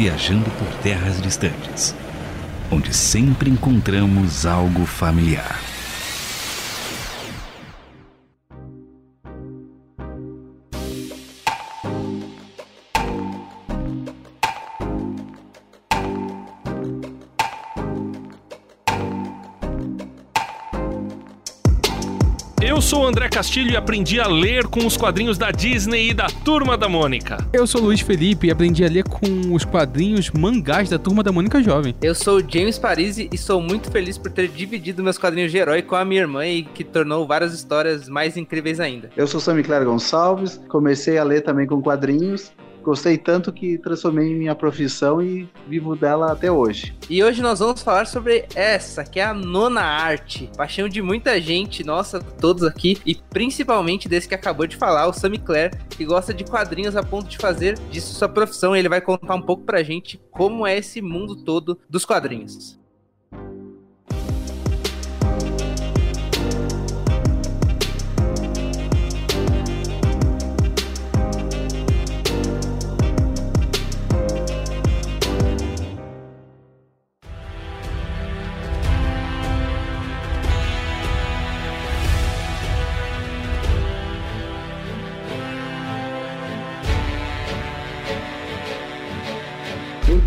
viajando 0.00 0.48
por 0.50 0.68
terras 0.80 1.20
distantes, 1.20 1.92
onde 2.70 2.94
sempre 2.94 3.50
encontramos 3.50 4.46
algo 4.46 4.86
familiar. 4.86 5.67
André 23.08 23.26
Castilho 23.30 23.70
e 23.70 23.76
aprendi 23.76 24.20
a 24.20 24.28
ler 24.28 24.66
com 24.66 24.86
os 24.86 24.94
quadrinhos 24.94 25.38
da 25.38 25.50
Disney 25.50 26.10
e 26.10 26.14
da 26.14 26.26
Turma 26.26 26.76
da 26.76 26.90
Mônica. 26.90 27.38
Eu 27.54 27.66
sou 27.66 27.80
o 27.80 27.84
Luiz 27.84 28.02
Felipe 28.02 28.48
e 28.48 28.50
aprendi 28.50 28.84
a 28.84 28.88
ler 28.88 29.04
com 29.04 29.54
os 29.54 29.64
quadrinhos 29.64 30.30
mangás 30.30 30.90
da 30.90 30.98
Turma 30.98 31.22
da 31.22 31.32
Mônica 31.32 31.62
Jovem. 31.62 31.94
Eu 32.02 32.14
sou 32.14 32.36
o 32.36 32.40
James 32.46 32.78
Parisi 32.78 33.26
e 33.32 33.38
sou 33.38 33.62
muito 33.62 33.90
feliz 33.90 34.18
por 34.18 34.30
ter 34.30 34.48
dividido 34.48 35.02
meus 35.02 35.16
quadrinhos 35.16 35.50
de 35.50 35.56
herói 35.56 35.80
com 35.80 35.96
a 35.96 36.04
minha 36.04 36.20
irmã 36.20 36.46
e 36.46 36.62
que 36.62 36.84
tornou 36.84 37.26
várias 37.26 37.54
histórias 37.54 38.10
mais 38.10 38.36
incríveis 38.36 38.78
ainda. 38.78 39.08
Eu 39.16 39.26
sou 39.26 39.40
Sammy 39.40 39.62
Claire 39.62 39.86
Gonçalves, 39.86 40.60
comecei 40.68 41.16
a 41.16 41.24
ler 41.24 41.40
também 41.40 41.66
com 41.66 41.80
quadrinhos 41.80 42.52
Gostei 42.82 43.18
tanto 43.18 43.52
que 43.52 43.78
transformei 43.78 44.32
em 44.32 44.34
minha 44.34 44.54
profissão 44.54 45.20
e 45.22 45.48
vivo 45.66 45.94
dela 45.94 46.32
até 46.32 46.50
hoje. 46.50 46.94
E 47.08 47.22
hoje 47.22 47.42
nós 47.42 47.58
vamos 47.58 47.82
falar 47.82 48.06
sobre 48.06 48.46
essa, 48.54 49.04
que 49.04 49.20
é 49.20 49.24
a 49.24 49.34
nona 49.34 49.82
arte. 49.82 50.50
Paixão 50.56 50.88
de 50.88 51.02
muita 51.02 51.40
gente, 51.40 51.84
nossa, 51.84 52.20
todos 52.20 52.62
aqui, 52.62 52.98
e 53.04 53.14
principalmente 53.14 54.08
desse 54.08 54.28
que 54.28 54.34
acabou 54.34 54.66
de 54.66 54.76
falar, 54.76 55.06
o 55.06 55.12
Sammy 55.12 55.38
Claire, 55.38 55.76
que 55.90 56.04
gosta 56.04 56.32
de 56.32 56.44
quadrinhos 56.44 56.96
a 56.96 57.02
ponto 57.02 57.28
de 57.28 57.38
fazer 57.38 57.78
disso 57.90 58.14
sua 58.14 58.28
profissão. 58.28 58.74
Ele 58.74 58.88
vai 58.88 59.00
contar 59.00 59.34
um 59.34 59.42
pouco 59.42 59.64
pra 59.64 59.82
gente 59.82 60.20
como 60.30 60.66
é 60.66 60.76
esse 60.76 61.02
mundo 61.02 61.36
todo 61.36 61.78
dos 61.88 62.04
quadrinhos. 62.04 62.78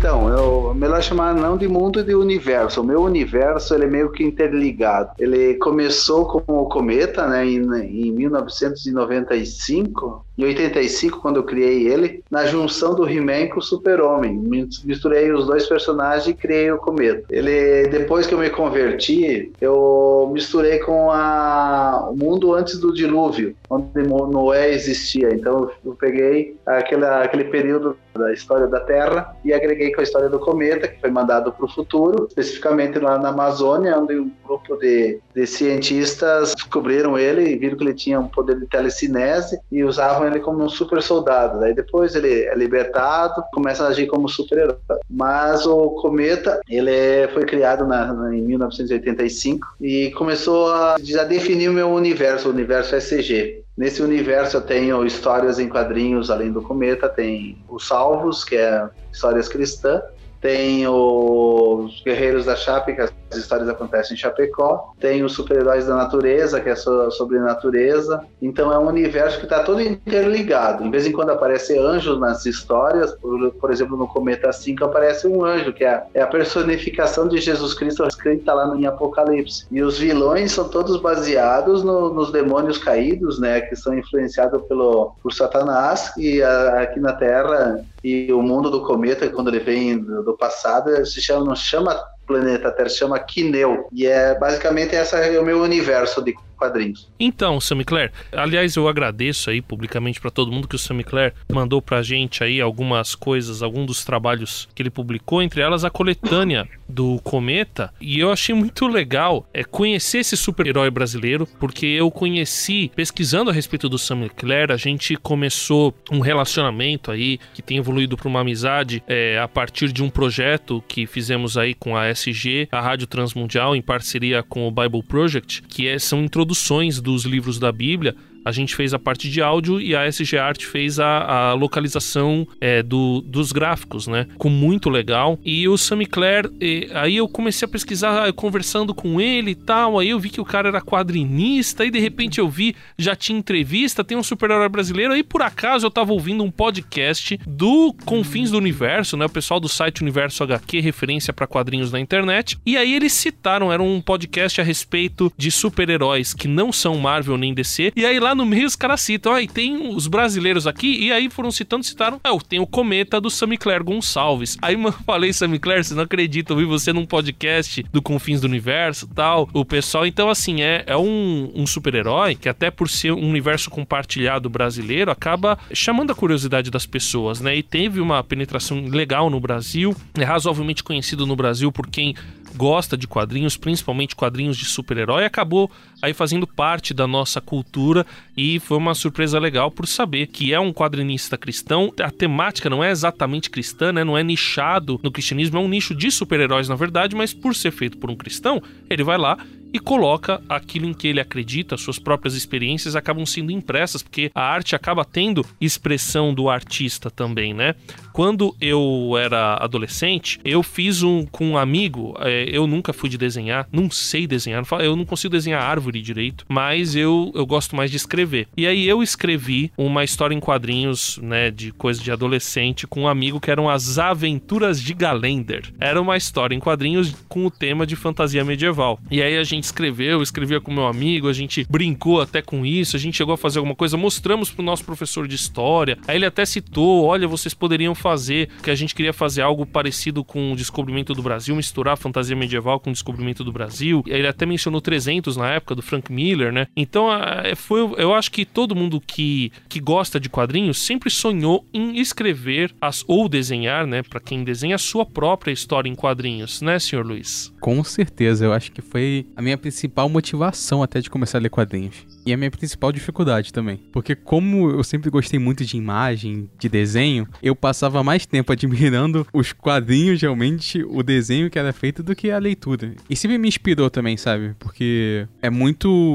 Então, 0.02 0.28
eu 0.28 0.74
melhor 0.74 1.00
chamar 1.00 1.32
não 1.32 1.56
de 1.56 1.68
mundo 1.68 2.02
de 2.02 2.12
universo. 2.12 2.80
O 2.80 2.84
meu 2.84 3.02
universo 3.02 3.72
ele 3.72 3.84
é 3.84 3.86
meio 3.86 4.10
que 4.10 4.24
interligado. 4.24 5.12
Ele 5.16 5.54
começou 5.54 6.26
com 6.26 6.42
o 6.54 6.68
Cometa, 6.68 7.28
né, 7.28 7.46
em, 7.46 8.08
em 8.08 8.10
1995, 8.10 10.26
em 10.36 10.44
85 10.44 11.20
quando 11.20 11.36
eu 11.36 11.44
criei 11.44 11.86
ele, 11.86 12.22
na 12.30 12.46
junção 12.46 12.94
do 12.94 13.08
He-Man 13.08 13.48
com 13.48 13.58
o 13.58 13.62
Super-Homem. 13.62 14.38
Misturei 14.84 15.30
os 15.32 15.46
dois 15.46 15.66
personagens 15.66 16.26
e 16.26 16.34
criei 16.34 16.70
o 16.70 16.78
Cometa. 16.78 17.24
Ele 17.30 17.88
depois 17.88 18.26
que 18.26 18.34
eu 18.34 18.38
me 18.38 18.50
converti, 18.50 19.52
eu 19.60 20.30
misturei 20.32 20.78
com 20.78 21.10
a, 21.10 22.08
o 22.10 22.16
mundo 22.16 22.54
antes 22.54 22.78
do 22.78 22.92
dilúvio, 22.92 23.54
onde 23.68 24.02
Noé 24.02 24.72
existia. 24.72 25.32
Então 25.32 25.70
eu 25.84 25.94
peguei 25.94 26.56
aquele, 26.66 27.04
aquele 27.04 27.44
período 27.44 27.96
da 28.14 28.32
história 28.32 28.66
da 28.66 28.80
Terra 28.80 29.34
e 29.44 29.52
agreguei 29.52 29.92
com 29.92 30.00
a 30.00 30.04
história 30.04 30.28
do 30.28 30.38
cometa, 30.38 30.88
que 30.88 31.00
foi 31.00 31.10
mandado 31.10 31.52
para 31.52 31.64
o 31.64 31.68
futuro, 31.68 32.26
especificamente 32.28 32.98
lá 32.98 33.18
na 33.18 33.30
Amazônia, 33.30 33.98
onde 33.98 34.18
um 34.18 34.30
grupo 34.44 34.76
de, 34.76 35.18
de 35.34 35.46
cientistas 35.46 36.54
descobriram 36.54 37.18
ele 37.18 37.50
e 37.50 37.56
viram 37.56 37.76
que 37.76 37.84
ele 37.84 37.94
tinha 37.94 38.20
um 38.20 38.28
poder 38.28 38.58
de 38.58 38.66
telecinese 38.66 39.58
e 39.70 39.82
usavam 40.22 40.26
ele 40.26 40.40
como 40.40 40.62
um 40.62 40.68
super 40.68 41.02
soldado. 41.02 41.60
Daí 41.60 41.74
depois 41.74 42.14
ele 42.14 42.44
é 42.44 42.54
libertado, 42.54 43.42
começa 43.52 43.84
a 43.84 43.88
agir 43.88 44.06
como 44.06 44.28
super-herói. 44.28 44.76
Mas 45.10 45.66
o 45.66 45.90
cometa, 46.00 46.60
ele 46.68 47.28
foi 47.32 47.44
criado 47.44 47.86
na, 47.86 48.12
na, 48.12 48.36
em 48.36 48.42
1985 48.42 49.66
e 49.80 50.10
começou 50.12 50.70
a, 50.70 50.94
a 50.94 51.24
definir 51.24 51.68
o 51.68 51.72
meu 51.72 51.90
universo, 51.90 52.48
o 52.48 52.52
universo 52.52 52.96
SCG. 52.96 53.62
Nesse 53.76 54.02
universo 54.02 54.58
eu 54.58 54.60
tenho 54.60 55.04
histórias 55.04 55.58
em 55.58 55.68
quadrinhos 55.68 56.30
além 56.30 56.52
do 56.52 56.62
cometa, 56.62 57.08
tem 57.08 57.58
os 57.68 57.86
Salvos, 57.88 58.44
que 58.44 58.56
é 58.56 58.88
histórias 59.12 59.48
cristãs, 59.48 60.02
tem 60.40 60.86
os 60.86 62.02
Guerreiros 62.04 62.44
da 62.44 62.56
Chape, 62.56 62.94
que 62.94 63.00
as 63.32 63.36
histórias 63.36 63.68
acontecem 63.68 64.14
em 64.14 64.18
Chapecó, 64.18 64.92
tem 65.00 65.22
os 65.22 65.32
Super-Heróis 65.32 65.86
da 65.86 65.96
Natureza, 65.96 66.60
que 66.60 66.68
é 66.68 66.76
sobre 66.76 67.38
natureza. 67.38 68.24
Então 68.40 68.72
é 68.72 68.78
um 68.78 68.86
universo 68.86 69.38
que 69.38 69.44
está 69.44 69.62
todo 69.62 69.80
interligado. 69.80 70.84
Em 70.84 70.90
vez 70.90 71.06
em 71.06 71.12
quando 71.12 71.30
aparece 71.30 71.78
anjos 71.78 72.18
nas 72.20 72.46
histórias, 72.46 73.12
por, 73.12 73.50
por 73.52 73.70
exemplo, 73.70 73.96
no 73.96 74.06
Cometa 74.06 74.52
5 74.52 74.84
aparece 74.84 75.26
um 75.26 75.44
anjo, 75.44 75.72
que 75.72 75.84
é, 75.84 76.02
é 76.14 76.22
a 76.22 76.26
personificação 76.26 77.28
de 77.28 77.38
Jesus 77.38 77.74
Cristo 77.74 78.06
escrita 78.06 78.52
lá 78.52 78.76
em 78.76 78.86
Apocalipse. 78.86 79.66
E 79.70 79.82
os 79.82 79.98
vilões 79.98 80.52
são 80.52 80.68
todos 80.68 81.00
baseados 81.00 81.82
no, 81.82 82.12
nos 82.12 82.30
demônios 82.30 82.78
caídos, 82.78 83.38
né, 83.38 83.60
que 83.60 83.76
são 83.76 83.96
influenciados 83.96 84.62
pelo, 84.62 85.14
por 85.22 85.32
Satanás, 85.32 86.12
e 86.16 86.42
a, 86.42 86.82
aqui 86.82 87.00
na 87.00 87.12
Terra 87.12 87.84
e 88.02 88.32
o 88.32 88.42
mundo 88.42 88.70
do 88.70 88.82
cometa, 88.82 89.28
quando 89.28 89.48
ele 89.48 89.60
vem 89.60 89.98
do, 89.98 90.22
do 90.22 90.36
passado, 90.36 91.04
se 91.06 91.20
chama, 91.22 91.44
não 91.44 91.54
chama 91.54 92.02
planeta 92.26 92.70
Terra, 92.70 92.88
se 92.88 92.98
chama 92.98 93.18
Kineu. 93.18 93.88
E 93.92 94.06
é 94.06 94.38
basicamente 94.38 94.94
essa 94.94 95.18
é 95.18 95.38
o 95.38 95.44
meu 95.44 95.60
universo 95.60 96.22
de 96.22 96.34
quadrinhos. 96.62 97.08
Então, 97.18 97.60
Sammy 97.60 97.84
Claire, 97.84 98.12
aliás, 98.30 98.76
eu 98.76 98.86
agradeço 98.86 99.50
aí 99.50 99.60
publicamente 99.60 100.20
para 100.20 100.30
todo 100.30 100.52
mundo 100.52 100.68
que 100.68 100.76
o 100.76 100.78
Sammy 100.78 101.02
Claire 101.02 101.34
mandou 101.52 101.82
pra 101.82 102.02
gente 102.02 102.44
aí 102.44 102.60
algumas 102.60 103.16
coisas, 103.16 103.62
alguns 103.62 103.86
dos 103.86 104.04
trabalhos 104.04 104.68
que 104.74 104.80
ele 104.82 104.90
publicou, 104.90 105.42
entre 105.42 105.60
elas 105.60 105.84
a 105.84 105.90
coletânea 105.90 106.68
do 106.88 107.18
Cometa, 107.24 107.92
e 108.00 108.20
eu 108.20 108.30
achei 108.30 108.54
muito 108.54 108.86
legal 108.86 109.48
é 109.52 109.64
conhecer 109.64 110.18
esse 110.18 110.36
super-herói 110.36 110.90
brasileiro, 110.90 111.48
porque 111.58 111.86
eu 111.86 112.10
conheci 112.10 112.92
pesquisando 112.94 113.50
a 113.50 113.52
respeito 113.52 113.88
do 113.88 113.98
Sammy 113.98 114.28
Claire, 114.28 114.72
a 114.72 114.76
gente 114.76 115.16
começou 115.16 115.94
um 116.10 116.20
relacionamento 116.20 117.10
aí 117.10 117.40
que 117.54 117.62
tem 117.62 117.78
evoluído 117.78 118.16
para 118.16 118.28
uma 118.28 118.40
amizade 118.40 119.02
é, 119.08 119.38
a 119.38 119.48
partir 119.48 119.90
de 119.92 120.02
um 120.02 120.10
projeto 120.10 120.84
que 120.86 121.06
fizemos 121.06 121.56
aí 121.56 121.74
com 121.74 121.96
a 121.96 122.08
SG, 122.10 122.68
a 122.70 122.80
Rádio 122.80 123.06
Transmundial, 123.06 123.74
em 123.74 123.82
parceria 123.82 124.42
com 124.42 124.68
o 124.68 124.70
Bible 124.70 125.02
Project, 125.02 125.62
que 125.62 125.88
é, 125.88 125.98
são 125.98 126.22
introduções 126.22 126.51
traduções 126.52 127.00
dos 127.00 127.24
livros 127.24 127.58
da 127.58 127.72
Bíblia 127.72 128.14
a 128.44 128.52
gente 128.52 128.74
fez 128.74 128.92
a 128.94 128.98
parte 128.98 129.30
de 129.30 129.40
áudio 129.40 129.80
e 129.80 129.94
a 129.94 130.06
SG 130.06 130.36
Art 130.36 130.64
fez 130.64 130.98
a, 130.98 131.50
a 131.50 131.52
localização 131.54 132.46
é, 132.60 132.82
do, 132.82 133.20
dos 133.20 133.52
gráficos, 133.52 134.06
né? 134.06 134.26
Com 134.38 134.48
muito 134.48 134.90
legal. 134.90 135.38
E 135.44 135.68
o 135.68 135.76
Sammy 135.76 136.06
Claire, 136.06 136.50
e, 136.60 136.88
aí 136.94 137.16
eu 137.16 137.28
comecei 137.28 137.66
a 137.66 137.68
pesquisar, 137.68 138.32
conversando 138.32 138.94
com 138.94 139.20
ele 139.20 139.52
e 139.52 139.54
tal. 139.54 139.98
Aí 139.98 140.10
eu 140.10 140.20
vi 140.20 140.30
que 140.30 140.40
o 140.40 140.44
cara 140.44 140.68
era 140.68 140.80
quadrinista, 140.80 141.84
e 141.84 141.90
de 141.90 141.98
repente 141.98 142.38
eu 142.38 142.48
vi, 142.48 142.74
já 142.98 143.14
tinha 143.14 143.38
entrevista, 143.38 144.04
tem 144.04 144.16
um 144.16 144.22
super-herói 144.22 144.68
brasileiro. 144.68 145.12
Aí 145.12 145.22
por 145.22 145.42
acaso 145.42 145.86
eu 145.86 145.90
tava 145.90 146.12
ouvindo 146.12 146.42
um 146.42 146.50
podcast 146.50 147.38
do 147.46 147.94
Confins 148.04 148.50
do 148.50 148.58
Universo, 148.58 149.16
né? 149.16 149.26
O 149.26 149.30
pessoal 149.30 149.60
do 149.60 149.68
site 149.68 150.02
Universo 150.02 150.42
HQ, 150.42 150.80
referência 150.80 151.32
para 151.32 151.46
quadrinhos 151.46 151.92
na 151.92 152.00
internet. 152.00 152.58
E 152.64 152.76
aí 152.76 152.94
eles 152.94 153.12
citaram, 153.12 153.72
era 153.72 153.82
um 153.82 154.00
podcast 154.00 154.60
a 154.60 154.64
respeito 154.64 155.32
de 155.36 155.50
super-heróis 155.50 156.34
que 156.34 156.48
não 156.48 156.72
são 156.72 156.98
Marvel 156.98 157.36
nem 157.36 157.54
DC. 157.54 157.92
E 157.94 158.04
aí 158.04 158.18
lá 158.18 158.31
no 158.34 158.44
meio 158.44 158.66
os 158.66 158.76
caras 158.76 159.00
citam, 159.00 159.32
ah, 159.32 159.42
e 159.42 159.48
tem 159.48 159.94
os 159.94 160.06
brasileiros 160.06 160.66
aqui, 160.66 161.04
e 161.04 161.12
aí 161.12 161.30
foram 161.30 161.50
citando, 161.50 161.84
citaram, 161.84 162.20
ah, 162.22 162.30
tem 162.48 162.60
o 162.60 162.66
Cometa 162.66 163.20
do 163.20 163.30
Sammy 163.30 163.56
Claire 163.56 163.84
Gonçalves. 163.84 164.56
Aí 164.60 164.74
eu 164.74 164.92
falei, 164.92 165.32
Sammy 165.32 165.58
Claire, 165.58 165.84
você 165.84 165.94
não 165.94 166.02
acredita, 166.02 166.52
eu 166.52 166.56
vi 166.56 166.64
você 166.64 166.92
num 166.92 167.06
podcast 167.06 167.84
do 167.92 168.02
Confins 168.02 168.40
do 168.40 168.46
Universo 168.46 169.08
tal, 169.14 169.48
o 169.52 169.64
pessoal, 169.64 170.06
então 170.06 170.28
assim, 170.28 170.62
é, 170.62 170.84
é 170.86 170.96
um, 170.96 171.50
um 171.54 171.66
super-herói 171.66 172.34
que 172.34 172.48
até 172.48 172.70
por 172.70 172.88
ser 172.88 173.12
um 173.12 173.28
universo 173.28 173.70
compartilhado 173.70 174.48
brasileiro, 174.48 175.10
acaba 175.10 175.58
chamando 175.72 176.10
a 176.10 176.14
curiosidade 176.14 176.70
das 176.70 176.86
pessoas, 176.86 177.40
né, 177.40 177.56
e 177.56 177.62
teve 177.62 178.00
uma 178.00 178.22
penetração 178.22 178.84
legal 178.86 179.30
no 179.30 179.40
Brasil, 179.40 179.94
é 180.18 180.24
razoavelmente 180.24 180.82
conhecido 180.82 181.26
no 181.26 181.36
Brasil 181.36 181.70
por 181.72 181.86
quem 181.86 182.14
gosta 182.54 182.96
de 182.96 183.06
quadrinhos, 183.06 183.56
principalmente 183.56 184.14
quadrinhos 184.14 184.56
de 184.56 184.64
super-herói, 184.64 185.24
acabou 185.24 185.70
aí 186.02 186.12
fazendo 186.12 186.46
parte 186.46 186.92
da 186.92 187.06
nossa 187.06 187.40
cultura 187.40 188.04
e 188.36 188.58
foi 188.58 188.76
uma 188.76 188.94
surpresa 188.94 189.38
legal 189.38 189.70
por 189.70 189.86
saber 189.86 190.26
que 190.26 190.52
é 190.52 190.58
um 190.58 190.72
quadrinista 190.72 191.38
cristão. 191.38 191.92
A 192.00 192.10
temática 192.10 192.68
não 192.68 192.82
é 192.82 192.90
exatamente 192.90 193.48
cristã, 193.48 193.92
né? 193.92 194.02
Não 194.02 194.18
é 194.18 194.24
nichado 194.24 195.00
no 195.02 195.12
cristianismo, 195.12 195.58
é 195.58 195.60
um 195.60 195.68
nicho 195.68 195.94
de 195.94 196.10
super-heróis 196.10 196.68
na 196.68 196.74
verdade, 196.74 197.14
mas 197.14 197.32
por 197.32 197.54
ser 197.54 197.70
feito 197.70 197.96
por 197.98 198.10
um 198.10 198.16
cristão, 198.16 198.60
ele 198.90 199.04
vai 199.04 199.16
lá 199.16 199.38
e 199.72 199.78
coloca 199.78 200.42
aquilo 200.48 200.86
em 200.86 200.92
que 200.92 201.08
ele 201.08 201.20
acredita, 201.20 201.76
suas 201.76 201.98
próprias 201.98 202.34
experiências 202.34 202.94
acabam 202.94 203.24
sendo 203.24 203.50
impressas, 203.50 204.02
porque 204.02 204.30
a 204.34 204.42
arte 204.42 204.76
acaba 204.76 205.04
tendo 205.04 205.44
expressão 205.60 206.34
do 206.34 206.50
artista 206.50 207.10
também, 207.10 207.54
né? 207.54 207.74
Quando 208.12 208.54
eu 208.60 209.16
era 209.18 209.54
adolescente, 209.54 210.38
eu 210.44 210.62
fiz 210.62 211.02
um 211.02 211.24
com 211.24 211.52
um 211.52 211.56
amigo, 211.56 212.14
é, 212.20 212.44
eu 212.52 212.66
nunca 212.66 212.92
fui 212.92 213.08
de 213.08 213.16
desenhar, 213.16 213.66
não 213.72 213.90
sei 213.90 214.26
desenhar, 214.26 214.62
eu 214.80 214.94
não 214.94 215.06
consigo 215.06 215.32
desenhar 215.32 215.62
árvore 215.62 215.91
direito, 216.00 216.44
mas 216.48 216.94
eu, 216.96 217.30
eu 217.34 217.44
gosto 217.44 217.76
mais 217.76 217.90
de 217.90 217.96
escrever. 217.96 218.48
E 218.56 218.66
aí 218.66 218.88
eu 218.88 219.02
escrevi 219.02 219.72
uma 219.76 220.04
história 220.04 220.34
em 220.34 220.40
quadrinhos, 220.40 221.18
né, 221.22 221.50
de 221.50 221.72
coisa 221.72 222.02
de 222.02 222.10
adolescente 222.10 222.86
com 222.86 223.02
um 223.02 223.08
amigo 223.08 223.40
que 223.40 223.50
eram 223.50 223.68
as 223.68 223.98
Aventuras 223.98 224.80
de 224.80 224.94
Galender. 224.94 225.72
Era 225.80 226.00
uma 226.00 226.16
história 226.16 226.54
em 226.54 226.60
quadrinhos 226.60 227.14
com 227.28 227.46
o 227.46 227.50
tema 227.50 227.86
de 227.86 227.96
fantasia 227.96 228.44
medieval. 228.44 228.98
E 229.10 229.22
aí 229.22 229.36
a 229.36 229.44
gente 229.44 229.64
escreveu, 229.64 230.22
escrevia 230.22 230.60
com 230.60 230.72
meu 230.72 230.86
amigo, 230.86 231.28
a 231.28 231.32
gente 231.32 231.66
brincou 231.68 232.20
até 232.20 232.40
com 232.40 232.64
isso, 232.64 232.96
a 232.96 232.98
gente 232.98 233.16
chegou 233.16 233.34
a 233.34 233.38
fazer 233.38 233.58
alguma 233.58 233.74
coisa, 233.74 233.96
mostramos 233.96 234.50
pro 234.50 234.62
nosso 234.62 234.84
professor 234.84 235.26
de 235.26 235.34
história. 235.34 235.98
Aí 236.06 236.16
ele 236.16 236.26
até 236.26 236.44
citou, 236.44 237.04
olha, 237.04 237.26
vocês 237.26 237.54
poderiam 237.54 237.94
fazer, 237.94 238.48
que 238.62 238.70
a 238.70 238.74
gente 238.74 238.94
queria 238.94 239.12
fazer 239.12 239.42
algo 239.42 239.66
parecido 239.66 240.24
com 240.24 240.52
o 240.52 240.56
descobrimento 240.56 241.14
do 241.14 241.22
Brasil, 241.22 241.54
misturar 241.54 241.96
fantasia 241.96 242.36
medieval 242.36 242.80
com 242.80 242.90
o 242.90 242.92
descobrimento 242.92 243.44
do 243.44 243.52
Brasil. 243.52 244.02
Ele 244.06 244.26
até 244.26 244.46
mencionou 244.46 244.80
300 244.80 245.36
na 245.36 245.50
época 245.50 245.74
do 245.74 245.81
Frank 245.82 246.12
Miller, 246.12 246.52
né? 246.52 246.66
Então, 246.76 247.08
foi, 247.56 247.80
eu 247.98 248.14
acho 248.14 248.30
que 248.30 248.44
todo 248.44 248.74
mundo 248.74 249.00
que, 249.00 249.52
que 249.68 249.80
gosta 249.80 250.18
de 250.18 250.28
quadrinhos 250.28 250.78
sempre 250.78 251.10
sonhou 251.10 251.66
em 251.72 251.98
escrever 251.98 252.74
as, 252.80 253.04
ou 253.06 253.28
desenhar, 253.28 253.86
né, 253.86 254.02
para 254.02 254.20
quem 254.20 254.44
desenha 254.44 254.76
a 254.76 254.78
sua 254.78 255.04
própria 255.04 255.52
história 255.52 255.88
em 255.88 255.94
quadrinhos, 255.94 256.62
né, 256.62 256.78
senhor 256.78 257.04
Luiz? 257.04 257.52
Com 257.60 257.82
certeza, 257.84 258.44
eu 258.44 258.52
acho 258.52 258.72
que 258.72 258.82
foi 258.82 259.26
a 259.36 259.42
minha 259.42 259.58
principal 259.58 260.08
motivação 260.08 260.82
até 260.82 261.00
de 261.00 261.10
começar 261.10 261.38
a 261.38 261.40
ler 261.40 261.50
quadrinhos. 261.50 262.06
E 262.24 262.32
a 262.32 262.36
minha 262.36 262.50
principal 262.50 262.92
dificuldade 262.92 263.52
também. 263.52 263.78
Porque 263.92 264.14
como 264.14 264.70
eu 264.70 264.84
sempre 264.84 265.10
gostei 265.10 265.38
muito 265.38 265.64
de 265.64 265.76
imagem, 265.76 266.48
de 266.58 266.68
desenho, 266.68 267.26
eu 267.42 267.54
passava 267.56 268.02
mais 268.04 268.26
tempo 268.26 268.52
admirando 268.52 269.26
os 269.32 269.52
quadrinhos, 269.52 270.20
realmente, 270.20 270.82
o 270.84 271.02
desenho 271.02 271.50
que 271.50 271.58
era 271.58 271.72
feito, 271.72 272.02
do 272.02 272.14
que 272.14 272.30
a 272.30 272.38
leitura. 272.38 272.94
E 273.10 273.16
sempre 273.16 273.38
me 273.38 273.48
inspirou 273.48 273.90
também, 273.90 274.16
sabe? 274.16 274.54
Porque 274.58 275.26
é 275.40 275.50
muito 275.50 275.71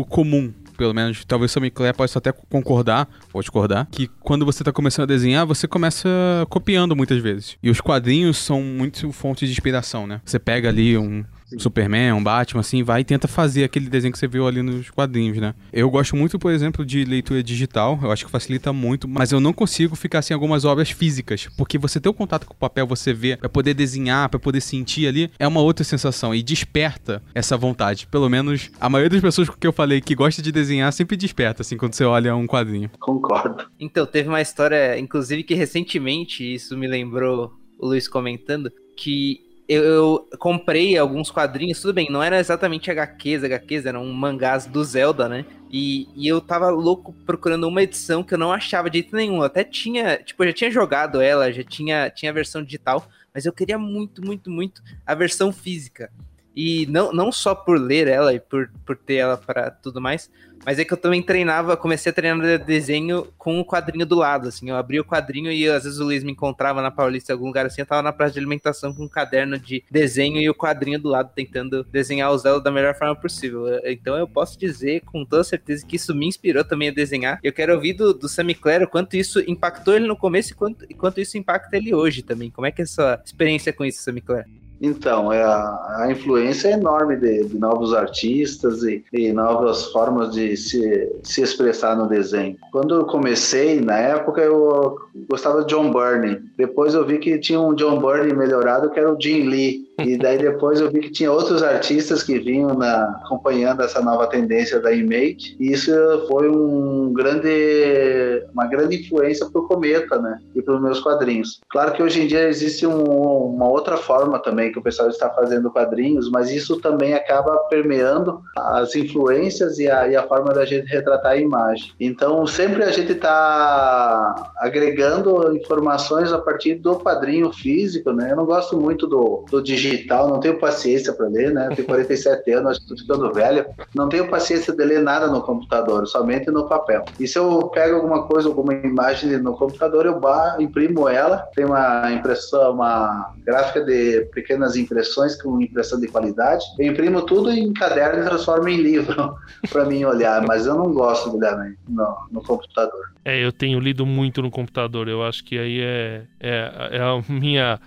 comum 0.10 0.54
pelo 0.78 0.94
menos, 0.94 1.26
talvez 1.26 1.54
o 1.56 1.72
Clare 1.72 1.98
possa 1.98 2.20
até 2.20 2.32
concordar, 2.32 3.10
ou 3.34 3.42
discordar, 3.42 3.88
que 3.92 4.08
quando 4.22 4.46
você 4.46 4.64
tá 4.64 4.72
começando 4.72 5.04
a 5.04 5.08
desenhar, 5.08 5.46
você 5.46 5.68
começa 5.68 6.08
copiando 6.50 6.96
muitas 6.96 7.20
vezes. 7.20 7.58
E 7.64 7.70
os 7.70 7.82
quadrinhos 7.82 8.38
são 8.38 8.62
muito 8.62 9.12
fontes 9.12 9.50
de 9.50 9.54
inspiração, 9.54 10.06
né? 10.06 10.22
Você 10.24 10.38
pega 10.38 10.70
ali 10.70 10.96
um, 10.96 11.26
Superman, 11.58 12.14
um 12.14 12.24
Batman, 12.24 12.62
assim, 12.62 12.84
vai 12.84 13.02
e 13.02 13.04
tenta 13.04 13.28
fazer 13.28 13.64
aquele 13.64 13.90
desenho 13.90 14.12
que 14.12 14.20
você 14.20 14.28
viu 14.28 14.48
ali 14.48 14.62
nos 14.62 14.90
quadrinhos, 14.90 15.38
né? 15.38 15.54
Eu 15.72 15.90
gosto 15.90 16.16
muito, 16.16 16.38
por 16.38 16.52
exemplo, 16.52 16.86
de 16.86 17.06
leitura 17.06 17.42
digital, 17.42 17.98
eu 18.02 18.12
acho 18.12 18.26
que 18.26 18.32
facilita 18.32 18.74
muito, 18.74 19.08
mas 19.08 19.32
eu 19.32 19.40
não 19.40 19.54
consigo 19.54 19.96
ficar 19.96 20.22
sem 20.22 20.34
algumas 20.34 20.66
obras 20.66 20.90
físicas, 20.90 21.48
porque 21.58 21.78
você 21.78 22.00
ter 22.00 22.10
o 22.10 22.14
contato 22.14 22.46
com 22.46 22.54
o 22.54 22.58
papel, 22.58 22.86
você 22.86 23.14
vê, 23.14 23.38
pra 23.38 23.48
poder 23.48 23.74
desenhar, 23.74 24.30
pra 24.30 24.40
poder 24.40 24.62
sentir 24.62 25.08
ali, 25.08 25.32
é 25.40 25.48
uma 25.48 25.62
outra 25.62 25.84
sensação 25.84 26.36
e 26.36 26.44
desperta 26.44 27.22
essa 27.34 27.56
vontade. 27.56 28.08
Pelo 28.08 28.30
menos 28.30 28.70
a 28.80 28.90
maioria 28.90 29.10
das 29.10 29.22
pessoas 29.22 29.50
com 29.50 29.56
que 29.56 29.68
eu 29.68 29.74
falei 29.74 30.02
que 30.02 30.16
gosta 30.16 30.42
de 30.42 30.52
desenhar 30.52 30.92
sempre 30.92 31.16
desperta, 31.16 31.62
assim, 31.62 31.78
quando 31.78 31.94
você 31.94 32.04
olha 32.04 32.36
um 32.36 32.46
quadrinho. 32.46 32.90
Concordo. 33.00 33.66
Então, 33.80 34.06
teve 34.06 34.28
uma 34.28 34.42
história, 34.42 35.00
inclusive, 35.00 35.44
que 35.44 35.54
recentemente, 35.54 36.44
isso 36.44 36.78
me 36.78 36.88
lembrou 36.88 37.54
o 37.80 37.88
Luiz 37.88 38.08
comentando, 38.08 38.72
que 38.98 39.47
eu, 39.68 39.84
eu, 39.84 40.30
comprei 40.40 40.98
alguns 40.98 41.30
quadrinhos, 41.30 41.82
tudo 41.82 41.94
bem, 41.94 42.10
não 42.10 42.24
era 42.24 42.40
exatamente 42.40 42.90
HQs, 42.90 43.44
HQs, 43.44 43.86
eram 43.86 44.06
mangás 44.06 44.66
do 44.66 44.84
Zelda, 44.84 45.28
né? 45.28 45.46
E, 45.70 46.08
e 46.16 46.28
eu 46.28 46.40
tava 46.40 46.70
louco 46.70 47.14
procurando 47.26 47.68
uma 47.68 47.84
edição 47.84 48.24
que 48.24 48.34
eu 48.34 48.38
não 48.38 48.54
achava 48.54 48.90
de 48.90 49.00
jeito 49.00 49.16
nenhum. 49.16 49.38
Eu 49.38 49.44
até 49.44 49.64
tinha, 49.64 50.18
tipo, 50.18 50.44
eu 50.44 50.48
já 50.48 50.54
tinha 50.54 50.72
jogado 50.72 51.20
ela, 51.20 51.52
já 51.52 51.64
tinha, 51.64 52.10
tinha 52.10 52.32
a 52.32 52.34
versão 52.34 52.64
digital, 52.64 53.08
mas 53.34 53.46
eu 53.46 53.52
queria 53.52 53.78
muito, 53.78 54.26
muito, 54.26 54.50
muito 54.50 54.82
a 55.06 55.14
versão 55.14 55.52
física. 55.52 56.10
E 56.60 56.88
não, 56.88 57.14
não 57.14 57.32
só 57.32 57.54
por 57.54 57.80
ler 57.80 58.08
ela 58.08 58.34
e 58.34 58.40
por, 58.40 58.68
por 58.84 58.98
ter 58.98 59.18
ela 59.18 59.38
para 59.38 59.70
tudo 59.70 60.02
mais, 60.02 60.28
mas 60.66 60.80
é 60.80 60.84
que 60.84 60.92
eu 60.92 60.98
também 60.98 61.22
treinava, 61.22 61.78
comecei 61.78 62.10
a 62.10 62.14
treinar 62.14 62.66
desenho 62.66 63.28
com 63.38 63.60
o 63.60 63.64
quadrinho 63.64 64.08
do 64.08 64.16
lado, 64.16 64.48
assim. 64.48 64.72
Eu 64.72 64.76
abria 64.76 65.00
o 65.00 65.06
quadrinho 65.06 65.52
e 65.52 65.70
às 65.70 65.84
vezes 65.84 66.00
o 66.00 66.06
Luiz 66.06 66.24
me 66.24 66.32
encontrava 66.32 66.82
na 66.82 66.90
Paulista 66.90 67.32
em 67.32 67.36
algum 67.36 67.46
lugar 67.46 67.68
assim, 67.68 67.82
eu 67.82 67.86
tava 67.86 68.02
na 68.02 68.12
praça 68.12 68.34
de 68.34 68.40
alimentação 68.40 68.92
com 68.92 69.04
um 69.04 69.08
caderno 69.08 69.60
de 69.60 69.84
desenho 69.92 70.42
e 70.42 70.50
o 70.50 70.56
quadrinho 70.56 71.00
do 71.00 71.10
lado 71.10 71.32
tentando 71.36 71.84
desenhar 71.84 72.32
o 72.32 72.38
Zelda 72.40 72.64
da 72.64 72.72
melhor 72.72 72.96
forma 72.96 73.16
possível. 73.16 73.68
Então 73.86 74.18
eu 74.18 74.28
posso 74.28 74.58
dizer 74.58 75.02
com 75.02 75.24
toda 75.24 75.44
certeza 75.44 75.86
que 75.86 75.96
isso 75.96 76.16
me 76.16 76.26
inspirou 76.26 76.66
também 76.66 76.90
a 76.90 76.92
desenhar. 76.92 77.40
Eu 77.44 77.54
quero 77.54 77.76
ouvir 77.76 77.94
do, 77.94 78.16
do 78.16 78.28
Sammy 78.28 78.56
Clare 78.56 78.88
quanto 78.88 79.16
isso 79.16 79.40
impactou 79.48 79.94
ele 79.94 80.08
no 80.08 80.18
começo 80.18 80.54
e 80.54 80.56
quanto, 80.56 80.88
quanto 80.96 81.22
isso 81.22 81.38
impacta 81.38 81.78
ele 81.78 81.94
hoje 81.94 82.24
também. 82.24 82.50
Como 82.50 82.66
é 82.66 82.72
que 82.72 82.82
é 82.82 82.84
a 82.84 82.88
sua 82.88 83.22
experiência 83.24 83.72
com 83.72 83.86
isso, 83.86 84.02
Sammy 84.02 84.22
Clare? 84.22 84.67
Então, 84.82 85.34
é 85.34 85.42
a, 85.44 85.98
a 86.00 86.12
influência 86.12 86.70
é 86.70 86.74
enorme 86.74 87.16
de, 87.16 87.46
de 87.46 87.58
novos 87.58 87.94
artistas 87.94 88.84
e, 88.84 89.04
e, 89.12 89.34
novas 89.34 89.86
formas 89.92 90.34
de 90.34 90.56
se, 90.56 91.12
se 91.24 91.42
expressar 91.42 91.96
no 91.96 92.08
desenho. 92.08 92.56
Quando 92.72 92.96
eu 92.96 93.06
comecei, 93.06 93.82
na 93.82 93.98
época, 93.98 94.42
eu 94.42 94.98
gostava 95.30 95.64
de 95.64 95.74
John 95.74 95.92
Byrne. 95.92 96.40
Depois 96.58 96.94
eu 96.94 97.06
vi 97.06 97.18
que 97.18 97.40
tinha 97.40 97.60
um 97.60 97.74
John 97.74 98.00
Byrne 98.00 98.34
melhorado, 98.34 98.90
que 98.90 99.00
era 99.00 99.12
o 99.12 99.20
Jim 99.20 99.44
Lee. 99.44 99.87
E 100.00 100.16
daí 100.16 100.38
depois 100.38 100.80
eu 100.80 100.92
vi 100.92 101.00
que 101.00 101.10
tinha 101.10 101.32
outros 101.32 101.64
artistas 101.64 102.22
que 102.22 102.38
vinham 102.38 102.76
na, 102.76 103.20
acompanhando 103.24 103.82
essa 103.82 104.00
nova 104.00 104.28
tendência 104.28 104.80
da 104.80 104.92
Image. 104.92 105.58
E 105.60 105.72
isso 105.72 105.92
foi 106.28 106.48
um 106.48 107.12
grande, 107.12 108.46
uma 108.54 108.68
grande 108.68 108.98
influência 108.98 109.48
para 109.48 109.60
o 109.60 109.68
Cometa, 109.68 110.22
né? 110.22 110.40
E 110.56 110.62
para 110.62 110.76
os 110.76 110.82
meus 110.82 111.00
quadrinhos. 111.00 111.62
Claro 111.70 111.94
que 111.94 112.04
hoje 112.04 112.22
em 112.22 112.28
dia 112.28 112.48
existe 112.48 112.86
um, 112.86 113.04
uma 113.04 113.68
outra 113.68 113.98
forma 113.98 114.38
também 114.38 114.72
que 114.72 114.78
o 114.78 114.84
pessoal 114.84 115.10
está 115.10 115.32
fazendo 115.32 115.72
quadrinhos, 115.72 116.30
mas 116.30 116.52
isso 116.52 116.80
também 116.80 117.16
acaba 117.16 117.58
permeando 117.70 118.40
as 118.56 118.96
influências 118.96 119.80
e 119.80 119.90
a, 119.90 120.08
e 120.08 120.16
a 120.16 120.22
forma 120.28 120.54
da 120.54 120.64
gente 120.64 120.88
retratar 120.88 121.32
a 121.32 121.38
imagem. 121.38 121.92
Então 122.00 122.46
sempre 122.46 122.84
a 122.84 122.92
gente 122.92 123.14
está 123.14 124.52
agregando 124.58 125.56
informações 125.58 126.32
a 126.32 126.38
partir 126.38 126.76
do 126.76 126.98
quadrinho 126.98 127.52
físico, 127.52 128.12
né? 128.12 128.32
Eu 128.32 128.36
não 128.36 128.46
gosto 128.46 128.78
muito 128.78 129.08
do, 129.08 129.44
do 129.50 129.64
digital 129.64 129.87
digital, 129.90 130.30
não 130.30 130.40
tenho 130.40 130.60
paciência 130.60 131.14
para 131.14 131.28
ler, 131.28 131.54
né? 131.54 131.68
Eu 131.72 131.76
tenho 131.76 131.88
47 131.88 132.52
anos, 132.52 132.78
estou 132.78 132.98
ficando 132.98 133.34
velho, 133.34 133.66
não 133.96 134.10
tenho 134.10 134.30
paciência 134.30 134.74
de 134.74 134.84
ler 134.84 135.02
nada 135.02 135.28
no 135.28 135.42
computador, 135.42 136.08
somente 136.08 136.50
no 136.52 136.68
papel. 136.68 137.04
E 137.20 137.28
se 137.28 137.38
eu 137.38 137.68
pego 137.70 137.96
alguma 137.96 138.24
coisa, 138.24 138.48
alguma 138.48 138.74
imagem 138.74 139.38
no 139.38 139.56
computador, 139.56 140.06
eu 140.06 140.20
bar, 140.20 140.58
imprimo 140.60 141.08
ela, 141.08 141.38
tem 141.56 141.66
uma 141.66 142.12
impressão, 142.12 142.74
uma 142.74 143.34
gráfica 143.46 143.84
de 143.84 144.22
pequenas 144.34 144.76
impressões 144.76 145.42
com 145.42 145.62
impressão 145.62 146.00
de 146.00 146.08
qualidade, 146.08 146.64
eu 146.80 146.92
imprimo 146.92 147.22
tudo 147.24 147.52
em 147.52 147.74
caderno 147.74 148.22
e 148.22 148.26
transformo 148.26 148.68
em 148.68 148.78
livro 148.78 149.36
para 149.70 149.86
mim 149.86 150.04
olhar, 150.04 150.46
mas 150.46 150.66
eu 150.66 150.76
não 150.76 150.94
gosto 150.94 151.32
de 151.32 151.38
ler 151.38 151.78
no, 151.88 152.18
no 152.32 152.42
computador. 152.42 153.12
É, 153.24 153.44
eu 153.44 153.52
tenho 153.52 153.80
lido 153.80 154.06
muito 154.06 154.42
no 154.42 154.50
computador, 154.52 155.08
eu 155.08 155.24
acho 155.24 155.44
que 155.44 155.58
aí 155.58 155.82
é, 155.82 156.24
é, 156.40 156.90
é 156.92 157.02
a 157.02 157.22
minha 157.28 157.80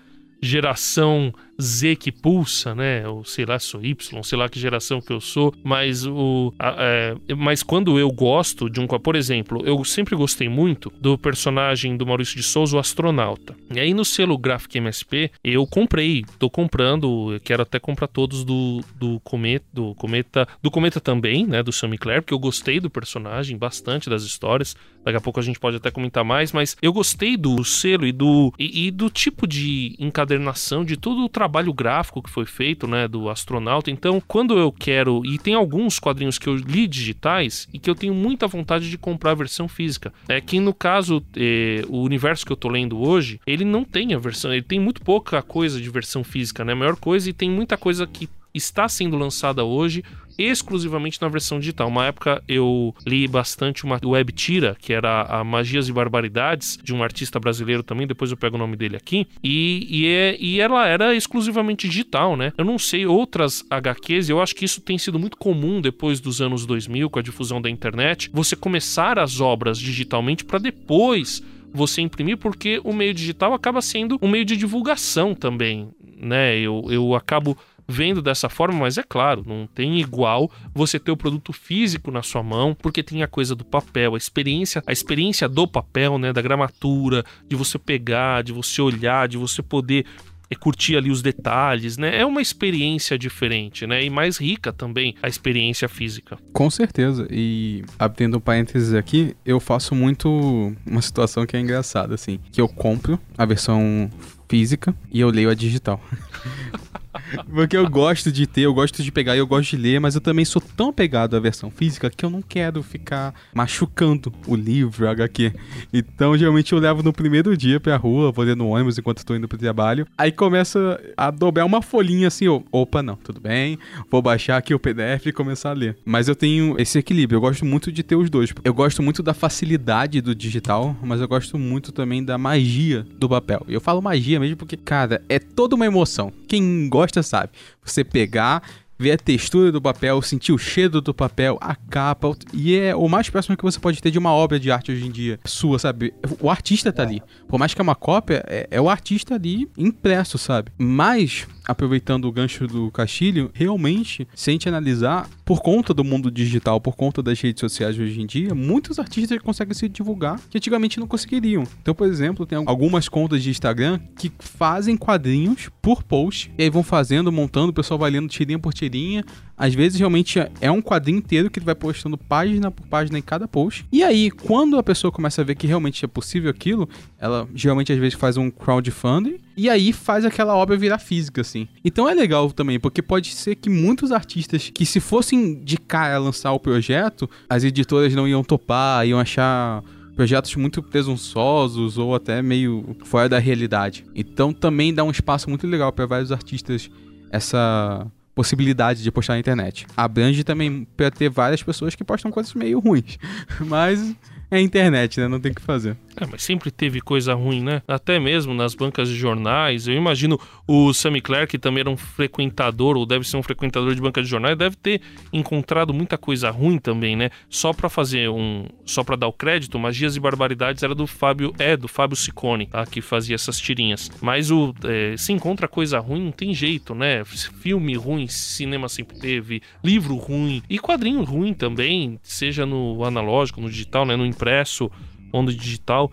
geração 0.43 1.33
Z 1.61 1.97
que 1.97 2.11
pulsa, 2.11 2.75
né? 2.75 3.07
Ou 3.07 3.25
sei 3.25 3.45
lá, 3.45 3.59
sou 3.59 3.83
Y, 3.85 4.23
sei 4.23 4.39
lá 4.39 4.49
que 4.49 4.59
geração 4.59 5.01
que 5.01 5.13
eu 5.13 5.21
sou, 5.21 5.55
mas 5.63 6.07
o. 6.07 6.53
A, 6.59 6.75
é, 6.79 7.35
mas 7.37 7.63
quando 7.63 7.99
eu 7.99 8.11
gosto 8.11 8.69
de 8.69 8.81
um. 8.81 8.87
Por 8.87 9.17
exemplo, 9.17 9.63
eu 9.67 9.85
sempre 9.85 10.17
gostei 10.17 10.49
muito 10.49 10.93
do 11.01 11.19
personagem 11.19 11.97
do 11.97 12.07
Maurício 12.07 12.37
de 12.37 12.43
Souza, 12.43 12.77
o 12.77 12.81
astronauta. 12.81 13.55
E 13.75 13.79
aí 13.79 13.95
no 13.95 14.05
selo 14.05 14.37
Graphic 14.39 14.79
MSP, 14.79 15.31
eu 15.45 15.67
comprei, 15.67 16.25
tô 16.39 16.49
comprando, 16.49 17.41
quero 17.45 17.63
até 17.63 17.79
comprar 17.79 18.07
todos 18.07 18.45
do, 18.45 18.81
do 18.97 19.21
Cometa, 19.21 19.67
do 19.73 19.95
Cometa, 19.95 20.49
do 20.63 20.71
Cometa 20.71 21.01
também, 21.01 21.47
né? 21.47 21.63
Do 21.63 21.73
Sam 21.73 21.91
Clare, 21.97 22.21
porque 22.21 22.35
eu 22.35 22.39
gostei 22.39 22.81
do 22.81 22.91
personagem, 22.91 23.57
bastante 23.57 24.09
das 24.09 24.23
histórias. 24.23 24.77
Daqui 25.05 25.17
a 25.17 25.21
pouco 25.21 25.41
a 25.41 25.43
gente 25.43 25.59
pode 25.59 25.77
até 25.77 25.91
comentar 25.91 26.25
mais, 26.25 26.53
mas 26.53 26.77
eu 26.83 26.93
gostei 26.93 27.37
do 27.37 27.65
selo 27.65 28.07
e 28.07 28.13
do, 28.13 28.53
e, 28.59 28.87
e 28.87 28.91
do 28.91 29.09
tipo 29.09 29.47
de 29.47 29.97
encadernação, 29.99 30.85
de 30.85 30.97
todo 30.97 31.25
o 31.25 31.29
trabalho 31.29 31.50
trabalho 31.51 31.75
gráfico 31.75 32.23
que 32.23 32.31
foi 32.31 32.47
feito, 32.47 32.87
né, 32.87 33.09
do 33.09 33.29
astronauta. 33.29 33.91
Então, 33.91 34.23
quando 34.27 34.57
eu 34.57 34.71
quero, 34.71 35.23
e 35.27 35.37
tem 35.37 35.55
alguns 35.55 35.99
quadrinhos 35.99 36.39
que 36.39 36.49
eu 36.49 36.55
li 36.55 36.87
digitais 36.87 37.69
e 37.75 37.79
que 37.79 37.91
eu 37.91 37.95
tenho 37.95 38.15
muita 38.15 38.47
vontade 38.47 38.89
de 38.89 38.97
comprar 38.97 39.33
a 39.33 39.35
versão 39.35 39.67
física. 39.67 40.13
É 40.29 40.41
que 40.41 40.61
no 40.61 40.73
caso, 40.73 41.23
eh, 41.37 41.83
o 41.89 42.03
universo 42.03 42.47
que 42.47 42.53
eu 42.53 42.57
tô 42.57 42.69
lendo 42.69 43.01
hoje, 43.01 43.41
ele 43.45 43.65
não 43.65 43.85
tem 43.85 44.15
a 44.15 44.19
versão, 44.19 44.53
ele 44.53 44.63
tem 44.63 44.79
muito 44.79 45.03
pouca 45.03 45.43
coisa 45.43 45.81
de 45.81 45.91
versão 45.91 46.23
física, 46.23 46.65
né? 46.65 46.73
A 46.73 46.77
maior 46.77 46.97
coisa 46.97 47.29
e 47.29 47.33
tem 47.33 47.51
muita 47.51 47.77
coisa 47.77 48.07
que 48.07 48.29
está 48.55 48.89
sendo 48.89 49.17
lançada 49.17 49.65
hoje 49.65 50.03
exclusivamente 50.39 51.21
na 51.21 51.29
versão 51.29 51.59
digital. 51.59 51.89
Uma 51.89 52.07
época 52.07 52.43
eu 52.49 52.95
li 53.07 53.29
bastante 53.29 53.85
uma 53.85 54.01
web 54.03 54.33
tira, 54.33 54.77
que 54.81 54.93
era 54.93 55.23
a 55.23 55.45
Magias 55.45 55.89
e 55.89 55.93
Barbaridades, 55.93 56.79
de 56.83 56.95
um 56.95 57.03
artista 57.03 57.39
brasileiro 57.39 57.83
também, 57.83 58.07
depois 58.07 58.31
eu 58.31 58.37
pego 58.37 58.57
o 58.57 58.59
nome 58.59 58.77
dele 58.77 58.97
aqui, 58.97 59.27
e, 59.45 59.87
e, 59.91 60.07
é, 60.07 60.37
e 60.41 60.61
ela 60.61 60.87
era 60.87 61.15
exclusivamente 61.15 61.87
digital, 61.89 62.37
né? 62.37 62.53
Eu 62.57 62.65
não 62.65 62.79
sei 62.79 63.07
outras 63.07 63.65
HQs, 63.71 64.31
eu 64.31 64.41
acho 64.41 64.55
que 64.55 64.65
isso 64.65 64.81
tem 64.81 64.97
sido 64.97 65.19
muito 65.19 65.37
comum 65.37 65.81
depois 65.81 66.21
dos 66.21 66.41
anos 66.41 66.65
2000, 66.65 67.11
com 67.11 67.19
a 67.19 67.23
difusão 67.23 67.61
da 67.61 67.69
internet, 67.69 68.31
você 68.33 68.57
começar 68.57 69.19
as 69.19 69.41
obras 69.41 69.79
digitalmente 69.79 70.45
para 70.45 70.59
depois 70.59 71.43
você 71.73 72.01
imprimir, 72.01 72.37
porque 72.37 72.81
o 72.83 72.93
meio 72.93 73.15
digital 73.15 73.53
acaba 73.53 73.81
sendo 73.81 74.19
um 74.21 74.29
meio 74.29 74.45
de 74.45 74.57
divulgação 74.57 75.35
também, 75.35 75.89
né? 76.21 76.59
Eu, 76.59 76.85
eu 76.91 77.15
acabo 77.15 77.57
vendo 77.91 78.23
dessa 78.23 78.49
forma, 78.49 78.79
mas 78.79 78.97
é 78.97 79.03
claro, 79.03 79.43
não 79.47 79.67
tem 79.67 80.01
igual 80.01 80.51
você 80.73 80.99
ter 80.99 81.11
o 81.11 81.17
produto 81.17 81.53
físico 81.53 82.11
na 82.11 82.23
sua 82.23 82.43
mão, 82.43 82.75
porque 82.75 83.03
tem 83.03 83.23
a 83.23 83.29
coisa 83.29 83.55
do 83.55 83.65
papel, 83.65 84.15
a 84.15 84.19
experiência, 84.19 84.83
a 84.87 84.93
experiência 84.93 85.49
do 85.49 85.67
papel, 85.67 86.19
né, 86.19 86.33
da 86.33 86.41
gramatura, 86.41 87.25
de 87.49 87.57
você 87.57 87.79
pegar, 87.79 88.43
de 88.43 88.53
você 88.53 88.81
olhar, 88.81 89.29
de 89.29 89.37
você 89.37 89.63
poder 89.63 90.07
é 90.53 90.55
curtir 90.57 90.97
ali 90.97 91.13
os 91.13 91.23
detalhes, 91.23 91.97
né? 91.97 92.19
É 92.19 92.27
uma 92.27 92.43
experiência 92.43 93.17
diferente, 93.17 93.87
né? 93.87 94.05
E 94.05 94.11
mais 94.11 94.37
rica 94.37 94.73
também 94.73 95.15
a 95.23 95.29
experiência 95.29 95.89
física. 95.89 96.37
Com 96.53 96.69
certeza. 96.69 97.29
E 97.31 97.85
abrindo 97.97 98.39
um 98.39 98.41
parênteses 98.41 98.93
aqui, 98.93 99.37
eu 99.47 99.61
faço 99.61 99.95
muito 99.95 100.75
uma 100.85 101.01
situação 101.01 101.47
que 101.47 101.57
é 101.57 101.61
engraçada, 101.61 102.17
assim, 102.17 102.41
que 102.51 102.61
eu 102.61 102.69
compro 102.69 103.17
a 103.39 103.47
versão 103.47 104.11
física 104.49 104.93
e 105.13 105.21
eu 105.21 105.31
leio 105.31 105.49
a 105.49 105.55
digital. 105.55 106.03
Porque 107.53 107.77
eu 107.77 107.89
gosto 107.89 108.31
de 108.31 108.47
ter, 108.47 108.63
eu 108.63 108.75
gosto 108.75 109.03
de 109.03 109.13
pegar 109.13 109.35
e 109.37 109.39
eu 109.39 109.47
gosto 109.47 109.71
de 109.71 109.77
ler, 109.77 110.01
mas 110.01 110.15
eu 110.15 110.21
também 110.21 110.45
sou 110.45 110.61
tão 110.61 110.89
apegado 110.91 111.37
à 111.37 111.41
versão 111.41 111.71
física 111.71 112.11
que 112.11 112.25
eu 112.25 112.31
não 112.31 112.43
quero 112.43 112.83
ficar 112.83 113.35
machucando 113.55 114.33
o 114.47 114.55
livro, 114.55 115.09
HQ. 115.09 115.53
Então, 115.93 116.37
geralmente 116.37 116.73
eu 116.73 116.79
levo 116.79 117.03
no 117.03 117.13
primeiro 117.13 117.57
dia 117.57 117.81
pra 117.81 117.97
rua, 117.97 118.33
vou 118.33 118.45
ler 118.45 118.57
no 118.57 118.69
ônibus 118.69 118.99
enquanto 118.99 119.19
estou 119.19 119.37
indo 119.37 119.49
pro 119.49 119.59
trabalho. 119.59 120.07
Aí 120.17 120.33
começa 120.33 121.01
a 121.17 121.31
dobrar 121.31 121.65
uma 121.65 121.83
folhinha 121.83 122.29
assim, 122.29 122.47
eu, 122.47 122.65
opa, 122.71 123.03
não, 123.03 123.17
tudo 123.17 123.41
bem, 123.41 123.79
vou 124.11 124.23
baixar 124.23 124.57
aqui 124.57 124.75
o 124.75 124.79
PDF 124.79 125.27
e 125.27 125.33
começar 125.33 125.71
a 125.71 125.75
ler. 125.75 125.97
Mas 126.05 126.29
eu 126.29 126.37
tenho 126.37 126.77
esse 126.79 126.99
equilíbrio, 126.99 127.37
eu 127.37 127.41
gosto 127.41 127.65
muito 127.65 127.93
de 127.93 128.03
ter 128.03 128.17
os 128.17 128.31
dois. 128.31 128.53
Eu 128.65 128.75
gosto 128.75 129.03
muito 129.03 129.23
da 129.23 129.35
facilidade 129.35 130.21
do 130.21 130.35
digital, 130.35 130.97
mas 131.03 131.21
eu 131.21 131.29
gosto 131.29 131.59
muito 131.59 131.93
também 131.93 132.25
da 132.25 132.39
magia 132.39 133.07
do 133.19 133.29
papel. 133.29 133.65
Eu 133.69 133.81
falo 133.81 134.03
magia 134.03 134.41
mesmo 134.41 134.57
porque, 134.57 134.77
cara, 134.77 135.23
é 135.29 135.39
toda 135.39 135.75
uma 135.75 135.87
emoção. 135.87 136.33
Quem 136.49 136.89
gosta 136.89 137.20
sabe. 137.23 137.53
Você 137.85 138.05
pegar 138.05 138.63
ver 139.01 139.13
a 139.13 139.17
textura 139.17 139.73
do 139.73 139.81
papel, 139.81 140.21
sentir 140.21 140.53
o 140.53 140.59
cheiro 140.59 141.01
do 141.01 141.15
papel, 141.15 141.57
a 141.63 141.75
capa, 141.75 142.37
e 142.53 142.77
é 142.77 142.95
o 142.95 143.09
mais 143.09 143.31
próximo 143.31 143.57
que 143.57 143.63
você 143.63 143.81
pode 143.81 143.99
ter 144.03 144.11
de 144.11 144.19
uma 144.19 144.31
obra 144.31 144.61
de 144.61 144.71
arte 144.71 144.93
hoje 144.93 145.07
em 145.07 145.11
dia, 145.11 145.41
sua, 145.47 145.79
sabe? 145.79 146.13
O 146.39 146.51
artista 146.51 146.93
tá 146.93 147.03
ali. 147.03 147.23
Por 147.49 147.59
mais 147.59 147.73
que 147.73 147.81
é 147.81 147.83
uma 147.83 147.95
cópia, 147.95 148.45
é, 148.47 148.69
é 148.71 148.79
o 148.79 148.91
artista 148.91 149.37
ali 149.37 149.67
impresso, 149.79 150.37
sabe? 150.37 150.71
Mas 150.77 151.47
aproveitando 151.71 152.25
o 152.25 152.33
gancho 152.33 152.67
do 152.67 152.91
Castilho, 152.91 153.51
realmente, 153.55 154.27
se 154.35 154.51
a 154.51 154.53
gente 154.53 154.69
analisar, 154.69 155.29
por 155.45 155.63
conta 155.63 155.95
do 155.95 156.03
mundo 156.03 156.31
digital, 156.31 156.81
por 156.81 156.97
conta 156.97 157.23
das 157.23 157.41
redes 157.41 157.61
sociais 157.61 157.99
hoje 157.99 158.21
em 158.21 158.27
dia, 158.27 158.55
muitos 158.55 158.99
artistas 158.99 159.39
conseguem 159.39 159.75
se 159.75 159.89
divulgar 159.89 160.41
que 160.51 160.59
antigamente 160.59 160.99
não 160.99 161.07
conseguiriam. 161.07 161.65
Então, 161.81 161.95
por 161.95 162.09
exemplo, 162.09 162.45
tem 162.45 162.59
algumas 162.67 163.09
contas 163.09 163.43
de 163.43 163.51
Instagram 163.51 164.01
que 164.19 164.33
fazem 164.39 164.97
quadrinhos 164.97 165.71
por 165.81 166.03
post, 166.03 166.53
e 166.59 166.63
aí 166.65 166.71
vão 166.71 166.83
fazendo, 166.83 167.31
montando, 167.31 167.71
o 167.71 167.75
pessoal 167.75 167.99
vai 167.99 168.11
lendo 168.11 168.29
tirinha 168.29 168.59
por 168.59 168.75
tirinha, 168.75 169.25
às 169.61 169.75
vezes 169.75 169.99
realmente 169.99 170.39
é 170.59 170.71
um 170.71 170.81
quadrinho 170.81 171.19
inteiro 171.19 171.51
que 171.51 171.59
ele 171.59 171.67
vai 171.67 171.75
postando 171.75 172.17
página 172.17 172.71
por 172.71 172.87
página 172.87 173.19
em 173.19 173.23
cada 173.23 173.47
post. 173.47 173.85
E 173.93 174.03
aí, 174.03 174.31
quando 174.31 174.79
a 174.79 174.83
pessoa 174.83 175.13
começa 175.13 175.43
a 175.43 175.45
ver 175.45 175.55
que 175.55 175.67
realmente 175.67 176.03
é 176.03 176.09
possível 176.09 176.51
aquilo, 176.51 176.89
ela 177.19 177.47
geralmente 177.55 177.93
às 177.93 177.99
vezes 177.99 178.15
faz 178.15 178.39
um 178.39 178.51
crowdfunding 178.51 179.37
e 179.55 179.69
aí 179.69 179.93
faz 179.93 180.25
aquela 180.25 180.57
obra 180.57 180.79
virar 180.79 180.99
física, 180.99 181.43
assim. 181.43 181.69
Então 181.85 182.09
é 182.09 182.15
legal 182.15 182.51
também, 182.51 182.81
porque 182.81 183.03
pode 183.03 183.35
ser 183.35 183.55
que 183.55 183.69
muitos 183.69 184.13
artistas 184.13 184.71
que 184.73 184.87
se 184.87 184.99
fossem 184.99 185.63
de 185.63 185.77
cara 185.77 186.17
lançar 186.17 186.53
o 186.53 186.59
projeto, 186.59 187.29
as 187.47 187.63
editoras 187.63 188.15
não 188.15 188.27
iam 188.27 188.43
topar, 188.43 189.07
iam 189.07 189.21
achar 189.21 189.85
projetos 190.17 190.57
muito 190.57 190.83
presunçosos 190.83 191.99
ou 191.99 192.15
até 192.15 192.41
meio 192.41 192.97
fora 193.05 193.29
da 193.29 193.39
realidade. 193.39 194.07
Então 194.15 194.55
também 194.55 194.95
dá 194.95 195.05
um 195.05 195.11
espaço 195.11 195.51
muito 195.51 195.67
legal 195.67 195.93
para 195.93 196.07
vários 196.07 196.33
artistas 196.33 196.91
essa 197.31 198.11
possibilidade 198.35 199.03
de 199.03 199.11
postar 199.11 199.35
na 199.35 199.41
internet. 199.41 199.87
Abrange 199.97 200.45
também 200.45 200.87
para 200.97 201.11
ter 201.11 201.29
várias 201.29 201.63
pessoas 201.63 201.95
que 201.95 202.05
postam 202.05 202.31
coisas 202.31 202.55
meio 202.55 202.79
ruins. 202.79 203.19
Mas 203.61 204.15
é 204.51 204.61
internet, 204.61 205.21
né? 205.21 205.29
Não 205.29 205.41
tem 205.41 205.53
o 205.53 205.55
que 205.55 205.63
fazer. 205.63 205.97
É, 206.21 206.27
mas 206.27 206.43
sempre 206.43 206.71
teve 206.71 207.01
coisa 207.01 207.33
ruim, 207.33 207.63
né? 207.63 207.83
Até 207.89 208.21
mesmo 208.21 208.53
nas 208.53 208.75
bancas 208.75 209.09
de 209.09 209.17
jornais. 209.17 209.89
Eu 209.89 209.95
imagino 209.95 210.39
o 210.67 210.93
Sammy 210.93 211.21
Clare, 211.23 211.47
que 211.47 211.59
também 211.59 211.81
era 211.81 211.89
um 211.89 211.97
frequentador, 211.97 212.97
ou 212.97 213.07
deve 213.07 213.27
ser 213.27 213.39
um 213.39 213.43
frequentador 213.43 213.95
de 213.95 214.01
banca 214.03 214.23
de 214.23 214.29
jornais, 214.29 214.57
deve 214.57 214.77
ter 214.77 215.01
encontrado 215.33 215.95
muita 215.95 216.19
coisa 216.19 216.51
ruim 216.51 216.79
também, 216.79 217.17
né? 217.17 217.31
Só 217.49 217.73
para 217.73 217.89
fazer 217.89 218.29
um. 218.29 218.67
Só 218.85 219.03
para 219.03 219.17
dar 219.17 219.29
o 219.29 219.33
crédito, 219.33 219.79
Magias 219.79 220.15
e 220.15 220.21
Barbaridades 220.21 220.83
era 220.83 220.95
do 220.95 221.07
Fábio. 221.07 221.55
É, 221.59 221.75
do 221.75 221.89
Fábio 221.89 222.17
Sicone, 222.17 222.67
tá? 222.67 222.85
Que 222.85 223.01
fazia 223.01 223.35
essas 223.35 223.59
tirinhas. 223.59 224.11
Mas 224.21 224.51
o. 224.51 224.75
É, 224.85 225.17
se 225.17 225.33
encontra 225.33 225.67
coisa 225.67 225.99
ruim, 225.99 226.23
não 226.25 226.33
tem 226.33 226.53
jeito, 226.53 226.95
né? 226.95 227.25
Filme 227.25 227.95
ruim, 227.97 228.29
cinema 228.29 228.89
sempre 228.89 229.19
teve, 229.19 229.63
livro 229.83 230.17
ruim 230.17 230.63
e 230.69 230.79
quadrinho 230.79 231.23
ruim 231.25 231.55
também, 231.55 232.19
seja 232.23 232.67
no 232.67 233.05
analógico, 233.05 233.61
no 233.61 233.71
digital, 233.71 234.05
né? 234.05 234.17
No 234.17 234.27
impresso 234.27 234.91
no 235.33 235.53
digital 235.53 236.11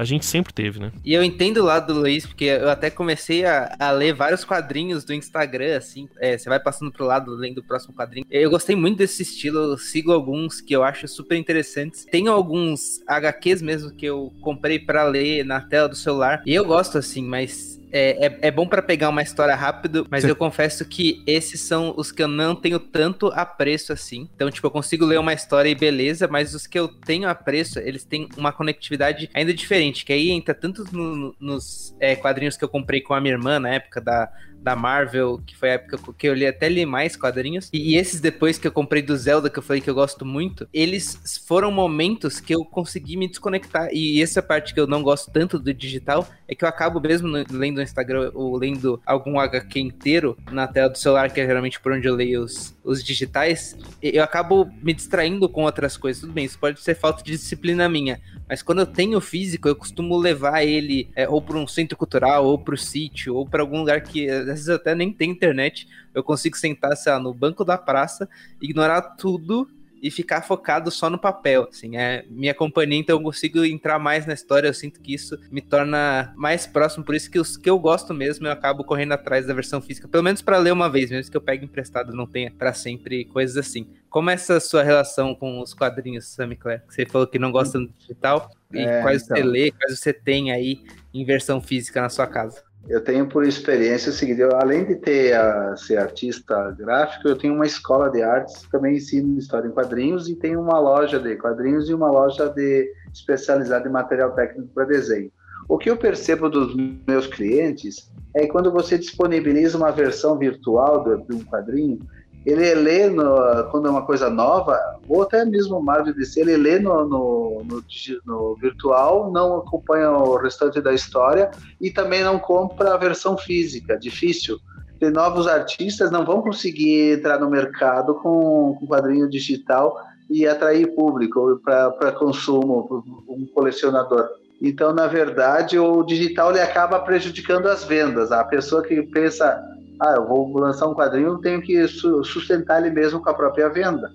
a 0.00 0.04
gente 0.04 0.24
sempre 0.24 0.50
teve, 0.50 0.80
né? 0.80 0.92
E 1.04 1.12
eu 1.12 1.22
entendo 1.22 1.58
o 1.58 1.64
lado 1.64 1.92
do 1.92 2.00
Luiz, 2.00 2.24
porque 2.24 2.46
eu 2.46 2.70
até 2.70 2.88
comecei 2.88 3.44
a, 3.44 3.76
a 3.78 3.90
ler 3.90 4.14
vários 4.14 4.44
quadrinhos 4.44 5.04
do 5.04 5.12
Instagram, 5.12 5.76
assim, 5.76 6.08
é, 6.18 6.38
você 6.38 6.48
vai 6.48 6.58
passando 6.58 6.90
pro 6.90 7.04
lado 7.04 7.34
lendo 7.34 7.58
o 7.58 7.62
próximo 7.62 7.92
quadrinho. 7.94 8.24
Eu 8.30 8.48
gostei 8.48 8.74
muito 8.74 8.96
desse 8.96 9.22
estilo, 9.22 9.76
sigo 9.76 10.10
alguns 10.10 10.60
que 10.60 10.74
eu 10.74 10.82
acho 10.82 11.06
super 11.06 11.36
interessantes. 11.36 12.06
Tenho 12.06 12.32
alguns 12.32 13.02
HQs 13.06 13.60
mesmo 13.60 13.90
que 13.92 14.06
eu 14.06 14.32
comprei 14.40 14.78
para 14.78 15.04
ler 15.04 15.44
na 15.44 15.60
tela 15.60 15.88
do 15.88 15.96
celular, 15.96 16.42
e 16.46 16.54
eu 16.54 16.64
gosto 16.64 16.96
assim, 16.96 17.22
mas 17.22 17.79
é, 17.92 18.26
é, 18.26 18.38
é, 18.42 18.50
bom 18.50 18.66
para 18.66 18.82
pegar 18.82 19.08
uma 19.08 19.22
história 19.22 19.54
rápido, 19.54 20.06
mas 20.10 20.24
eu 20.24 20.36
confesso 20.36 20.84
que 20.84 21.22
esses 21.26 21.60
são 21.60 21.94
os 21.96 22.12
que 22.12 22.22
eu 22.22 22.28
não 22.28 22.54
tenho 22.54 22.78
tanto 22.78 23.28
apreço 23.28 23.92
assim. 23.92 24.28
Então, 24.34 24.50
tipo, 24.50 24.66
eu 24.66 24.70
consigo 24.70 25.04
ler 25.04 25.18
uma 25.18 25.32
história 25.32 25.68
e 25.68 25.74
beleza, 25.74 26.28
mas 26.28 26.54
os 26.54 26.66
que 26.66 26.78
eu 26.78 26.88
tenho 26.88 27.28
apreço, 27.28 27.78
eles 27.78 28.04
têm 28.04 28.28
uma 28.36 28.52
conectividade 28.52 29.28
ainda 29.34 29.52
diferente, 29.52 30.04
que 30.04 30.12
aí 30.12 30.30
entra 30.30 30.54
tanto 30.54 30.84
no, 30.92 31.34
nos 31.40 31.94
é, 32.00 32.14
quadrinhos 32.14 32.56
que 32.56 32.64
eu 32.64 32.68
comprei 32.68 33.00
com 33.00 33.14
a 33.14 33.20
minha 33.20 33.34
irmã 33.34 33.58
na 33.58 33.70
época 33.70 34.00
da, 34.00 34.30
da 34.60 34.76
Marvel, 34.76 35.40
que 35.46 35.56
foi 35.56 35.70
a 35.70 35.74
época 35.74 36.12
que 36.16 36.28
eu 36.28 36.34
li 36.34 36.46
até 36.46 36.68
li 36.68 36.84
mais 36.84 37.16
quadrinhos. 37.16 37.68
E, 37.72 37.92
e, 37.92 37.96
esses 37.96 38.20
depois 38.20 38.58
que 38.58 38.66
eu 38.66 38.72
comprei 38.72 39.02
do 39.02 39.16
Zelda, 39.16 39.50
que 39.50 39.58
eu 39.58 39.62
falei 39.62 39.80
que 39.80 39.90
eu 39.90 39.94
gosto 39.94 40.24
muito, 40.24 40.68
eles 40.72 41.42
foram 41.46 41.70
momentos 41.70 42.40
que 42.40 42.54
eu 42.54 42.64
consegui 42.64 43.16
me 43.16 43.28
desconectar. 43.28 43.88
E 43.92 44.22
essa 44.22 44.42
parte 44.42 44.74
que 44.74 44.80
eu 44.80 44.86
não 44.86 45.02
gosto 45.02 45.30
tanto 45.30 45.58
do 45.58 45.72
digital 45.72 46.28
é 46.46 46.54
que 46.54 46.64
eu 46.64 46.68
acabo 46.68 47.00
mesmo 47.00 47.28
lendo 47.50 47.76
no 47.76 47.82
Instagram 47.82 48.30
ou 48.34 48.56
lendo 48.56 49.00
algum 49.06 49.38
HQ 49.38 49.80
inteiro 49.80 50.36
na 50.50 50.66
tela 50.66 50.88
do 50.88 50.98
celular, 50.98 51.30
que 51.30 51.40
é 51.40 51.46
geralmente 51.46 51.80
por 51.80 51.92
onde 51.92 52.06
eu 52.06 52.14
leio 52.14 52.42
os, 52.42 52.74
os 52.90 53.04
digitais, 53.04 53.76
eu 54.02 54.22
acabo 54.22 54.68
me 54.82 54.92
distraindo 54.92 55.48
com 55.48 55.62
outras 55.62 55.96
coisas. 55.96 56.20
Tudo 56.20 56.32
bem, 56.32 56.44
isso 56.44 56.58
pode 56.58 56.80
ser 56.80 56.96
falta 56.96 57.22
de 57.22 57.30
disciplina 57.30 57.88
minha, 57.88 58.20
mas 58.48 58.62
quando 58.62 58.80
eu 58.80 58.86
tenho 58.86 59.20
físico, 59.20 59.68
eu 59.68 59.76
costumo 59.76 60.16
levar 60.16 60.64
ele 60.64 61.08
é, 61.14 61.28
ou 61.28 61.40
para 61.40 61.56
um 61.56 61.66
centro 61.66 61.96
cultural, 61.96 62.44
ou 62.44 62.58
para 62.58 62.74
o 62.74 62.78
sítio, 62.78 63.36
ou 63.36 63.46
para 63.46 63.62
algum 63.62 63.78
lugar 63.78 64.00
que 64.00 64.28
às 64.28 64.46
vezes 64.46 64.68
até 64.68 64.94
nem 64.94 65.12
tem 65.12 65.30
internet. 65.30 65.86
Eu 66.12 66.24
consigo 66.24 66.56
sentar, 66.56 66.96
sei 66.96 67.12
lá, 67.12 67.20
no 67.20 67.32
banco 67.32 67.64
da 67.64 67.78
praça, 67.78 68.28
ignorar 68.60 69.02
tudo 69.02 69.70
e 70.02 70.10
ficar 70.10 70.42
focado 70.42 70.90
só 70.90 71.10
no 71.10 71.18
papel, 71.18 71.68
assim, 71.70 71.96
é 71.96 72.24
minha 72.28 72.54
companhia, 72.54 72.98
então 72.98 73.16
eu 73.16 73.22
consigo 73.22 73.64
entrar 73.64 73.98
mais 73.98 74.26
na 74.26 74.32
história, 74.32 74.68
eu 74.68 74.74
sinto 74.74 75.00
que 75.00 75.14
isso 75.14 75.38
me 75.50 75.60
torna 75.60 76.32
mais 76.36 76.66
próximo, 76.66 77.04
por 77.04 77.14
isso 77.14 77.30
que 77.30 77.38
os 77.38 77.56
que 77.56 77.68
eu 77.68 77.78
gosto 77.78 78.14
mesmo, 78.14 78.46
eu 78.46 78.52
acabo 78.52 78.84
correndo 78.84 79.12
atrás 79.12 79.46
da 79.46 79.54
versão 79.54 79.80
física, 79.80 80.08
pelo 80.08 80.24
menos 80.24 80.40
para 80.40 80.58
ler 80.58 80.72
uma 80.72 80.88
vez, 80.88 81.10
mesmo 81.10 81.30
que 81.30 81.36
eu 81.36 81.40
pegue 81.40 81.64
emprestado, 81.64 82.14
não 82.14 82.26
tenha 82.26 82.50
para 82.50 82.72
sempre 82.72 83.24
coisas 83.26 83.56
assim. 83.56 83.86
Como 84.08 84.30
é 84.30 84.34
essa 84.34 84.58
sua 84.58 84.82
relação 84.82 85.34
com 85.34 85.60
os 85.60 85.74
quadrinhos, 85.74 86.26
Sammy 86.26 86.56
Claire? 86.56 86.82
Você 86.88 87.06
falou 87.06 87.26
que 87.26 87.38
não 87.38 87.52
gosta 87.52 87.78
do 87.78 87.88
digital, 87.98 88.50
e 88.72 88.80
é, 88.80 89.02
quais 89.02 89.22
então. 89.22 89.36
você 89.36 89.42
lê, 89.42 89.70
quais 89.70 89.98
você 89.98 90.12
tem 90.12 90.52
aí 90.52 90.82
em 91.12 91.24
versão 91.24 91.60
física 91.60 92.00
na 92.00 92.08
sua 92.08 92.26
casa? 92.26 92.62
Eu 92.88 93.02
tenho 93.02 93.28
por 93.28 93.44
experiência 93.46 94.10
o 94.10 94.12
seguinte, 94.12 94.40
eu, 94.40 94.56
além 94.56 94.84
de 94.84 94.96
ter 94.96 95.34
a, 95.34 95.76
ser 95.76 95.98
artista 95.98 96.74
gráfico, 96.78 97.28
eu 97.28 97.36
tenho 97.36 97.54
uma 97.54 97.66
escola 97.66 98.10
de 98.10 98.22
artes, 98.22 98.62
também 98.70 98.96
ensino 98.96 99.38
história 99.38 99.68
em 99.68 99.72
quadrinhos 99.72 100.28
e 100.28 100.34
tenho 100.34 100.60
uma 100.60 100.78
loja 100.78 101.20
de 101.20 101.36
quadrinhos 101.36 101.88
e 101.88 101.94
uma 101.94 102.10
loja 102.10 102.48
de 102.48 102.90
especializada 103.12 103.88
em 103.88 103.92
material 103.92 104.32
técnico 104.32 104.72
para 104.74 104.86
desenho. 104.86 105.30
O 105.68 105.78
que 105.78 105.88
eu 105.88 105.96
percebo 105.96 106.48
dos 106.48 106.74
meus 107.06 107.26
clientes 107.26 108.10
é 108.34 108.40
que 108.40 108.48
quando 108.48 108.72
você 108.72 108.98
disponibiliza 108.98 109.78
uma 109.78 109.92
versão 109.92 110.36
virtual 110.36 111.04
de 111.04 111.34
um 111.34 111.44
quadrinho, 111.44 112.00
ele 112.44 112.74
lê 112.74 113.08
no, 113.08 113.68
quando 113.70 113.88
é 113.88 113.90
uma 113.90 114.04
coisa 114.04 114.30
nova, 114.30 114.78
ou 115.08 115.22
até 115.22 115.44
mesmo 115.44 115.82
Marvel 115.82 116.14
DC, 116.14 116.40
ele 116.40 116.56
lê 116.56 116.78
no, 116.78 117.06
no, 117.06 117.62
no, 117.64 117.84
no, 118.24 118.56
virtual, 118.56 119.30
não 119.30 119.58
acompanha 119.58 120.10
o 120.10 120.36
restante 120.36 120.80
da 120.80 120.92
história 120.92 121.50
e 121.80 121.90
também 121.90 122.24
não 122.24 122.38
compra 122.38 122.94
a 122.94 122.96
versão 122.96 123.36
física, 123.36 123.98
difícil. 123.98 124.58
Porque 124.90 125.10
novos 125.10 125.46
artistas 125.46 126.10
não 126.10 126.24
vão 126.24 126.42
conseguir 126.42 127.18
entrar 127.18 127.38
no 127.38 127.50
mercado 127.50 128.14
com, 128.16 128.76
com 128.78 128.86
quadrinho 128.86 129.28
digital 129.28 129.96
e 130.28 130.46
atrair 130.46 130.94
público 130.94 131.60
para 131.64 132.12
consumo, 132.12 133.04
um 133.28 133.46
colecionador. 133.52 134.28
Então, 134.62 134.92
na 134.92 135.06
verdade, 135.06 135.78
o 135.78 136.02
digital 136.02 136.50
ele 136.50 136.60
acaba 136.60 137.00
prejudicando 137.00 137.66
as 137.66 137.82
vendas. 137.82 138.30
A 138.30 138.44
pessoa 138.44 138.82
que 138.82 139.02
pensa, 139.02 139.58
ah, 140.00 140.14
eu 140.16 140.26
vou 140.26 140.58
lançar 140.58 140.88
um 140.88 140.94
quadrinho, 140.94 141.28
eu 141.28 141.38
tenho 141.38 141.60
que 141.60 141.86
sustentar 141.88 142.80
ele 142.80 142.94
mesmo 142.94 143.20
com 143.20 143.28
a 143.30 143.34
própria 143.34 143.68
venda. 143.68 144.10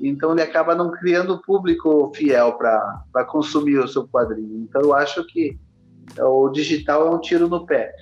Então 0.00 0.32
ele 0.32 0.42
acaba 0.42 0.74
não 0.74 0.90
criando 0.90 1.40
público 1.40 2.12
fiel 2.14 2.52
para 2.58 3.24
consumir 3.26 3.78
o 3.78 3.88
seu 3.88 4.06
quadrinho. 4.06 4.66
Então 4.68 4.82
eu 4.82 4.94
acho 4.94 5.24
que 5.26 5.56
o 6.20 6.48
digital 6.50 7.06
é 7.06 7.10
um 7.10 7.20
tiro 7.20 7.48
no 7.48 7.64
pé. 7.64 7.92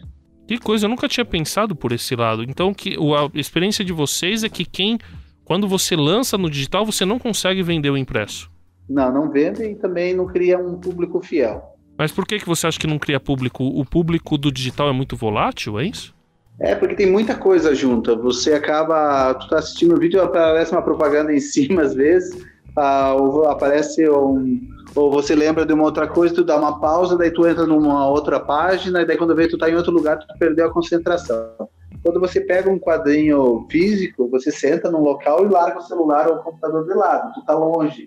Que 0.49 0.59
coisa, 0.59 0.87
eu 0.87 0.91
nunca 0.91 1.09
tinha 1.09 1.25
pensado 1.25 1.76
por 1.76 1.93
esse 1.93 2.17
lado. 2.17 2.43
Então 2.43 2.75
que 2.75 2.97
a 2.97 3.38
experiência 3.38 3.85
de 3.85 3.93
vocês 3.93 4.43
é 4.43 4.49
que 4.49 4.64
quem 4.64 4.99
quando 5.45 5.69
você 5.69 5.97
lança 5.97 6.38
no 6.38 6.49
digital, 6.49 6.87
você 6.87 7.05
não 7.05 7.19
consegue 7.19 7.62
vender 7.62 7.91
o 7.91 7.97
impresso. 7.97 8.50
Não, 8.88 9.12
não 9.12 9.31
vende 9.31 9.64
e 9.64 9.75
também 9.75 10.14
não 10.14 10.26
cria 10.26 10.59
um 10.59 10.79
público 10.79 11.21
fiel. 11.21 11.62
Mas 11.99 12.11
por 12.11 12.26
que, 12.26 12.38
que 12.38 12.47
você 12.47 12.67
acha 12.67 12.79
que 12.79 12.87
não 12.87 12.99
cria 12.99 13.21
público? 13.21 13.64
O 13.64 13.85
público 13.85 14.38
do 14.38 14.50
digital 14.50 14.88
é 14.88 14.93
muito 14.93 15.17
volátil, 15.17 15.79
é 15.79 15.85
isso? 15.85 16.14
É, 16.62 16.76
porque 16.76 16.95
tem 16.95 17.11
muita 17.11 17.35
coisa 17.35 17.75
junta. 17.75 18.14
Você 18.14 18.54
acaba. 18.54 19.35
Tu 19.35 19.49
tá 19.49 19.59
assistindo 19.59 19.97
o 19.97 19.99
vídeo, 19.99 20.23
aparece 20.23 20.71
uma 20.71 20.81
propaganda 20.81 21.33
em 21.33 21.40
cima 21.40 21.83
às 21.83 21.92
vezes, 21.92 22.40
ah, 22.76 23.14
ou 23.14 23.49
aparece 23.49 24.09
um. 24.09 24.61
Ou 24.95 25.11
você 25.11 25.35
lembra 25.35 25.66
de 25.66 25.73
uma 25.73 25.85
outra 25.85 26.07
coisa, 26.07 26.35
tu 26.35 26.45
dá 26.45 26.57
uma 26.57 26.78
pausa, 26.78 27.19
daí 27.19 27.31
tu 27.33 27.47
entra 27.47 27.66
numa 27.66 28.07
outra 28.07 28.38
página, 28.38 29.02
e 29.02 29.07
daí 29.07 29.16
quando 29.16 29.35
vê 29.35 29.49
tu 29.49 29.59
tá 29.59 29.69
em 29.69 29.75
outro 29.75 29.90
lugar, 29.90 30.19
tu 30.19 30.26
perdeu 30.38 30.66
a 30.66 30.73
concentração. 30.73 31.49
Quando 32.04 32.21
você 32.21 32.40
pega 32.40 32.71
um 32.71 32.78
quadrinho 32.78 33.66
físico, 33.71 34.28
você 34.28 34.50
senta 34.50 34.90
num 34.90 35.00
local 35.00 35.45
e 35.45 35.49
larga 35.49 35.78
o 35.78 35.83
celular 35.83 36.28
ou 36.28 36.37
o 36.37 36.42
computador 36.42 36.87
de 36.87 36.95
lado, 36.95 37.33
tu 37.33 37.45
tá 37.45 37.54
longe. 37.54 38.07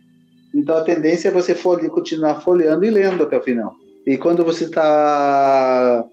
Então 0.54 0.78
a 0.78 0.82
tendência 0.82 1.30
é 1.30 1.32
você 1.32 1.56
folhe, 1.56 1.90
continuar 1.90 2.42
folheando 2.42 2.86
e 2.86 2.90
lendo 2.90 3.24
até 3.24 3.38
o 3.38 3.42
final. 3.42 3.74
E 4.06 4.18
quando 4.18 4.46
você 4.46 4.66
está 4.66 6.06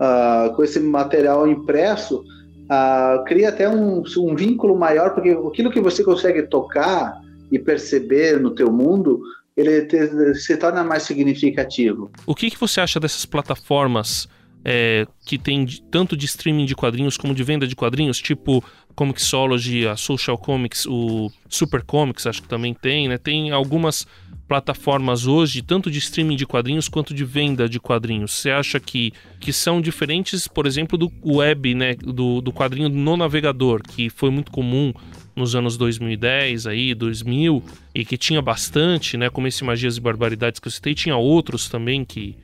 uh, 0.00 0.54
com 0.54 0.64
esse 0.64 0.80
material 0.80 1.46
impresso, 1.46 2.20
uh, 2.20 3.24
cria 3.24 3.50
até 3.50 3.68
um, 3.68 4.02
um 4.18 4.34
vínculo 4.34 4.76
maior, 4.76 5.10
porque 5.14 5.30
aquilo 5.30 5.70
que 5.70 5.80
você 5.80 6.02
consegue 6.02 6.42
tocar 6.44 7.20
e 7.52 7.58
perceber 7.58 8.40
no 8.40 8.52
teu 8.52 8.72
mundo, 8.72 9.20
ele 9.56 9.82
te, 9.82 10.34
se 10.34 10.56
torna 10.56 10.82
mais 10.82 11.02
significativo. 11.02 12.10
O 12.26 12.34
que, 12.34 12.50
que 12.50 12.58
você 12.58 12.80
acha 12.80 12.98
dessas 12.98 13.26
plataformas 13.26 14.28
é, 14.64 15.06
que 15.24 15.38
tem 15.38 15.64
tanto 15.90 16.16
de 16.16 16.26
streaming 16.26 16.66
de 16.66 16.74
quadrinhos 16.74 17.16
como 17.16 17.34
de 17.34 17.42
venda 17.42 17.66
de 17.66 17.74
quadrinhos, 17.74 18.18
tipo 18.18 18.62
Comixology, 18.94 19.86
a 19.86 19.96
Social 19.96 20.36
Comics, 20.36 20.86
o 20.86 21.30
Super 21.48 21.82
Comics, 21.82 22.26
acho 22.26 22.42
que 22.42 22.48
também 22.48 22.74
tem, 22.74 23.08
né? 23.08 23.16
Tem 23.16 23.50
algumas 23.50 24.06
plataformas 24.46 25.26
hoje, 25.26 25.62
tanto 25.62 25.90
de 25.90 25.98
streaming 25.98 26.36
de 26.36 26.44
quadrinhos 26.44 26.88
quanto 26.88 27.14
de 27.14 27.24
venda 27.24 27.68
de 27.68 27.78
quadrinhos. 27.78 28.32
Você 28.32 28.50
acha 28.50 28.80
que, 28.80 29.12
que 29.38 29.52
são 29.52 29.80
diferentes, 29.80 30.48
por 30.48 30.66
exemplo, 30.66 30.98
do 30.98 31.10
web, 31.24 31.74
né? 31.74 31.94
Do, 31.94 32.40
do 32.40 32.52
quadrinho 32.52 32.88
no 32.88 33.16
navegador, 33.16 33.80
que 33.82 34.10
foi 34.10 34.28
muito 34.30 34.50
comum 34.50 34.92
nos 35.36 35.54
anos 35.54 35.76
2010, 35.76 36.66
aí, 36.66 36.94
2000, 36.94 37.62
e 37.94 38.04
que 38.04 38.18
tinha 38.18 38.42
bastante, 38.42 39.16
né? 39.16 39.30
Como 39.30 39.46
esse 39.46 39.64
Magias 39.64 39.96
e 39.96 40.00
Barbaridades 40.00 40.60
que 40.60 40.68
eu 40.68 40.72
citei, 40.72 40.94
tinha 40.94 41.16
outros 41.16 41.68
também 41.68 42.04
que, 42.04 42.36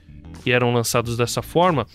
que 0.42 0.52
eram 0.52 0.72
lançados 0.72 1.16
dessa 1.16 1.42
forma, 1.42 1.86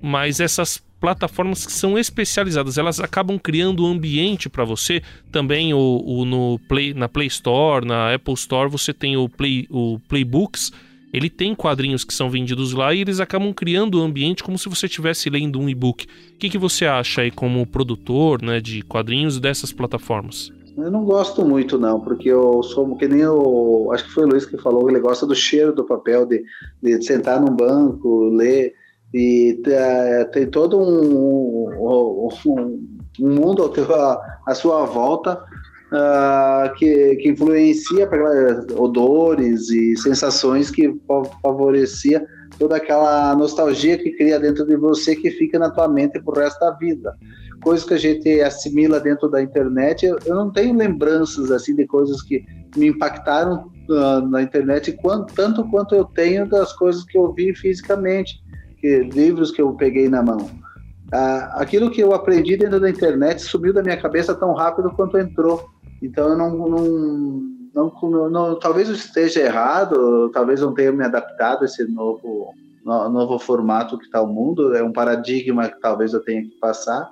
mas 0.00 0.40
essas 0.40 0.82
plataformas 1.00 1.64
que 1.64 1.72
são 1.72 1.98
especializadas, 1.98 2.76
elas 2.76 3.00
acabam 3.00 3.38
criando 3.38 3.84
um 3.84 3.90
ambiente 3.90 4.48
para 4.48 4.64
você. 4.64 5.02
Também 5.32 5.72
o, 5.72 6.02
o, 6.04 6.24
no 6.24 6.60
Play, 6.68 6.92
na 6.92 7.08
Play 7.08 7.28
Store, 7.28 7.86
na 7.86 8.14
Apple 8.14 8.34
Store, 8.34 8.70
você 8.70 8.92
tem 8.92 9.16
o, 9.16 9.28
Play, 9.28 9.66
o 9.70 9.98
Playbooks. 10.08 10.70
Ele 11.12 11.28
tem 11.28 11.54
quadrinhos 11.54 12.04
que 12.04 12.14
são 12.14 12.30
vendidos 12.30 12.72
lá 12.72 12.94
e 12.94 13.00
eles 13.00 13.18
acabam 13.18 13.52
criando 13.52 13.96
o 13.96 14.02
um 14.02 14.04
ambiente 14.04 14.44
como 14.44 14.56
se 14.56 14.68
você 14.68 14.86
estivesse 14.86 15.28
lendo 15.28 15.58
um 15.58 15.68
e-book. 15.68 16.06
O 16.34 16.36
que, 16.36 16.48
que 16.48 16.58
você 16.58 16.86
acha 16.86 17.22
aí 17.22 17.30
como 17.30 17.66
produtor 17.66 18.40
né, 18.42 18.60
de 18.60 18.82
quadrinhos 18.82 19.40
dessas 19.40 19.72
plataformas? 19.72 20.52
Eu 20.76 20.90
não 20.90 21.04
gosto 21.04 21.44
muito, 21.44 21.76
não, 21.78 22.00
porque 22.00 22.28
eu 22.28 22.62
sou 22.62 22.96
que 22.96 23.08
nem 23.08 23.26
o. 23.26 23.90
Acho 23.92 24.04
que 24.04 24.12
foi 24.12 24.24
o 24.24 24.28
Luiz 24.28 24.46
que 24.46 24.56
falou, 24.56 24.88
ele 24.88 25.00
gosta 25.00 25.26
do 25.26 25.34
cheiro 25.34 25.74
do 25.74 25.84
papel, 25.84 26.24
de, 26.24 26.44
de 26.80 27.04
sentar 27.04 27.40
num 27.40 27.54
banco, 27.54 28.30
ler. 28.30 28.74
E 29.12 29.60
é, 29.66 30.24
tem 30.26 30.46
todo 30.46 30.78
um, 30.78 31.68
um, 31.76 32.28
um 33.20 33.34
mundo 33.34 33.72
à 34.46 34.54
sua 34.54 34.84
volta 34.86 35.42
uh, 35.90 36.72
que, 36.76 37.16
que 37.16 37.30
influencia 37.30 38.08
odores 38.76 39.68
e 39.70 39.96
sensações 39.96 40.70
que 40.70 40.94
favorecia 41.42 42.24
toda 42.58 42.76
aquela 42.76 43.34
nostalgia 43.34 43.98
que 43.98 44.12
cria 44.12 44.38
dentro 44.38 44.66
de 44.66 44.76
você 44.76 45.16
que 45.16 45.30
fica 45.30 45.58
na 45.58 45.70
tua 45.70 45.88
mente 45.88 46.20
pro 46.20 46.38
resto 46.38 46.60
da 46.60 46.72
vida. 46.72 47.14
Coisas 47.62 47.86
que 47.86 47.94
a 47.94 47.98
gente 47.98 48.40
assimila 48.40 49.00
dentro 49.00 49.28
da 49.28 49.42
internet, 49.42 50.06
eu, 50.06 50.18
eu 50.24 50.34
não 50.34 50.50
tenho 50.50 50.76
lembranças 50.76 51.50
assim 51.50 51.74
de 51.74 51.86
coisas 51.86 52.22
que 52.22 52.44
me 52.76 52.88
impactaram 52.88 53.70
uh, 53.88 54.26
na 54.28 54.42
internet 54.42 54.92
quanto, 54.92 55.34
tanto 55.34 55.68
quanto 55.68 55.94
eu 55.94 56.04
tenho 56.04 56.48
das 56.48 56.72
coisas 56.74 57.04
que 57.04 57.18
eu 57.18 57.32
vi 57.32 57.54
fisicamente 57.54 58.39
que, 58.80 59.00
livros 59.00 59.50
que 59.50 59.60
eu 59.60 59.72
peguei 59.74 60.08
na 60.08 60.22
mão. 60.22 60.50
Ah, 61.12 61.54
aquilo 61.56 61.90
que 61.90 62.00
eu 62.00 62.14
aprendi 62.14 62.56
dentro 62.56 62.80
da 62.80 62.88
internet 62.88 63.42
subiu 63.42 63.72
da 63.72 63.82
minha 63.82 64.00
cabeça 64.00 64.34
tão 64.34 64.52
rápido 64.54 64.90
quanto 64.90 65.18
entrou. 65.18 65.68
Então 66.00 66.28
eu 66.28 66.36
não, 66.36 66.56
não, 66.56 67.92
não, 68.02 68.30
não 68.30 68.58
talvez 68.58 68.88
eu 68.88 68.94
esteja 68.94 69.40
errado, 69.40 70.30
talvez 70.32 70.60
não 70.60 70.72
tenha 70.72 70.92
me 70.92 71.04
adaptado 71.04 71.62
a 71.62 71.64
esse 71.64 71.84
novo, 71.84 72.54
no, 72.84 73.08
novo 73.08 73.38
formato 73.38 73.98
que 73.98 74.04
está 74.04 74.22
o 74.22 74.26
mundo. 74.26 74.74
É 74.74 74.82
um 74.82 74.92
paradigma 74.92 75.68
que 75.68 75.80
talvez 75.80 76.12
eu 76.12 76.20
tenha 76.20 76.42
que 76.42 76.58
passar, 76.60 77.10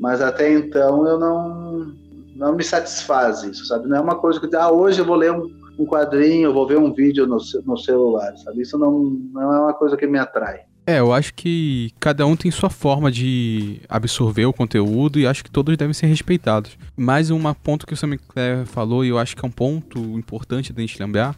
mas 0.00 0.22
até 0.22 0.50
então 0.50 1.06
eu 1.06 1.18
não, 1.18 1.92
não 2.34 2.54
me 2.56 2.64
satisfaz 2.64 3.42
isso, 3.42 3.66
sabe? 3.66 3.88
Não 3.88 3.98
é 3.98 4.00
uma 4.00 4.16
coisa 4.16 4.40
que 4.40 4.56
ah, 4.56 4.70
hoje 4.70 5.00
eu 5.00 5.04
vou 5.04 5.16
ler 5.16 5.32
um, 5.32 5.50
um 5.78 5.84
quadrinho, 5.84 6.48
eu 6.48 6.54
vou 6.54 6.66
ver 6.66 6.78
um 6.78 6.94
vídeo 6.94 7.26
no, 7.26 7.36
no 7.66 7.76
celular, 7.76 8.34
sabe? 8.38 8.62
Isso 8.62 8.78
não, 8.78 9.00
não 9.32 9.54
é 9.54 9.60
uma 9.60 9.74
coisa 9.74 9.98
que 9.98 10.06
me 10.06 10.18
atrai. 10.18 10.62
É, 10.86 10.98
eu 10.98 11.14
acho 11.14 11.32
que 11.32 11.92
cada 11.98 12.26
um 12.26 12.36
tem 12.36 12.50
sua 12.50 12.68
forma 12.68 13.10
de 13.10 13.80
absorver 13.88 14.44
o 14.44 14.52
conteúdo 14.52 15.18
e 15.18 15.26
acho 15.26 15.42
que 15.42 15.50
todos 15.50 15.74
devem 15.78 15.94
ser 15.94 16.06
respeitados. 16.06 16.76
Mais 16.94 17.30
um 17.30 17.40
ponto 17.54 17.86
que 17.86 17.94
o 17.94 17.96
Sam 17.96 18.18
Clare 18.28 18.66
falou, 18.66 19.02
e 19.02 19.08
eu 19.08 19.18
acho 19.18 19.34
que 19.34 19.42
é 19.42 19.48
um 19.48 19.50
ponto 19.50 19.98
importante 20.18 20.74
da 20.74 20.82
gente 20.82 21.00
lembrar, 21.00 21.34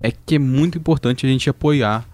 é 0.00 0.10
que 0.10 0.34
é 0.34 0.38
muito 0.38 0.78
importante 0.78 1.24
a 1.24 1.28
gente 1.28 1.48
apoiar 1.48 2.04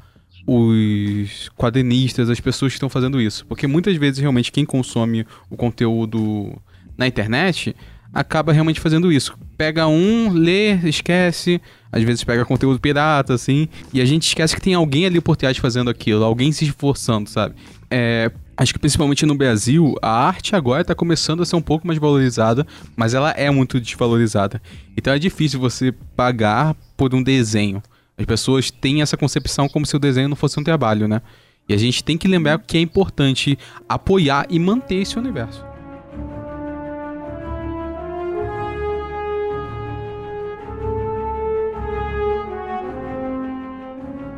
os 0.47 1.49
quadrinistas, 1.57 2.29
as 2.29 2.39
pessoas 2.39 2.73
que 2.73 2.77
estão 2.77 2.91
fazendo 2.91 3.19
isso. 3.19 3.47
Porque 3.47 3.67
muitas 3.67 3.97
vezes, 3.97 4.19
realmente, 4.19 4.53
quem 4.53 4.67
consome 4.67 5.27
o 5.49 5.57
conteúdo 5.57 6.55
na 6.99 7.07
internet 7.07 7.75
acaba 8.15 8.53
realmente 8.53 8.81
fazendo 8.81 9.11
isso. 9.11 9.37
Pega 9.59 9.87
um, 9.87 10.33
lê, 10.33 10.75
esquece, 10.89 11.61
às 11.91 12.03
vezes 12.03 12.23
pega 12.23 12.45
conteúdo 12.45 12.79
pirata, 12.79 13.35
assim, 13.35 13.69
e 13.93 14.01
a 14.01 14.05
gente 14.05 14.27
esquece 14.27 14.55
que 14.55 14.63
tem 14.63 14.75
alguém 14.75 15.07
ali 15.07 15.21
por 15.21 15.37
trás 15.37 15.57
fazendo 15.59 15.91
aquilo, 15.91 16.25
alguém 16.25 16.53
se 16.53 16.65
esforçando, 16.65 17.29
sabe? 17.29 17.55
É, 17.91 18.31
acho 18.57 18.73
que 18.73 18.79
principalmente 18.79 19.27
no 19.27 19.35
Brasil, 19.35 19.95
a 20.01 20.27
arte 20.27 20.55
agora 20.55 20.83
está 20.83 20.95
começando 20.95 21.43
a 21.43 21.47
ser 21.47 21.57
um 21.57 21.63
pouco 21.63 21.87
mais 21.87 21.99
valorizada, 21.99 22.67
mas 22.97 23.15
ela 23.15 23.31
é 23.33 23.51
muito 23.51 23.81
desvalorizada. 23.81 24.63
Então 24.97 25.13
é 25.13 25.19
difícil 25.19 25.59
você 25.59 25.93
pagar 26.17 26.77
por 26.97 27.15
um 27.15 27.23
desenho. 27.23 27.83
As 28.17 28.25
pessoas 28.25 28.71
têm 28.71 29.03
essa 29.03 29.17
concepção 29.17 29.69
como 29.69 29.85
se 29.85 29.97
o 29.97 29.99
desenho 29.99 30.29
não 30.29 30.37
fosse 30.37 30.59
um 30.59 30.65
trabalho, 30.65 31.09
né? 31.09 31.21
E 31.69 31.75
a 31.75 31.77
gente 31.77 32.05
tem 32.05 32.17
que 32.17 32.29
lembrar 32.29 32.59
que 32.59 32.77
é 32.77 32.81
importante 32.81 33.59
apoiar 33.89 34.47
e 34.51 34.59
manter 34.59 34.97
esse 34.97 35.19
universo. 35.19 35.74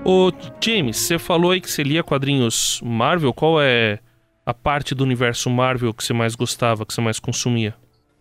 Ô, 0.09 0.31
James, 0.63 0.99
você 0.99 1.19
falou 1.19 1.51
aí 1.51 1.61
que 1.61 1.69
você 1.69 1.83
lia 1.83 2.01
quadrinhos 2.01 2.81
Marvel. 2.81 3.35
Qual 3.35 3.61
é 3.61 3.99
a 4.47 4.55
parte 4.55 4.95
do 4.95 5.03
universo 5.03 5.51
Marvel 5.51 5.93
que 5.93 6.05
você 6.05 6.13
mais 6.13 6.37
gostava, 6.37 6.87
que 6.87 6.95
você 6.95 7.01
mais 7.01 7.19
consumia? 7.19 7.75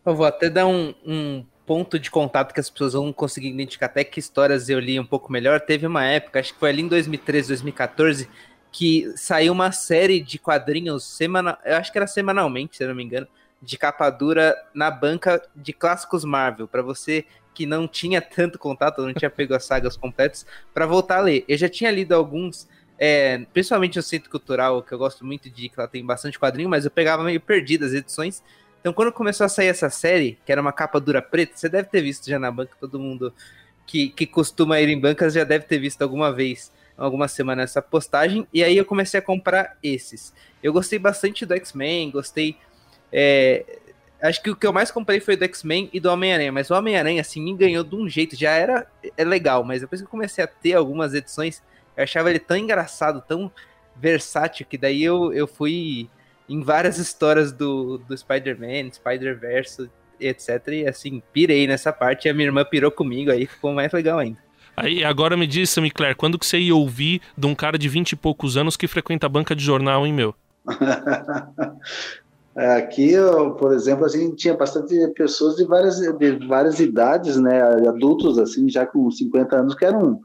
Eu 0.04 0.16
vou 0.16 0.26
até 0.26 0.50
dar 0.50 0.66
um, 0.66 0.96
um 1.06 1.46
ponto 1.64 2.00
de 2.00 2.10
contato 2.10 2.56
que 2.56 2.60
as 2.60 2.72
pessoas 2.72 2.94
vão 2.94 3.14
conseguir 3.14 3.50
identificar 3.50 3.86
até 3.86 4.04
que 4.04 4.20
histórias 4.20 4.68
eu 4.68 4.80
li 4.80 5.00
um 5.00 5.06
pouco 5.06 5.32
melhor. 5.32 5.62
Teve 5.62 5.86
uma 5.86 6.04
época, 6.04 6.40
acho 6.40 6.56
que 6.56 6.60
foi 6.60 6.70
ali 6.70 6.82
em 6.82 6.88
2013, 6.88 7.50
2014, 7.50 8.28
que 8.72 9.14
saiu 9.16 9.54
uma 9.54 9.72
série 9.72 10.20
de 10.20 10.40
quadrinhos 10.40 11.04
semanal, 11.04 11.56
eu 11.64 11.78
acho 11.78 11.92
que 11.92 12.00
era 12.00 12.08
semanalmente, 12.08 12.78
se 12.78 12.84
eu 12.84 12.88
não 12.88 12.96
me 12.96 13.04
engano, 13.04 13.28
de 13.62 13.78
capa 13.78 14.10
dura 14.10 14.56
na 14.74 14.90
banca 14.90 15.40
de 15.56 15.72
clássicos 15.72 16.26
Marvel, 16.26 16.68
para 16.68 16.82
você 16.82 17.26
que 17.56 17.66
não 17.66 17.88
tinha 17.88 18.22
tanto 18.22 18.60
contato, 18.60 19.02
não 19.02 19.14
tinha 19.14 19.30
pego 19.30 19.56
as 19.56 19.64
sagas 19.64 19.96
completas, 19.96 20.46
para 20.74 20.86
voltar 20.86 21.18
a 21.18 21.22
ler. 21.22 21.46
Eu 21.48 21.58
já 21.58 21.70
tinha 21.70 21.90
lido 21.90 22.14
alguns, 22.14 22.68
é, 23.00 23.40
principalmente 23.54 23.98
o 23.98 24.04
Centro 24.04 24.30
Cultural, 24.30 24.84
que 24.84 24.94
eu 24.94 24.98
gosto 24.98 25.26
muito 25.26 25.50
de, 25.50 25.70
que 25.70 25.80
ela 25.80 25.88
tem 25.88 26.06
bastante 26.06 26.38
quadrinho, 26.38 26.70
mas 26.70 26.84
eu 26.86 26.92
pegava 26.92 27.24
meio 27.24 27.40
perdido 27.40 27.86
as 27.86 27.94
edições. 27.94 28.44
Então, 28.82 28.94
quando 28.94 29.12
começou 29.12 29.46
a 29.46 29.50
sair 29.50 29.68
essa 29.68 29.90
série, 29.90 30.38
que 30.46 30.52
era 30.52 30.62
uma 30.62 30.74
capa 30.74 31.00
dura 31.00 31.22
preta, 31.22 31.54
você 31.56 31.70
deve 31.70 31.88
ter 31.88 32.02
visto 32.02 32.30
já 32.30 32.38
na 32.38 32.52
banca, 32.52 32.74
todo 32.80 33.00
mundo 33.00 33.34
que, 33.88 34.10
que 34.10 34.28
costuma 34.28 34.80
ir 34.82 34.90
em 34.90 35.00
bancas 35.00 35.34
já 35.34 35.44
deve 35.44 35.66
ter 35.66 35.80
visto 35.80 36.02
alguma 36.02 36.32
vez, 36.32 36.72
alguma 36.98 37.28
semana 37.28 37.64
essa 37.64 37.82
postagem. 37.82 38.46
E 38.54 38.64
aí 38.64 38.78
eu 38.78 38.86
comecei 38.86 39.20
a 39.20 39.24
comprar 39.24 39.78
esses. 39.82 40.34
Eu 40.62 40.74
gostei 40.74 41.00
bastante 41.00 41.46
do 41.46 41.54
X-Men, 41.54 42.12
gostei. 42.12 42.58
É, 43.12 43.80
acho 44.28 44.42
que 44.42 44.50
o 44.50 44.56
que 44.56 44.66
eu 44.66 44.74
mais 44.74 44.92
comprei 44.92 45.20
foi 45.20 45.36
do 45.36 45.44
X-Men 45.46 45.90
e 45.94 46.00
do 46.00 46.10
Homem-Aranha, 46.10 46.52
mas 46.52 46.70
o 46.70 46.74
Homem-Aranha, 46.74 47.22
assim, 47.22 47.42
me 47.42 47.54
ganhou 47.56 47.84
de 47.84 47.96
um 47.96 48.08
jeito, 48.08 48.36
já 48.36 48.52
era 48.52 48.88
é 49.18 49.24
legal, 49.24 49.64
mas 49.64 49.82
depois 49.82 50.02
que 50.02 50.06
eu 50.06 50.12
comecei 50.12 50.44
a 50.44 50.48
ter 50.48 50.74
algumas 50.74 51.14
edições, 51.14 51.62
eu 51.96 52.04
achava 52.04 52.30
ele 52.30 52.40
tão 52.40 52.58
engraçado, 52.58 53.24
tão 53.28 53.52
versátil, 53.96 54.66
que 54.70 54.78
daí 54.78 55.04
eu, 55.04 55.32
eu 55.34 55.48
fui 55.48 56.10
em 56.48 56.62
várias 56.62 56.98
histórias 57.00 57.52
do, 57.52 57.98
do 58.00 58.18
Spider-Man, 58.18 58.92
Spider-Verse, 58.92 59.90
etc. 60.20 60.68
E 60.70 60.88
assim, 60.88 61.22
pirei 61.34 61.68
nessa 61.68 61.92
parte, 61.92 62.28
e 62.28 62.30
a 62.30 62.34
minha 62.34 62.48
irmã 62.48 62.64
pirou 62.64 62.92
comigo, 62.92 63.32
aí 63.32 63.46
ficou 63.46 63.74
mais 63.74 63.92
legal 63.92 64.20
ainda. 64.20 64.44
Aí, 64.78 65.06
agora 65.06 65.38
me 65.38 65.48
diz, 65.48 65.70
Sammy 65.70 65.90
Claire, 65.90 66.16
quando 66.16 66.38
que 66.38 66.46
você 66.46 66.60
ia 66.60 66.76
ouvir 66.76 67.22
de 67.38 67.48
um 67.48 67.56
cara 67.56 67.78
de 67.78 67.88
20 67.88 68.12
e 68.12 68.16
poucos 68.18 68.58
anos 68.58 68.76
que 68.76 68.88
frequenta 68.88 69.26
a 69.26 69.30
banca 69.30 69.56
de 69.56 69.64
jornal, 69.64 70.06
hein, 70.06 70.12
meu? 70.12 70.36
Aqui, 72.56 73.14
por 73.60 73.74
exemplo, 73.74 74.06
assim, 74.06 74.34
tinha 74.34 74.56
bastante 74.56 74.96
pessoas 75.10 75.58
de 75.58 75.66
várias, 75.66 75.98
de 75.98 76.48
várias 76.48 76.80
idades, 76.80 77.36
né, 77.36 77.62
adultos, 77.88 78.40
assim, 78.40 78.70
já 78.70 78.86
com 78.86 79.12
50 79.12 79.58
anos, 79.58 79.76
que 79.76 79.84
eram 79.84 80.22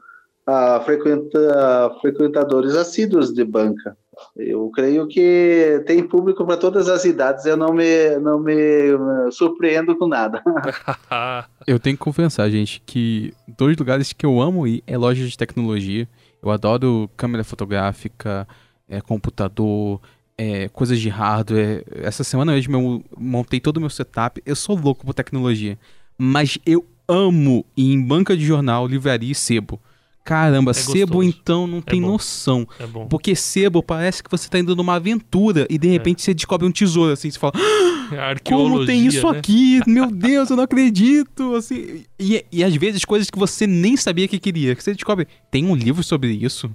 ah, 0.46 0.80
frequenta, 0.84 1.90
frequentadores 2.00 2.74
assíduos 2.76 3.32
de 3.32 3.44
banca. 3.44 3.96
Eu 4.36 4.70
creio 4.70 5.06
que 5.06 5.82
tem 5.86 6.06
público 6.06 6.44
para 6.44 6.56
todas 6.56 6.88
as 6.88 7.04
idades, 7.04 7.46
eu 7.46 7.56
não 7.56 7.72
me, 7.72 8.18
não 8.18 8.38
me 8.38 8.54
eh, 8.54 9.30
surpreendo 9.30 9.96
com 9.96 10.06
nada. 10.06 10.42
eu 11.66 11.78
tenho 11.78 11.96
que 11.96 12.02
confessar, 12.02 12.48
gente, 12.50 12.82
que 12.84 13.32
dois 13.46 13.76
lugares 13.76 14.12
que 14.12 14.26
eu 14.26 14.40
amo 14.40 14.66
ir 14.66 14.82
é 14.86 14.96
lojas 14.96 15.30
de 15.30 15.38
tecnologia. 15.38 16.08
Eu 16.42 16.50
adoro 16.50 17.10
câmera 17.16 17.44
fotográfica, 17.44 18.46
é, 18.88 19.00
computador, 19.00 20.00
é, 20.40 20.70
coisas 20.70 20.98
de 20.98 21.10
hardware. 21.10 21.84
Essa 21.96 22.24
semana 22.24 22.52
mesmo 22.52 22.74
eu 22.74 23.04
montei 23.18 23.60
todo 23.60 23.76
o 23.76 23.80
meu 23.80 23.90
setup. 23.90 24.42
Eu 24.46 24.56
sou 24.56 24.74
louco 24.74 25.04
por 25.04 25.12
tecnologia. 25.12 25.78
Mas 26.16 26.58
eu 26.64 26.86
amo 27.06 27.66
ir 27.76 27.92
em 27.92 28.00
banca 28.00 28.34
de 28.34 28.46
jornal, 28.46 28.86
livraria 28.86 29.30
e 29.30 29.34
sebo. 29.34 29.78
Caramba, 30.24 30.70
é 30.70 30.74
sebo 30.74 31.22
então 31.22 31.66
não 31.66 31.78
é 31.78 31.82
tem 31.82 32.00
bom. 32.00 32.12
noção. 32.12 32.66
É 32.78 32.86
bom. 32.86 33.06
Porque 33.06 33.34
sebo 33.36 33.82
parece 33.82 34.22
que 34.22 34.30
você 34.30 34.48
tá 34.48 34.58
indo 34.58 34.74
numa 34.74 34.94
aventura 34.94 35.66
e 35.68 35.76
de 35.76 35.88
é. 35.88 35.90
repente 35.92 36.22
você 36.22 36.32
descobre 36.32 36.66
um 36.66 36.72
tesouro 36.72 37.12
assim, 37.12 37.30
você 37.30 37.38
fala: 37.38 37.52
ah, 37.56 38.34
"Como 38.42 38.86
tem 38.86 39.06
isso 39.06 39.30
né? 39.30 39.38
aqui? 39.38 39.80
Meu 39.86 40.10
Deus, 40.10 40.48
eu 40.48 40.56
não 40.56 40.64
acredito". 40.64 41.54
Assim, 41.54 42.04
e, 42.18 42.44
e 42.50 42.64
às 42.64 42.74
vezes 42.76 43.04
coisas 43.04 43.28
que 43.28 43.38
você 43.38 43.66
nem 43.66 43.94
sabia 43.94 44.26
que 44.26 44.38
queria, 44.38 44.74
que 44.74 44.82
você 44.82 44.94
descobre, 44.94 45.26
tem 45.50 45.66
um 45.66 45.74
livro 45.74 46.02
sobre 46.02 46.32
isso. 46.32 46.70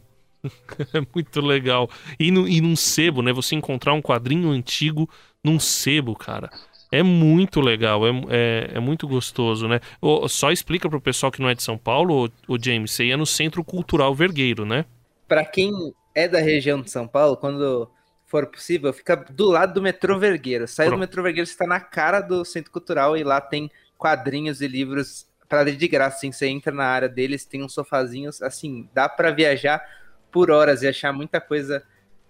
é 0.94 1.02
muito 1.14 1.42
legal. 1.42 1.90
E, 2.20 2.32
no, 2.32 2.48
e 2.48 2.62
num 2.62 2.76
sebo, 2.76 3.22
né? 3.22 3.32
Você 3.34 3.56
encontrar 3.56 3.94
um 3.94 4.02
quadrinho 4.02 4.50
antigo 4.50 5.10
num 5.44 5.60
sebo, 5.60 6.16
cara. 6.16 6.50
É 6.92 7.04
muito 7.04 7.60
legal, 7.60 8.08
é, 8.08 8.12
é, 8.30 8.72
é 8.76 8.80
muito 8.80 9.08
gostoso, 9.08 9.68
né? 9.68 9.82
Só 10.30 10.52
explica 10.52 10.90
pro 10.90 11.02
pessoal 11.02 11.32
que 11.32 11.42
não 11.42 11.50
é 11.50 11.56
de 11.56 11.64
São 11.64 11.78
Paulo, 11.78 12.32
o 12.48 12.58
James, 12.64 12.92
você 12.92 13.06
ia 13.06 13.18
no 13.18 13.26
Centro 13.26 13.64
Cultural 13.64 14.14
Vergueiro, 14.14 14.66
né? 14.66 14.86
Para 15.28 15.44
quem 15.44 15.72
é 16.14 16.28
da 16.28 16.40
região 16.40 16.82
de 16.82 16.90
São 16.90 17.08
Paulo, 17.08 17.36
quando 17.36 17.90
for 18.26 18.48
possível, 18.48 18.94
fica 18.94 19.16
do 19.16 19.50
lado 19.50 19.74
do 19.74 19.82
metrô 19.82 20.18
Vergueiro. 20.18 20.68
Sai 20.68 20.90
do 20.90 20.98
metrô 20.98 21.22
Vergueiro, 21.24 21.46
você 21.46 21.54
está 21.54 21.68
na 21.68 21.80
cara 21.80 22.22
do 22.22 22.46
Centro 22.46 22.72
Cultural 22.72 23.18
e 23.18 23.24
lá 23.24 23.42
tem 23.42 23.70
quadrinhos 23.98 24.62
e 24.62 24.68
livros 24.68 25.28
para 25.48 25.62
ler 25.62 25.76
de 25.76 25.88
graça. 25.88 26.18
Assim, 26.18 26.32
você 26.32 26.48
entra 26.48 26.74
na 26.74 26.86
área 26.86 27.10
deles, 27.10 27.46
tem 27.46 27.64
uns 27.64 27.74
sofazinhos, 27.74 28.42
assim, 28.42 28.90
dá 28.94 29.10
para 29.10 29.32
viajar 29.32 29.82
por 30.36 30.52
horas 30.52 30.84
e 30.84 30.88
achar 30.90 31.14
muita 31.14 31.40
coisa 31.40 31.82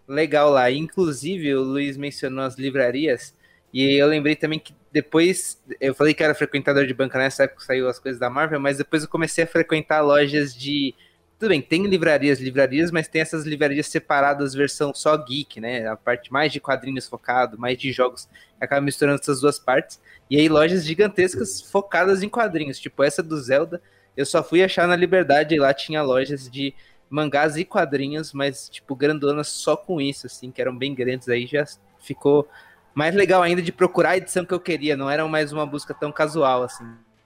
legal 0.08 0.52
lá. 0.52 0.70
Inclusive, 0.70 1.56
o 1.56 1.64
Luiz 1.64 1.98
mencionou 1.98 2.46
as 2.46 2.56
livrarias, 2.56 3.34
e 3.74 4.00
eu 4.00 4.06
lembrei 4.06 4.36
também 4.36 4.60
que 4.60 4.76
depois, 4.92 5.60
eu 5.82 5.96
falei 5.96 6.14
que 6.14 6.24
era 6.24 6.36
frequentador 6.36 6.86
de 6.86 6.94
banca 6.94 7.18
nessa 7.18 7.46
época 7.46 7.62
que 7.62 7.66
saiu 7.66 7.90
as 7.90 7.98
coisas 7.98 8.20
da 8.20 8.30
Marvel, 8.30 8.60
mas 8.60 8.78
depois 8.78 9.02
eu 9.02 9.10
comecei 9.10 9.44
a 9.44 9.48
frequentar 9.48 10.02
lojas 10.02 10.56
de. 10.56 10.94
Tudo 11.40 11.50
bem, 11.50 11.64
tem 11.64 11.88
livrarias, 11.88 12.40
livrarias, 12.40 12.92
mas 12.92 13.08
tem 13.08 13.24
essas 13.24 13.44
livrarias 13.44 13.88
separadas, 13.88 14.54
versão 14.54 14.94
só 14.94 15.18
geek, 15.18 15.60
né? 15.60 15.88
A 15.88 15.98
parte 15.98 16.32
mais 16.32 16.54
de 16.54 16.60
quadrinhos 16.60 17.08
focado, 17.08 17.58
mais 17.58 17.76
de 17.76 17.92
jogos, 17.92 18.30
acaba 18.62 18.82
misturando 18.82 19.20
essas 19.20 19.42
duas 19.42 19.58
partes. 19.58 20.00
E 20.30 20.38
aí, 20.38 20.48
lojas 20.48 20.86
gigantescas 20.86 21.60
focadas 21.60 22.22
em 22.22 22.30
quadrinhos, 22.30 22.80
tipo 22.80 23.04
essa 23.04 23.24
do 23.24 23.36
Zelda, 23.42 23.82
eu 24.16 24.28
só 24.28 24.44
fui 24.44 24.64
achar 24.64 24.88
na 24.88 24.96
Liberdade 24.96 25.56
e 25.56 25.60
lá 25.60 25.74
tinha 25.74 26.04
lojas 26.04 26.48
de 26.48 26.74
mangás 27.10 27.56
e 27.58 27.66
quadrinhos, 27.66 28.34
mas, 28.34 28.70
tipo, 28.70 28.96
grandonas 28.96 29.48
só 29.48 29.76
com 29.76 30.02
isso, 30.02 30.28
assim, 30.28 30.52
que 30.52 30.62
eram 30.62 30.76
bem 30.76 30.94
grandes. 30.94 31.30
Aí 31.30 31.46
já 31.46 31.66
ficou 32.00 32.48
mais 32.94 33.14
legal 33.14 33.42
ainda 33.42 33.62
de 33.62 33.72
procurar 33.72 34.12
a 34.12 34.18
edição 34.18 34.46
que 34.46 34.54
eu 34.54 34.60
queria, 34.60 34.96
não 34.96 35.10
era 35.10 35.28
mais 35.28 35.52
uma 35.52 35.66
busca 35.66 35.94
tão 35.94 36.12
casual, 36.12 36.64
assim. 36.64 36.86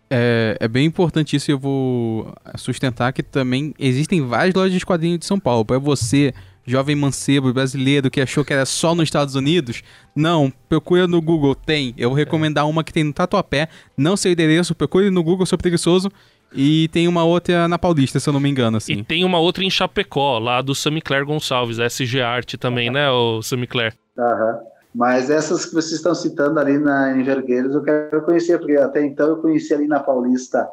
É, 0.09 0.57
é 0.59 0.67
bem 0.67 0.85
importante 0.85 1.35
isso 1.35 1.51
e 1.51 1.53
eu 1.53 1.59
vou 1.59 2.33
sustentar 2.57 3.13
que 3.13 3.21
também 3.21 3.75
existem 3.77 4.25
várias 4.25 4.55
lojas 4.55 4.73
de 4.73 4.83
quadrinhos 4.83 5.19
de 5.19 5.25
São 5.25 5.39
Paulo. 5.39 5.63
Para 5.63 5.77
você, 5.77 6.33
jovem 6.65 6.95
mancebo 6.95 7.53
brasileiro 7.53 8.09
que 8.09 8.19
achou 8.19 8.43
que 8.43 8.51
era 8.51 8.65
só 8.65 8.95
nos 8.95 9.03
Estados 9.03 9.35
Unidos, 9.35 9.83
não, 10.15 10.51
procura 10.67 11.07
no 11.07 11.21
Google, 11.21 11.53
tem. 11.53 11.93
Eu 11.95 12.09
vou 12.09 12.17
recomendar 12.17 12.67
uma 12.67 12.83
que 12.83 12.91
tem 12.91 13.03
no 13.03 13.13
Tatuapé, 13.13 13.69
não 13.95 14.17
sei 14.17 14.31
o 14.31 14.33
endereço, 14.33 14.73
procure 14.73 15.11
no 15.11 15.23
Google, 15.23 15.45
sou 15.45 15.57
preguiçoso 15.57 16.11
e 16.53 16.87
tem 16.89 17.07
uma 17.07 17.23
outra 17.23 17.67
na 17.67 17.77
Paulista, 17.77 18.19
se 18.19 18.27
eu 18.27 18.33
não 18.33 18.39
me 18.39 18.49
engano, 18.49 18.77
assim. 18.77 18.93
E 18.93 19.03
tem 19.03 19.23
uma 19.23 19.39
outra 19.39 19.63
em 19.63 19.69
Chapecó, 19.69 20.39
lá 20.39 20.61
do 20.61 20.73
Samicler 20.73 21.25
Gonçalves, 21.25 21.79
SG 21.79 22.21
Art 22.21 22.55
também, 22.55 22.89
né, 22.89 23.09
o 23.09 23.41
Samicler? 23.41 23.93
Aham. 24.17 24.59
Mas 24.93 25.29
essas 25.29 25.65
que 25.65 25.73
vocês 25.73 25.93
estão 25.93 26.15
citando 26.15 26.59
ali 26.59 26.77
na, 26.79 27.15
em 27.15 27.23
Vergueiros, 27.23 27.75
eu 27.75 27.83
quero 27.83 28.23
conhecer, 28.23 28.57
porque 28.57 28.75
até 28.75 29.05
então 29.05 29.29
eu 29.29 29.37
conheci 29.37 29.73
ali 29.73 29.87
na 29.87 29.99
Paulista, 29.99 30.67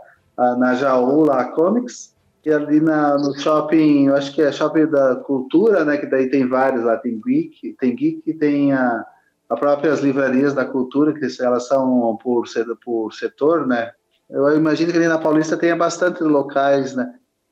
na 0.58 0.74
Jaú, 0.74 1.24
lá, 1.24 1.44
Comics, 1.52 2.14
e 2.44 2.50
ali 2.52 2.80
na, 2.80 3.18
no 3.18 3.36
shopping, 3.38 4.06
eu 4.06 4.14
acho 4.14 4.32
que 4.32 4.40
é 4.40 4.52
shopping 4.52 4.86
da 4.86 5.16
cultura, 5.16 5.84
né, 5.84 5.96
que 5.96 6.06
daí 6.06 6.30
tem 6.30 6.48
vários 6.48 6.84
lá, 6.84 6.96
tem 6.96 7.20
Geek, 7.20 7.76
tem 7.78 7.94
Geek, 7.94 8.32
tem 8.34 8.72
a, 8.72 9.04
a 9.50 9.56
próprias 9.56 10.00
livrarias 10.00 10.54
da 10.54 10.64
cultura, 10.64 11.12
que 11.12 11.26
elas 11.42 11.66
são 11.66 12.16
por, 12.22 12.44
por 12.84 13.12
setor, 13.12 13.66
né, 13.66 13.90
eu 14.30 14.56
imagino 14.56 14.90
que 14.90 14.98
ali 14.98 15.08
na 15.08 15.18
Paulista 15.18 15.56
tenha 15.56 15.76
bastante 15.76 16.22
locais, 16.22 16.94
né? 16.94 17.06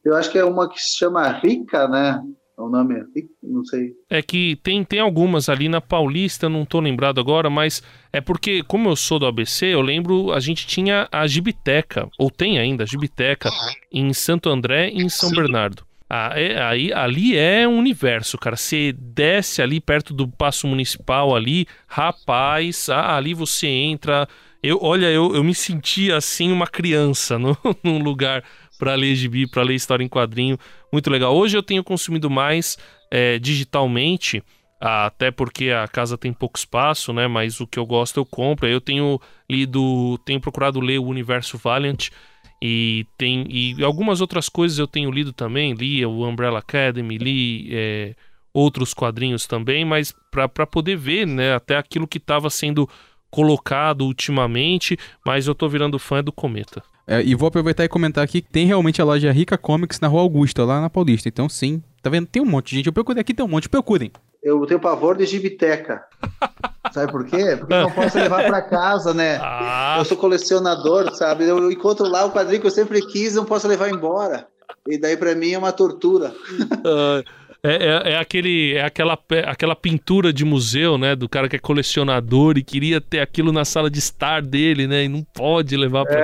Eu 0.04 0.14
acho 0.16 0.30
que 0.30 0.38
é 0.38 0.44
uma 0.44 0.68
que 0.68 0.80
se 0.80 0.98
chama 0.98 1.28
Rica, 1.28 1.88
né? 1.88 2.20
O 2.56 2.68
nome 2.68 2.94
é 2.94 3.02
Rica, 3.14 3.30
não 3.42 3.64
sei. 3.64 3.92
É 4.08 4.22
que 4.22 4.56
tem, 4.62 4.84
tem 4.84 5.00
algumas 5.00 5.48
ali 5.48 5.68
na 5.68 5.80
Paulista, 5.80 6.48
não 6.48 6.64
tô 6.64 6.78
lembrado 6.78 7.20
agora, 7.20 7.50
mas 7.50 7.82
é 8.12 8.20
porque, 8.20 8.62
como 8.62 8.88
eu 8.88 8.96
sou 8.96 9.18
do 9.18 9.26
ABC, 9.26 9.66
eu 9.66 9.80
lembro, 9.80 10.32
a 10.32 10.38
gente 10.38 10.66
tinha 10.66 11.08
a 11.10 11.26
Gibiteca, 11.26 12.08
ou 12.18 12.30
tem 12.30 12.58
ainda 12.58 12.84
a 12.84 12.86
Gibiteca, 12.86 13.50
em 13.90 14.12
Santo 14.12 14.48
André 14.48 14.90
e 14.90 15.02
em 15.02 15.08
São 15.08 15.30
Sim. 15.30 15.36
Bernardo. 15.36 15.84
Ah, 16.08 16.32
é, 16.36 16.62
aí, 16.62 16.92
ali 16.92 17.36
é 17.36 17.66
um 17.66 17.78
universo, 17.78 18.38
cara. 18.38 18.56
Você 18.56 18.92
desce 18.92 19.60
ali 19.60 19.80
perto 19.80 20.14
do 20.14 20.28
Paço 20.28 20.66
Municipal 20.66 21.34
ali, 21.34 21.66
rapaz, 21.88 22.88
ah, 22.88 23.16
ali 23.16 23.34
você 23.34 23.66
entra, 23.66 24.28
eu, 24.64 24.78
olha, 24.80 25.06
eu, 25.06 25.34
eu 25.34 25.44
me 25.44 25.54
sentia 25.54 26.16
assim 26.16 26.50
uma 26.50 26.66
criança 26.66 27.36
no, 27.38 27.56
num 27.82 28.02
lugar 28.02 28.42
para 28.78 28.94
ler 28.94 29.14
gibi, 29.14 29.46
para 29.46 29.62
ler 29.62 29.74
história 29.74 30.02
em 30.02 30.08
quadrinho. 30.08 30.58
Muito 30.90 31.10
legal. 31.10 31.36
Hoje 31.36 31.56
eu 31.56 31.62
tenho 31.62 31.84
consumido 31.84 32.30
mais 32.30 32.78
é, 33.10 33.38
digitalmente, 33.38 34.42
até 34.80 35.30
porque 35.30 35.70
a 35.70 35.86
casa 35.86 36.16
tem 36.16 36.32
pouco 36.32 36.58
espaço, 36.58 37.12
né? 37.12 37.28
Mas 37.28 37.60
o 37.60 37.66
que 37.66 37.78
eu 37.78 37.86
gosto 37.86 38.18
eu 38.18 38.24
compro. 38.24 38.66
Eu 38.66 38.80
tenho 38.80 39.20
lido, 39.48 40.18
tenho 40.24 40.40
procurado 40.40 40.80
ler 40.80 40.98
o 40.98 41.06
Universo 41.06 41.58
Valiant 41.58 42.08
e 42.62 43.06
tem 43.18 43.46
e 43.50 43.84
algumas 43.84 44.20
outras 44.22 44.48
coisas 44.48 44.78
eu 44.78 44.86
tenho 44.86 45.10
lido 45.10 45.32
também. 45.32 45.74
Li 45.74 46.04
o 46.06 46.26
Umbrella 46.26 46.60
Academy, 46.60 47.18
li 47.18 47.68
é, 47.70 48.14
outros 48.52 48.94
quadrinhos 48.94 49.46
também, 49.46 49.84
mas 49.84 50.14
para 50.30 50.66
poder 50.66 50.96
ver, 50.96 51.26
né? 51.26 51.54
Até 51.54 51.76
aquilo 51.76 52.08
que 52.08 52.18
estava 52.18 52.48
sendo 52.48 52.88
colocado 53.34 54.02
ultimamente, 54.02 54.96
mas 55.26 55.48
eu 55.48 55.54
tô 55.54 55.68
virando 55.68 55.98
fã 55.98 56.22
do 56.22 56.30
Cometa. 56.30 56.82
É, 57.06 57.20
e 57.20 57.34
vou 57.34 57.48
aproveitar 57.48 57.84
e 57.84 57.88
comentar 57.88 58.22
aqui 58.22 58.40
que 58.40 58.48
tem 58.50 58.66
realmente 58.66 59.02
a 59.02 59.04
loja 59.04 59.32
Rica 59.32 59.58
Comics 59.58 59.98
na 59.98 60.06
Rua 60.08 60.22
Augusta, 60.22 60.64
lá 60.64 60.80
na 60.80 60.88
Paulista. 60.88 61.28
Então, 61.28 61.48
sim, 61.48 61.82
Tá 62.04 62.10
vendo? 62.10 62.26
Tem 62.26 62.42
um 62.42 62.44
monte, 62.44 62.76
gente. 62.76 62.86
Eu 62.86 62.92
procurei 62.92 63.22
aqui, 63.22 63.32
tem 63.32 63.42
um 63.42 63.48
monte. 63.48 63.66
Procurem. 63.66 64.12
Eu 64.42 64.66
tenho 64.66 64.78
pavor 64.78 65.16
de 65.16 65.24
gibiteca. 65.24 66.02
Sabe 66.92 67.10
por 67.10 67.24
quê? 67.24 67.56
Porque 67.56 67.72
eu 67.72 67.80
não 67.84 67.90
posso 67.90 68.18
levar 68.18 68.44
para 68.44 68.60
casa, 68.60 69.14
né? 69.14 69.38
Ah, 69.42 69.96
Eu 69.98 70.04
sou 70.04 70.18
colecionador, 70.18 71.14
sabe? 71.14 71.48
Eu 71.48 71.72
encontro 71.72 72.06
lá 72.06 72.26
o 72.26 72.30
quadrinho 72.30 72.60
que 72.60 72.66
eu 72.66 72.70
sempre 72.70 73.00
quis, 73.06 73.34
não 73.34 73.46
posso 73.46 73.66
levar 73.66 73.88
embora. 73.88 74.46
E 74.86 74.98
daí 74.98 75.16
para 75.16 75.34
mim 75.34 75.52
é 75.52 75.58
uma 75.58 75.72
tortura. 75.72 76.34
É, 77.64 78.10
é, 78.10 78.12
é 78.12 78.18
aquele, 78.18 78.74
é 78.74 78.84
aquela, 78.84 79.16
pe- 79.16 79.44
aquela 79.46 79.74
pintura 79.74 80.32
de 80.32 80.44
museu, 80.44 80.98
né? 80.98 81.16
Do 81.16 81.28
cara 81.28 81.48
que 81.48 81.56
é 81.56 81.58
colecionador 81.58 82.58
e 82.58 82.62
queria 82.62 83.00
ter 83.00 83.20
aquilo 83.20 83.52
na 83.52 83.64
sala 83.64 83.90
de 83.90 83.98
estar 83.98 84.42
dele, 84.42 84.86
né? 84.86 85.04
E 85.04 85.08
não 85.08 85.24
pode 85.24 85.76
levar 85.76 86.06
pra 86.06 86.20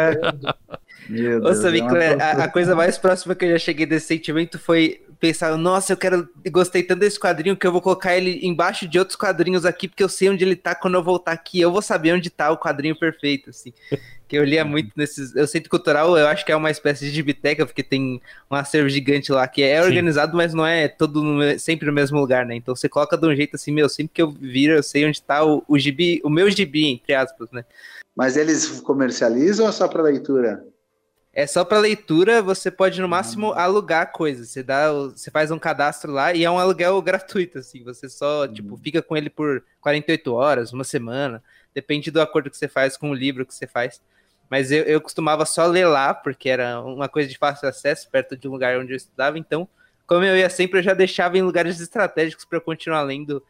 Meu 1.08 1.40
Ô, 1.42 1.54
Deus, 1.54 1.64
é 1.64 1.70
tortura. 1.72 2.16
a, 2.18 2.44
a 2.44 2.48
coisa 2.48 2.76
mais 2.76 2.98
próxima 2.98 3.34
que 3.34 3.44
eu 3.44 3.50
já 3.52 3.58
cheguei 3.58 3.86
desse 3.86 4.06
sentimento 4.06 4.58
foi 4.58 5.00
pensar, 5.18 5.56
nossa, 5.56 5.92
eu 5.92 5.96
quero. 5.96 6.28
Gostei 6.50 6.82
tanto 6.82 7.00
desse 7.00 7.18
quadrinho 7.18 7.56
que 7.56 7.66
eu 7.66 7.72
vou 7.72 7.80
colocar 7.82 8.16
ele 8.16 8.40
embaixo 8.46 8.86
de 8.86 8.98
outros 8.98 9.16
quadrinhos 9.16 9.64
aqui, 9.66 9.88
porque 9.88 10.02
eu 10.04 10.08
sei 10.08 10.28
onde 10.30 10.44
ele 10.44 10.56
tá 10.56 10.74
quando 10.74 10.94
eu 10.94 11.02
voltar 11.02 11.32
aqui. 11.32 11.60
Eu 11.60 11.72
vou 11.72 11.82
saber 11.82 12.12
onde 12.14 12.30
tá 12.30 12.50
o 12.50 12.58
quadrinho 12.58 12.98
perfeito, 12.98 13.50
assim. 13.50 13.72
Que 14.30 14.36
eu 14.36 14.44
lia 14.44 14.64
muito 14.64 14.92
nesses. 14.94 15.34
Eu 15.34 15.44
centro 15.44 15.68
cultural, 15.68 16.16
eu 16.16 16.28
acho 16.28 16.46
que 16.46 16.52
é 16.52 16.56
uma 16.56 16.70
espécie 16.70 17.10
de 17.10 17.20
biblioteca, 17.20 17.66
porque 17.66 17.82
tem 17.82 18.22
um 18.48 18.54
acervo 18.54 18.88
gigante 18.88 19.32
lá 19.32 19.48
que 19.48 19.60
é 19.60 19.82
Sim. 19.82 19.88
organizado, 19.88 20.36
mas 20.36 20.54
não 20.54 20.64
é 20.64 20.86
todo 20.86 21.20
no 21.20 21.58
sempre 21.58 21.84
no 21.84 21.92
mesmo 21.92 22.20
lugar, 22.20 22.46
né? 22.46 22.54
Então 22.54 22.76
você 22.76 22.88
coloca 22.88 23.18
de 23.18 23.26
um 23.26 23.34
jeito 23.34 23.56
assim, 23.56 23.72
meu, 23.72 23.88
sempre 23.88 24.12
que 24.14 24.22
eu 24.22 24.30
viro, 24.30 24.74
eu 24.74 24.84
sei 24.84 25.04
onde 25.04 25.20
tá 25.20 25.44
o, 25.44 25.64
o 25.66 25.76
gibi, 25.76 26.20
o 26.22 26.30
meu 26.30 26.48
gibi, 26.48 26.92
entre 26.92 27.12
aspas, 27.12 27.50
né? 27.50 27.64
Mas 28.14 28.36
eles 28.36 28.80
comercializam 28.80 29.66
ou 29.66 29.70
é 29.70 29.72
só 29.72 29.88
para 29.88 30.00
leitura? 30.00 30.64
É 31.32 31.44
só 31.46 31.64
para 31.64 31.78
leitura, 31.78 32.40
você 32.40 32.70
pode 32.70 33.00
no 33.00 33.08
máximo 33.08 33.52
alugar 33.52 34.12
coisas. 34.12 34.50
Você 34.50 34.62
dá, 34.62 34.92
você 34.92 35.28
faz 35.30 35.50
um 35.50 35.58
cadastro 35.58 36.12
lá 36.12 36.32
e 36.32 36.44
é 36.44 36.50
um 36.50 36.58
aluguel 36.58 37.02
gratuito 37.02 37.58
assim. 37.58 37.82
Você 37.82 38.08
só, 38.08 38.46
tipo, 38.46 38.76
fica 38.76 39.02
com 39.02 39.16
ele 39.16 39.28
por 39.28 39.64
48 39.80 40.32
horas, 40.32 40.72
uma 40.72 40.84
semana, 40.84 41.42
depende 41.74 42.10
do 42.10 42.20
acordo 42.20 42.48
que 42.48 42.56
você 42.56 42.68
faz 42.68 42.96
com 42.96 43.10
o 43.10 43.14
livro 43.14 43.44
que 43.44 43.54
você 43.54 43.66
faz. 43.66 44.00
Mas 44.50 44.72
eu, 44.72 44.82
eu 44.84 45.00
costumava 45.00 45.46
só 45.46 45.66
ler 45.66 45.86
lá, 45.86 46.12
porque 46.12 46.48
era 46.48 46.80
uma 46.82 47.08
coisa 47.08 47.28
de 47.28 47.38
fácil 47.38 47.68
acesso, 47.68 48.10
perto 48.10 48.36
de 48.36 48.48
um 48.48 48.52
lugar 48.52 48.78
onde 48.78 48.92
eu 48.92 48.96
estudava. 48.96 49.38
Então, 49.38 49.68
como 50.06 50.24
eu 50.24 50.36
ia 50.36 50.50
sempre, 50.50 50.80
eu 50.80 50.82
já 50.82 50.94
deixava 50.94 51.38
em 51.38 51.42
lugares 51.42 51.80
estratégicos 51.80 52.44
para 52.44 52.58
eu 52.58 52.62
continuar 52.62 53.02
lendo. 53.02 53.42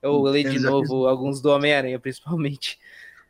Eu 0.00 0.22
leio 0.22 0.48
de 0.48 0.60
novo 0.60 1.06
alguns 1.06 1.40
do 1.40 1.50
Homem-Aranha, 1.50 1.98
principalmente. 1.98 2.78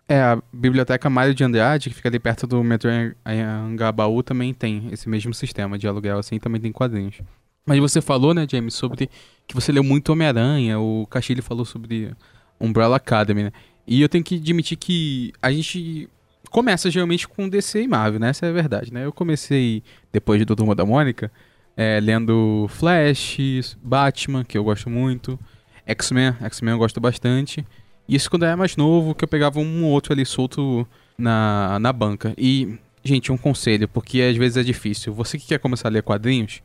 É, 0.07 0.21
a 0.21 0.43
Biblioteca 0.53 1.09
Mário 1.09 1.35
de 1.35 1.43
Andrade, 1.43 1.89
que 1.89 1.97
fica 1.97 2.09
ali 2.09 2.19
perto 2.19 2.47
do 2.47 2.63
metrô 2.63 2.91
An- 2.91 3.15
Angabaú, 3.25 4.23
também 4.23 4.53
tem 4.53 4.89
esse 4.93 5.09
mesmo 5.09 5.33
sistema 5.33 5.79
de 5.79 5.89
aluguel, 5.89 6.19
assim, 6.19 6.39
também 6.39 6.61
tem 6.61 6.71
quadrinhos. 6.73 7.21
Mas 7.65 7.79
você 7.79 8.03
falou, 8.03 8.35
né, 8.35 8.47
James, 8.51 8.75
sobre 8.75 9.09
que 9.47 9.55
você 9.55 9.73
leu 9.73 9.83
muito 9.83 10.13
Homem-Aranha, 10.13 10.79
o 10.79 11.07
Castilho 11.07 11.43
falou 11.43 11.65
sobre 11.65 12.15
Umbrella 12.61 12.97
Academy, 12.97 13.45
né? 13.45 13.53
E 13.87 14.03
eu 14.03 14.09
tenho 14.09 14.23
que 14.25 14.37
admitir 14.37 14.77
que 14.77 15.33
a 15.41 15.51
gente 15.51 16.09
começa 16.55 16.89
geralmente 16.89 17.27
com 17.27 17.49
DC 17.49 17.83
e 17.83 17.89
Marvel, 17.89 18.21
né? 18.21 18.29
Essa 18.29 18.47
é 18.47 18.49
a 18.49 18.53
verdade, 18.53 18.95
né? 18.95 19.05
Eu 19.05 19.13
comecei, 19.13 19.83
depois 20.13 20.47
do 20.47 20.55
Turma 20.55 20.73
da 20.73 20.87
Mônica, 20.87 21.29
é, 21.77 21.99
lendo 21.99 22.69
Flash, 22.69 23.77
Batman, 23.83 24.45
que 24.45 24.57
eu 24.57 24.63
gosto 24.63 24.89
muito, 24.89 25.37
X-Men, 25.85 26.33
X-Men 26.41 26.75
eu 26.75 26.79
gosto 26.79 27.01
bastante. 27.01 27.67
Isso 28.09 28.31
quando 28.31 28.45
eu 28.45 28.51
era 28.51 28.57
mais 28.57 28.77
novo, 28.77 29.17
que 29.17 29.25
eu 29.25 29.29
pegava 29.29 29.59
um 29.59 29.85
ou 29.85 29.91
outro 29.91 30.13
ali 30.13 30.25
solto 30.25 30.87
na, 31.19 31.77
na 31.81 31.93
banca. 31.93 32.33
E, 32.39 32.79
gente, 33.03 33.33
um 33.33 33.37
conselho, 33.37 33.89
porque 33.89 34.23
às 34.23 34.37
vezes 34.37 34.57
é 34.57 34.63
difícil. 34.63 35.13
Você 35.13 35.37
que 35.37 35.49
quer 35.49 35.59
começar 35.59 35.89
a 35.89 35.91
ler 35.91 36.05
quadrinhos, 36.05 36.63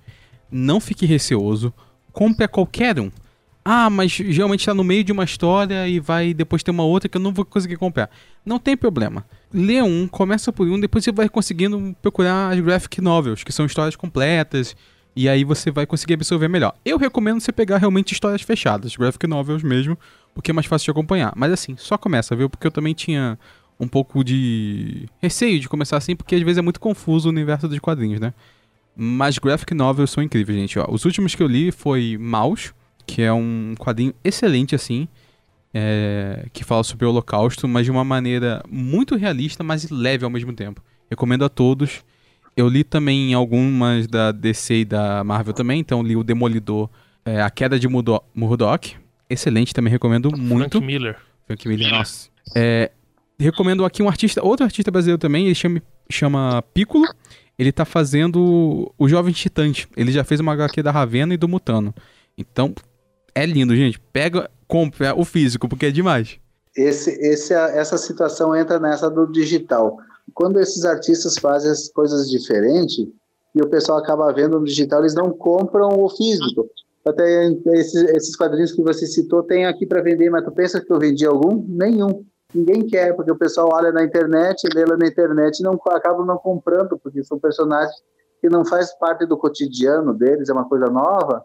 não 0.51 0.79
fique 0.79 1.07
receoso, 1.07 1.73
compre 2.13 2.45
a 2.45 2.47
qualquer 2.47 2.99
um. 2.99 3.09
Ah, 3.63 3.89
mas 3.89 4.11
geralmente 4.11 4.65
tá 4.65 4.73
no 4.73 4.83
meio 4.83 5.03
de 5.03 5.11
uma 5.11 5.23
história 5.23 5.87
e 5.87 5.99
vai 5.99 6.33
depois 6.33 6.63
ter 6.63 6.71
uma 6.71 6.83
outra 6.83 7.09
que 7.09 7.17
eu 7.17 7.21
não 7.21 7.33
vou 7.33 7.45
conseguir 7.45 7.77
comprar. 7.77 8.09
Não 8.45 8.57
tem 8.57 8.75
problema. 8.75 9.25
Lê 9.53 9.81
um, 9.81 10.07
começa 10.07 10.51
por 10.51 10.67
um, 10.67 10.79
depois 10.79 11.03
você 11.03 11.11
vai 11.11 11.29
conseguindo 11.29 11.95
procurar 12.01 12.51
as 12.51 12.59
graphic 12.59 13.01
novels, 13.01 13.43
que 13.43 13.51
são 13.51 13.65
histórias 13.65 13.95
completas, 13.95 14.75
e 15.15 15.27
aí 15.27 15.43
você 15.43 15.69
vai 15.69 15.85
conseguir 15.85 16.13
absorver 16.13 16.47
melhor. 16.47 16.73
Eu 16.85 16.97
recomendo 16.97 17.41
você 17.41 17.51
pegar 17.51 17.77
realmente 17.77 18.13
histórias 18.13 18.41
fechadas, 18.41 18.95
graphic 18.95 19.27
novels 19.27 19.61
mesmo, 19.61 19.97
porque 20.33 20.51
é 20.51 20.53
mais 20.53 20.65
fácil 20.67 20.85
de 20.85 20.91
acompanhar. 20.91 21.33
Mas 21.35 21.51
assim, 21.51 21.75
só 21.77 21.97
começa, 21.97 22.35
viu? 22.35 22.49
Porque 22.49 22.65
eu 22.65 22.71
também 22.71 22.93
tinha 22.93 23.37
um 23.79 23.87
pouco 23.87 24.23
de 24.23 25.07
receio 25.21 25.59
de 25.59 25.69
começar 25.69 25.97
assim, 25.97 26.15
porque 26.15 26.35
às 26.35 26.41
vezes 26.41 26.57
é 26.57 26.61
muito 26.61 26.79
confuso 26.79 27.29
o 27.29 27.31
universo 27.31 27.67
dos 27.67 27.79
quadrinhos, 27.79 28.19
né? 28.19 28.33
Mas 28.95 29.37
graphic 29.37 29.73
novels 29.73 30.11
são 30.11 30.23
incríveis, 30.23 30.57
gente. 30.57 30.77
Ó, 30.77 30.85
os 30.89 31.05
últimos 31.05 31.33
que 31.33 31.41
eu 31.41 31.47
li 31.47 31.71
foi 31.71 32.17
Maus, 32.19 32.73
que 33.09 33.21
é 33.21 33.33
um 33.33 33.73
quadrinho 33.77 34.13
excelente, 34.23 34.75
assim, 34.75 35.07
é, 35.73 36.45
que 36.53 36.63
fala 36.63 36.83
sobre 36.83 37.05
o 37.05 37.09
Holocausto, 37.09 37.67
mas 37.67 37.85
de 37.85 37.91
uma 37.91 38.03
maneira 38.03 38.61
muito 38.69 39.15
realista, 39.15 39.63
mas 39.63 39.89
leve 39.89 40.23
ao 40.23 40.29
mesmo 40.29 40.53
tempo. 40.53 40.81
Recomendo 41.09 41.43
a 41.43 41.49
todos. 41.49 42.03
Eu 42.55 42.67
li 42.67 42.83
também 42.83 43.33
algumas 43.33 44.05
da 44.07 44.31
DC 44.31 44.81
e 44.81 44.85
da 44.85 45.23
Marvel 45.23 45.53
também, 45.53 45.79
então 45.79 46.03
li 46.03 46.15
o 46.15 46.23
Demolidor, 46.23 46.89
é, 47.25 47.41
A 47.41 47.49
Queda 47.49 47.79
de 47.79 47.87
Murdo- 47.87 48.21
Murdoch. 48.33 48.95
Excelente, 49.29 49.73
também 49.73 49.91
recomendo 49.91 50.29
muito. 50.37 50.71
Frank 50.79 50.85
Miller. 50.85 51.17
Frank 51.47 51.67
Miller, 51.67 51.89
nossa. 51.91 52.29
É, 52.55 52.91
recomendo 53.39 53.85
aqui 53.85 54.03
um 54.03 54.07
artista, 54.07 54.43
outro 54.43 54.65
artista 54.65 54.91
brasileiro 54.91 55.17
também, 55.19 55.45
ele 55.45 55.55
chama, 55.55 55.81
chama 56.11 56.61
Piccolo. 56.73 57.05
Ele 57.57 57.71
tá 57.71 57.85
fazendo 57.85 58.91
o 58.97 59.09
Jovem 59.09 59.33
Titãs. 59.33 59.87
Ele 59.97 60.11
já 60.11 60.23
fez 60.23 60.39
uma 60.39 60.53
HQ 60.53 60.81
da 60.81 60.91
Ravena 60.91 61.33
e 61.33 61.37
do 61.37 61.47
Mutano. 61.47 61.93
Então, 62.37 62.73
é 63.39 63.45
lindo, 63.45 63.75
gente. 63.75 63.99
Pega, 64.13 64.49
compra 64.67 65.13
o 65.15 65.25
físico, 65.25 65.67
porque 65.67 65.87
é 65.87 65.91
demais. 65.91 66.39
Esse, 66.75 67.11
esse, 67.11 67.53
essa 67.53 67.97
situação 67.97 68.55
entra 68.55 68.79
nessa 68.79 69.09
do 69.09 69.25
digital. 69.27 69.97
Quando 70.33 70.59
esses 70.59 70.85
artistas 70.85 71.37
fazem 71.37 71.71
as 71.71 71.89
coisas 71.89 72.29
diferentes 72.29 73.07
e 73.55 73.61
o 73.61 73.67
pessoal 73.67 73.97
acaba 73.97 74.31
vendo 74.31 74.59
no 74.59 74.65
digital, 74.65 75.01
eles 75.01 75.15
não 75.15 75.31
compram 75.31 75.89
o 75.99 76.09
físico. 76.09 76.69
Até 77.05 77.47
esses, 77.73 78.03
esses 78.09 78.35
quadrinhos 78.35 78.71
que 78.71 78.83
você 78.83 79.07
citou 79.07 79.41
tem 79.43 79.65
aqui 79.65 79.85
para 79.85 80.01
vender, 80.01 80.29
mas 80.29 80.43
tu 80.43 80.51
pensa 80.51 80.79
que 80.79 80.91
eu 80.91 80.99
vendi 80.99 81.25
algum? 81.25 81.65
Nenhum. 81.67 82.23
Ninguém 82.53 82.85
quer, 82.85 83.15
porque 83.15 83.31
o 83.31 83.37
pessoal 83.37 83.69
olha 83.73 83.91
na 83.91 84.03
internet, 84.03 84.67
lê 84.73 84.85
lá 84.85 84.97
na 84.97 85.07
internet 85.07 85.59
e 85.59 85.63
não, 85.63 85.79
acabam 85.87 86.25
não 86.25 86.37
comprando, 86.37 86.97
porque 86.97 87.23
são 87.23 87.39
personagens 87.39 87.95
que 88.41 88.49
não 88.49 88.65
faz 88.65 88.91
parte 88.97 89.25
do 89.25 89.37
cotidiano 89.37 90.13
deles, 90.13 90.49
é 90.49 90.53
uma 90.53 90.67
coisa 90.67 90.87
nova, 90.87 91.43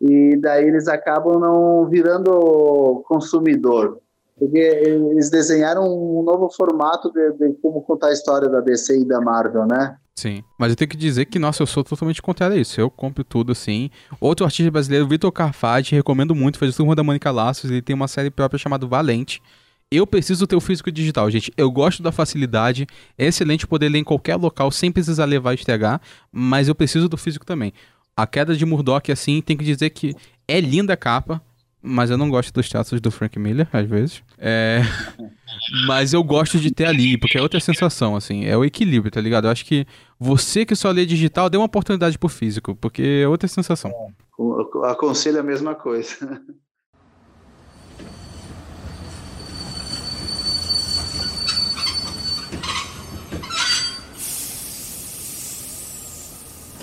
e 0.00 0.36
daí 0.36 0.66
eles 0.66 0.88
acabam 0.88 1.38
não 1.38 1.86
virando 1.88 3.02
consumidor 3.06 4.00
porque 4.38 4.56
eles 4.56 5.30
desenharam 5.30 5.82
um 5.84 6.22
novo 6.22 6.48
formato 6.48 7.10
de, 7.10 7.32
de, 7.32 7.54
como 7.60 7.82
contar 7.82 8.08
a 8.08 8.12
história 8.12 8.48
da 8.48 8.60
DC 8.60 9.00
e 9.00 9.04
da 9.04 9.20
Marvel, 9.20 9.66
né? 9.66 9.96
Sim, 10.14 10.42
mas 10.58 10.70
eu 10.70 10.76
tenho 10.76 10.88
que 10.88 10.96
dizer 10.96 11.26
que, 11.26 11.38
nossa, 11.38 11.62
eu 11.62 11.66
sou 11.66 11.84
totalmente 11.84 12.22
contrário 12.22 12.56
a 12.56 12.58
isso. 12.58 12.80
Eu 12.80 12.90
compro 12.90 13.22
tudo 13.22 13.52
assim. 13.52 13.90
Outro 14.20 14.44
artista 14.44 14.70
brasileiro, 14.70 15.06
Vitor 15.06 15.30
Carfati, 15.30 15.94
recomendo 15.94 16.34
muito, 16.34 16.58
fez 16.58 16.74
o 16.74 16.76
Turma 16.76 16.94
da 16.94 17.04
Mônica 17.04 17.30
Laços, 17.30 17.70
ele 17.70 17.82
tem 17.82 17.94
uma 17.94 18.08
série 18.08 18.30
própria 18.30 18.58
chamada 18.58 18.86
Valente. 18.86 19.42
Eu 19.90 20.06
preciso 20.06 20.46
ter 20.46 20.56
o 20.56 20.60
físico 20.60 20.90
digital, 20.90 21.30
gente. 21.30 21.52
Eu 21.56 21.70
gosto 21.70 22.02
da 22.02 22.12
facilidade, 22.12 22.86
é 23.16 23.26
excelente 23.26 23.66
poder 23.66 23.88
ler 23.88 23.98
em 23.98 24.04
qualquer 24.04 24.36
local 24.36 24.70
sem 24.70 24.92
precisar 24.92 25.24
levar 25.24 25.52
e 25.52 25.54
estregar, 25.54 26.00
mas 26.30 26.68
eu 26.68 26.74
preciso 26.74 27.08
do 27.08 27.16
físico 27.16 27.46
também. 27.46 27.72
A 28.18 28.26
queda 28.26 28.56
de 28.56 28.66
Murdoch, 28.66 29.12
assim, 29.12 29.40
tem 29.40 29.56
que 29.56 29.64
dizer 29.64 29.90
que 29.90 30.12
é 30.48 30.60
linda 30.60 30.94
a 30.94 30.96
capa, 30.96 31.40
mas 31.80 32.10
eu 32.10 32.18
não 32.18 32.28
gosto 32.28 32.52
dos 32.52 32.68
traços 32.68 33.00
do 33.00 33.12
Frank 33.12 33.38
Miller, 33.38 33.68
às 33.72 33.86
vezes. 33.86 34.24
É... 34.36 34.80
mas 35.86 36.12
eu 36.12 36.24
gosto 36.24 36.58
de 36.58 36.72
ter 36.72 36.86
ali, 36.86 37.16
porque 37.16 37.38
é 37.38 37.40
outra 37.40 37.60
sensação, 37.60 38.16
assim. 38.16 38.44
É 38.44 38.56
o 38.56 38.64
equilíbrio, 38.64 39.12
tá 39.12 39.20
ligado? 39.20 39.44
Eu 39.44 39.52
acho 39.52 39.64
que 39.64 39.86
você 40.18 40.66
que 40.66 40.74
só 40.74 40.90
lê 40.90 41.06
digital, 41.06 41.48
dê 41.48 41.56
uma 41.56 41.66
oportunidade 41.66 42.18
pro 42.18 42.28
físico, 42.28 42.74
porque 42.74 43.20
é 43.22 43.28
outra 43.28 43.46
sensação. 43.46 43.92
Eu 44.36 44.84
aconselho 44.86 45.38
a 45.38 45.44
mesma 45.44 45.76
coisa. 45.76 46.16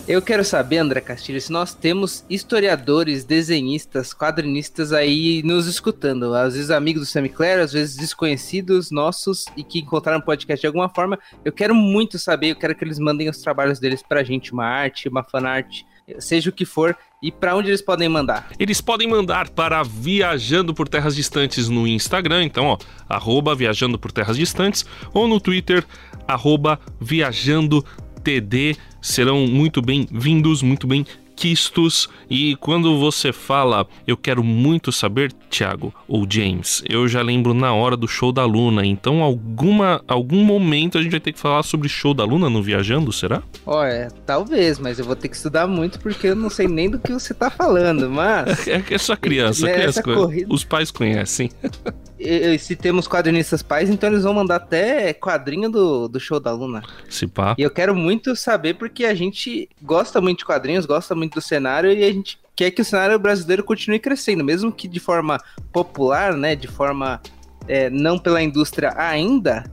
Eu 0.07 0.21
quero 0.21 0.45
saber, 0.45 0.77
André 0.77 1.01
Castilho, 1.01 1.41
se 1.41 1.51
nós 1.51 1.73
temos 1.73 2.23
historiadores, 2.29 3.23
desenhistas, 3.23 4.13
quadrinistas 4.13 4.93
aí 4.93 5.41
nos 5.41 5.65
escutando. 5.65 6.35
Às 6.35 6.53
vezes 6.53 6.69
amigos 6.69 7.11
do 7.11 7.29
Clare, 7.29 7.61
às 7.61 7.73
vezes 7.73 7.95
desconhecidos 7.95 8.91
nossos 8.91 9.45
e 9.57 9.63
que 9.63 9.79
encontraram 9.79 10.19
o 10.19 10.21
podcast 10.21 10.61
de 10.61 10.67
alguma 10.67 10.89
forma. 10.89 11.17
Eu 11.43 11.51
quero 11.51 11.73
muito 11.73 12.19
saber, 12.19 12.51
eu 12.51 12.55
quero 12.55 12.75
que 12.75 12.83
eles 12.83 12.99
mandem 12.99 13.27
os 13.27 13.39
trabalhos 13.39 13.79
deles 13.79 14.03
pra 14.07 14.23
gente, 14.23 14.53
uma 14.53 14.65
arte, 14.65 15.09
uma 15.09 15.23
fanart, 15.23 15.81
seja 16.19 16.51
o 16.51 16.53
que 16.53 16.65
for. 16.65 16.95
E 17.19 17.31
para 17.31 17.55
onde 17.55 17.69
eles 17.69 17.81
podem 17.81 18.07
mandar? 18.07 18.49
Eles 18.59 18.79
podem 18.79 19.07
mandar 19.07 19.49
para 19.49 19.81
Viajando 19.81 20.71
por 20.71 20.87
Terras 20.87 21.15
Distantes 21.15 21.67
no 21.67 21.87
Instagram, 21.87 22.43
então, 22.43 22.65
ó, 22.65 22.77
arroba 23.09 23.55
Viajando 23.55 23.97
por 23.97 24.11
Terras 24.11 24.37
Distantes, 24.37 24.85
ou 25.11 25.27
no 25.27 25.39
Twitter, 25.39 25.83
arroba 26.27 26.79
Viajando 27.01 27.83
TD 28.23 28.75
serão 29.05 29.45
muito 29.45 29.81
bem-vindos, 29.81 30.63
muito 30.63 30.87
bem 30.87 31.05
quistos. 31.35 32.09
E 32.29 32.55
quando 32.55 32.97
você 32.99 33.31
fala, 33.31 33.85
eu 34.07 34.17
quero 34.17 34.43
muito 34.43 34.91
saber, 34.91 35.31
Thiago 35.49 35.93
ou 36.07 36.25
James, 36.27 36.83
eu 36.89 37.07
já 37.07 37.21
lembro 37.21 37.53
na 37.53 37.73
hora 37.73 37.95
do 37.95 38.07
show 38.07 38.31
da 38.31 38.45
Luna. 38.45 38.85
Então, 38.85 39.21
alguma, 39.21 40.01
algum 40.07 40.43
momento 40.43 40.97
a 40.97 41.03
gente 41.03 41.11
vai 41.11 41.19
ter 41.19 41.33
que 41.33 41.39
falar 41.39 41.61
sobre 41.63 41.87
show 41.87 42.13
da 42.13 42.23
Luna 42.23 42.49
no 42.49 42.63
Viajando, 42.63 43.11
será? 43.11 43.43
Olha, 43.65 44.07
talvez, 44.25 44.79
mas 44.79 44.97
eu 44.97 45.05
vou 45.05 45.15
ter 45.15 45.27
que 45.27 45.35
estudar 45.35 45.67
muito 45.67 45.99
porque 45.99 46.27
eu 46.27 46.35
não 46.35 46.49
sei 46.49 46.67
nem 46.67 46.89
do 46.89 46.97
que 46.97 47.13
você 47.13 47.33
tá 47.33 47.49
falando, 47.51 48.09
mas. 48.09 48.65
É 48.75 48.81
que 48.81 48.95
é 48.95 48.97
só 48.97 49.15
criança, 49.15 49.71
criança 49.71 50.01
corrida... 50.01 50.47
os 50.49 50.63
pais 50.63 50.89
conhecem. 50.89 51.51
E, 52.19 52.57
se 52.57 52.75
temos 52.75 53.07
quadrinistas 53.07 53.61
pais, 53.61 53.89
então 53.89 54.09
eles 54.09 54.23
vão 54.23 54.33
mandar 54.33 54.55
até 54.55 55.13
quadrinho 55.13 55.69
do, 55.69 56.07
do 56.07 56.19
show 56.19 56.39
da 56.39 56.51
Luna. 56.51 56.81
Se 57.09 57.27
pá. 57.27 57.55
E 57.57 57.61
eu 57.61 57.69
quero 57.69 57.95
muito 57.95 58.35
saber 58.35 58.75
porque 58.75 59.05
a 59.05 59.13
gente 59.13 59.69
gosta 59.81 60.21
muito 60.21 60.39
de 60.39 60.45
quadrinhos, 60.45 60.85
gosta 60.85 61.13
muito 61.13 61.35
do 61.35 61.41
cenário 61.41 61.91
e 61.91 62.03
a 62.03 62.11
gente 62.11 62.39
quer 62.55 62.71
que 62.71 62.81
o 62.81 62.85
cenário 62.85 63.19
brasileiro 63.19 63.63
continue 63.63 63.99
crescendo, 63.99 64.43
mesmo 64.43 64.71
que 64.71 64.87
de 64.87 64.99
forma 64.99 65.37
popular, 65.73 66.33
né, 66.33 66.55
de 66.55 66.67
forma 66.67 67.21
é, 67.67 67.89
não 67.89 68.17
pela 68.17 68.41
indústria 68.41 68.93
ainda, 68.95 69.63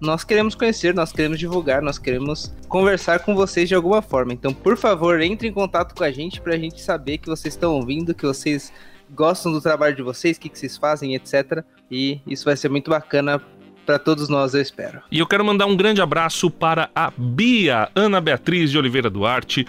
nós 0.00 0.24
queremos 0.24 0.54
conhecer, 0.54 0.94
nós 0.94 1.12
queremos 1.12 1.38
divulgar, 1.38 1.82
nós 1.82 1.98
queremos 1.98 2.54
conversar 2.68 3.20
com 3.20 3.34
vocês 3.34 3.68
de 3.68 3.74
alguma 3.74 4.00
forma. 4.00 4.32
Então, 4.32 4.52
por 4.52 4.76
favor, 4.76 5.20
entre 5.20 5.48
em 5.48 5.52
contato 5.52 5.94
com 5.94 6.04
a 6.04 6.10
gente 6.10 6.40
para 6.40 6.54
a 6.54 6.58
gente 6.58 6.80
saber 6.80 7.18
que 7.18 7.28
vocês 7.28 7.54
estão 7.54 7.74
ouvindo, 7.74 8.14
que 8.14 8.26
vocês 8.26 8.72
gostam 9.10 9.50
do 9.50 9.60
trabalho 9.60 9.96
de 9.96 10.02
vocês, 10.02 10.36
o 10.36 10.40
que, 10.40 10.48
que 10.48 10.58
vocês 10.58 10.76
fazem, 10.76 11.14
etc. 11.14 11.64
E 11.90 12.20
isso 12.26 12.44
vai 12.44 12.56
ser 12.56 12.68
muito 12.68 12.90
bacana 12.90 13.42
para 13.88 13.98
todos 13.98 14.28
nós, 14.28 14.52
eu 14.52 14.60
espero. 14.60 15.00
E 15.10 15.18
eu 15.18 15.26
quero 15.26 15.42
mandar 15.42 15.64
um 15.64 15.74
grande 15.74 16.02
abraço 16.02 16.50
para 16.50 16.90
a 16.94 17.10
Bia 17.16 17.88
Ana 17.94 18.20
Beatriz 18.20 18.70
de 18.70 18.76
Oliveira 18.76 19.08
Duarte, 19.08 19.66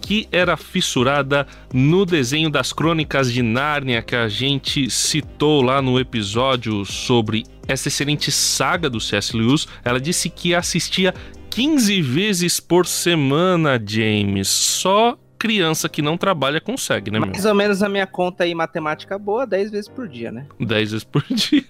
que 0.00 0.26
era 0.32 0.56
fissurada 0.56 1.46
no 1.72 2.04
desenho 2.04 2.50
das 2.50 2.72
Crônicas 2.72 3.32
de 3.32 3.42
Nárnia 3.42 4.02
que 4.02 4.16
a 4.16 4.26
gente 4.26 4.90
citou 4.90 5.62
lá 5.62 5.80
no 5.80 6.00
episódio 6.00 6.84
sobre 6.84 7.44
essa 7.72 7.88
excelente 7.88 8.30
saga 8.32 8.88
do 8.88 9.00
C.S. 9.00 9.36
Lewis. 9.36 9.66
Ela 9.84 10.00
disse 10.00 10.28
que 10.28 10.54
assistia 10.54 11.14
15 11.50 12.00
vezes 12.02 12.60
por 12.60 12.86
semana, 12.86 13.80
James, 13.84 14.48
só 14.48 15.18
criança 15.40 15.88
que 15.88 16.02
não 16.02 16.18
trabalha 16.18 16.60
consegue, 16.60 17.10
né? 17.10 17.18
Mais 17.18 17.46
ou 17.46 17.54
menos 17.54 17.82
a 17.82 17.88
minha 17.88 18.06
conta 18.06 18.44
aí, 18.44 18.54
matemática 18.54 19.18
boa, 19.18 19.46
10 19.46 19.70
vezes 19.70 19.88
por 19.88 20.06
dia, 20.06 20.30
né? 20.30 20.44
10 20.60 20.90
vezes 20.90 21.02
por 21.02 21.24
dia. 21.32 21.64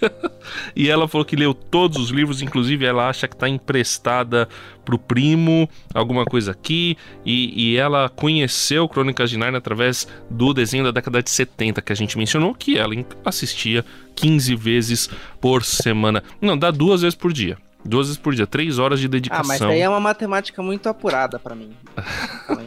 e 0.74 0.88
ela 0.88 1.06
falou 1.06 1.24
que 1.24 1.36
leu 1.36 1.54
todos 1.54 1.96
os 1.96 2.10
livros, 2.10 2.42
inclusive 2.42 2.84
ela 2.84 3.08
acha 3.08 3.28
que 3.28 3.36
tá 3.36 3.48
emprestada 3.48 4.48
pro 4.84 4.98
primo, 4.98 5.68
alguma 5.94 6.24
coisa 6.24 6.50
aqui, 6.50 6.98
e, 7.24 7.74
e 7.74 7.76
ela 7.76 8.08
conheceu 8.08 8.88
Crônicas 8.88 9.30
de 9.30 9.38
Narnia 9.38 9.58
através 9.58 10.08
do 10.28 10.52
desenho 10.52 10.82
da 10.82 10.90
década 10.90 11.22
de 11.22 11.30
70 11.30 11.80
que 11.80 11.92
a 11.92 11.96
gente 11.96 12.18
mencionou, 12.18 12.52
que 12.52 12.76
ela 12.76 12.92
assistia 13.24 13.84
15 14.16 14.56
vezes 14.56 15.08
por 15.40 15.64
semana. 15.64 16.24
Não, 16.40 16.58
dá 16.58 16.72
duas 16.72 17.02
vezes 17.02 17.14
por 17.14 17.32
dia. 17.32 17.56
Duas 17.84 18.08
vezes 18.08 18.20
por 18.20 18.34
dia, 18.34 18.46
três 18.46 18.78
horas 18.78 19.00
de 19.00 19.08
dedicação. 19.08 19.44
Ah, 19.44 19.48
mas 19.48 19.60
daí 19.60 19.80
é 19.80 19.88
uma 19.88 20.00
matemática 20.00 20.62
muito 20.62 20.88
apurada 20.88 21.38
para 21.38 21.54
mim. 21.54 21.72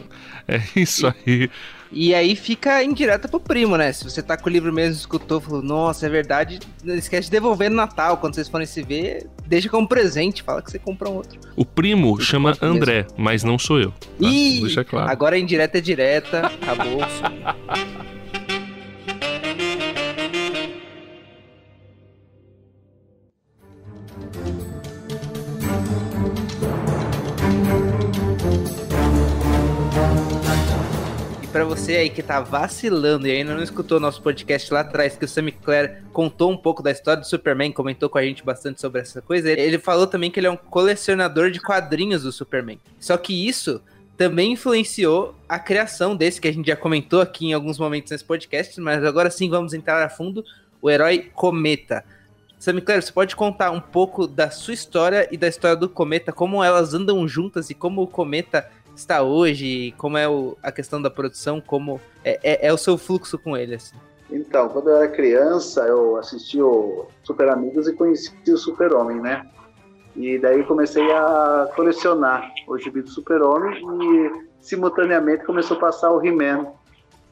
é 0.48 0.60
isso 0.76 1.06
aí. 1.06 1.50
E, 1.92 2.14
aí 2.14 2.34
fica 2.34 2.82
indireta 2.82 3.28
pro 3.28 3.38
primo, 3.38 3.76
né? 3.76 3.92
Se 3.92 4.02
você 4.02 4.20
tá 4.20 4.36
com 4.36 4.48
o 4.48 4.52
livro 4.52 4.72
mesmo, 4.72 4.96
escutou, 4.96 5.40
falou, 5.40 5.62
nossa, 5.62 6.06
é 6.06 6.08
verdade, 6.08 6.58
não 6.82 6.94
esquece 6.94 7.26
de 7.26 7.30
devolver 7.30 7.70
no 7.70 7.76
Natal, 7.76 8.16
quando 8.16 8.34
vocês 8.34 8.48
forem 8.48 8.66
se 8.66 8.82
ver, 8.82 9.28
deixa 9.46 9.68
como 9.68 9.86
presente, 9.86 10.42
fala 10.42 10.60
que 10.60 10.70
você 10.70 10.78
compra 10.78 11.08
um 11.08 11.14
outro. 11.14 11.38
O 11.54 11.64
primo 11.64 12.20
chama 12.20 12.56
André, 12.60 13.02
mesmo. 13.02 13.14
mas 13.16 13.44
não 13.44 13.58
sou 13.58 13.80
eu. 13.80 13.90
Tá? 13.90 14.28
Ih, 14.28 14.60
deixa 14.62 14.84
claro. 14.84 15.08
agora 15.10 15.36
a 15.36 15.38
indireta 15.38 15.78
é 15.78 15.80
direta, 15.80 16.46
acabou. 16.46 16.98
para 31.54 31.64
você 31.64 31.94
aí 31.94 32.10
que 32.10 32.20
tá 32.20 32.40
vacilando 32.40 33.28
e 33.28 33.30
ainda 33.30 33.54
não 33.54 33.62
escutou 33.62 34.00
nosso 34.00 34.20
podcast 34.20 34.74
lá 34.74 34.80
atrás, 34.80 35.16
que 35.16 35.24
o 35.24 35.28
Sammy 35.28 35.52
Clare 35.52 35.98
contou 36.12 36.50
um 36.50 36.56
pouco 36.56 36.82
da 36.82 36.90
história 36.90 37.20
do 37.20 37.28
Superman, 37.28 37.70
comentou 37.70 38.10
com 38.10 38.18
a 38.18 38.24
gente 38.24 38.44
bastante 38.44 38.80
sobre 38.80 39.00
essa 39.00 39.22
coisa, 39.22 39.48
ele 39.52 39.78
falou 39.78 40.08
também 40.08 40.32
que 40.32 40.40
ele 40.40 40.48
é 40.48 40.50
um 40.50 40.56
colecionador 40.56 41.52
de 41.52 41.60
quadrinhos 41.60 42.24
do 42.24 42.32
Superman. 42.32 42.80
Só 42.98 43.16
que 43.16 43.46
isso 43.46 43.80
também 44.16 44.54
influenciou 44.54 45.32
a 45.48 45.56
criação 45.60 46.16
desse, 46.16 46.40
que 46.40 46.48
a 46.48 46.52
gente 46.52 46.66
já 46.66 46.74
comentou 46.74 47.20
aqui 47.20 47.46
em 47.46 47.52
alguns 47.52 47.78
momentos 47.78 48.10
nesse 48.10 48.24
podcast, 48.24 48.80
mas 48.80 49.04
agora 49.04 49.30
sim 49.30 49.48
vamos 49.48 49.72
entrar 49.72 50.04
a 50.04 50.08
fundo, 50.08 50.44
o 50.82 50.90
herói 50.90 51.30
Cometa. 51.36 52.04
Sammy 52.58 52.80
Clare, 52.80 53.00
você 53.00 53.12
pode 53.12 53.36
contar 53.36 53.70
um 53.70 53.80
pouco 53.80 54.26
da 54.26 54.50
sua 54.50 54.74
história 54.74 55.28
e 55.30 55.36
da 55.36 55.46
história 55.46 55.76
do 55.76 55.88
Cometa, 55.88 56.32
como 56.32 56.64
elas 56.64 56.94
andam 56.94 57.28
juntas 57.28 57.70
e 57.70 57.74
como 57.74 58.02
o 58.02 58.08
Cometa 58.08 58.68
está 58.94 59.22
hoje, 59.22 59.92
como 59.98 60.16
é 60.16 60.28
o, 60.28 60.56
a 60.62 60.70
questão 60.70 61.00
da 61.00 61.10
produção, 61.10 61.60
como 61.60 62.00
é, 62.24 62.38
é, 62.42 62.68
é, 62.68 62.72
o 62.72 62.78
seu 62.78 62.96
fluxo 62.96 63.38
com 63.38 63.56
ele, 63.56 63.74
assim. 63.74 63.96
Então, 64.30 64.68
quando 64.68 64.88
eu 64.88 64.96
era 64.96 65.08
criança, 65.08 65.82
eu 65.82 66.16
assisti 66.16 66.60
o 66.60 67.06
Super 67.22 67.48
Amigos 67.50 67.86
e 67.86 67.92
conheci 67.92 68.32
o 68.48 68.56
Super 68.56 68.92
Homem, 68.94 69.20
né? 69.20 69.46
E 70.16 70.38
daí 70.38 70.62
comecei 70.64 71.10
a 71.12 71.68
colecionar 71.74 72.50
o 72.68 72.78
gibi 72.78 73.02
do 73.02 73.10
Super 73.10 73.42
Homem 73.42 73.82
e 74.02 74.44
simultaneamente 74.60 75.44
começou 75.44 75.76
a 75.76 75.80
passar 75.80 76.10
o 76.10 76.24
He-Man. 76.24 76.66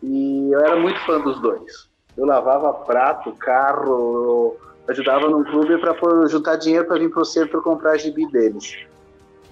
E 0.02 0.50
eu 0.52 0.60
era 0.60 0.76
muito 0.76 0.98
fã 1.06 1.20
dos 1.20 1.40
dois. 1.40 1.88
Eu 2.16 2.26
lavava 2.26 2.72
prato, 2.72 3.32
carro, 3.32 4.56
ajudava 4.88 5.28
num 5.30 5.44
clube 5.44 5.78
para 5.78 5.94
juntar 6.26 6.56
dinheiro 6.56 6.86
para 6.86 6.98
vir 6.98 7.10
para 7.10 7.22
o 7.22 7.24
centro 7.24 7.62
comprar 7.62 7.96
gibi 7.96 8.30
deles. 8.30 8.76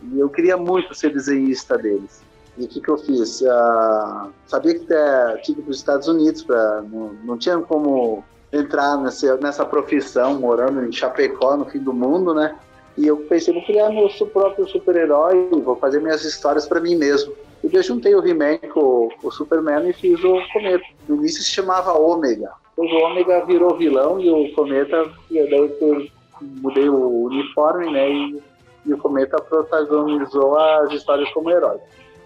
E 0.03 0.19
eu 0.19 0.29
queria 0.29 0.57
muito 0.57 0.95
ser 0.95 1.13
desenhista 1.13 1.77
deles. 1.77 2.23
E 2.59 2.65
o 2.65 2.69
que, 2.69 2.81
que 2.81 2.89
eu 2.89 2.99
fiz? 2.99 3.41
Uh, 3.41 4.31
sabia 4.47 4.79
que 4.79 4.93
é, 4.93 5.41
que 5.43 5.53
ir 5.53 5.57
para 5.57 5.71
os 5.71 5.77
Estados 5.77 6.09
Unidos, 6.09 6.43
pra, 6.43 6.83
não, 6.83 7.13
não 7.25 7.39
tinha 7.39 7.59
como 7.59 8.25
entrar 8.53 8.99
nessa, 8.99 9.37
nessa 9.37 9.65
profissão, 9.65 10.41
morando 10.41 10.85
em 10.85 10.93
Chapecó, 10.93 11.57
no 11.57 11.65
fim 11.65 11.79
do 11.79 11.93
mundo, 11.93 12.35
né? 12.35 12.57
E 12.99 13.07
eu 13.07 13.17
pensei, 13.17 13.55
vou 13.55 13.65
criar 13.65 13.91
meu 13.91 14.09
próprio 14.33 14.69
super-herói, 14.69 15.49
vou 15.63 15.77
fazer 15.77 16.01
minhas 16.01 16.25
histórias 16.25 16.67
para 16.67 16.81
mim 16.81 16.97
mesmo. 16.97 17.33
E 17.63 17.75
eu 17.75 17.83
juntei 17.83 18.15
o 18.15 18.27
He-Man 18.27 18.59
com 18.73 19.09
o 19.23 19.31
Superman 19.31 19.89
e 19.89 19.93
fiz 19.93 20.23
o 20.25 20.41
Cometa. 20.53 20.85
No 21.09 21.17
início 21.17 21.43
se 21.43 21.51
chamava 21.51 21.93
Ômega. 21.93 22.51
O 22.77 22.85
Ômega 22.85 23.45
virou 23.45 23.77
vilão 23.77 24.21
e 24.21 24.31
o 24.31 24.55
Cometa, 24.55 25.11
e 25.31 25.35
daí 25.35 25.77
eu 25.81 26.07
mudei 26.41 26.89
o 26.89 27.25
uniforme, 27.25 27.91
né? 27.91 28.11
E 28.11 28.43
e 28.91 28.95
o 28.95 28.99
Cometa 28.99 29.41
protagonizou 29.41 30.59
as 30.59 30.93
histórias 30.93 31.31
como 31.33 31.51
herói. 31.51 31.79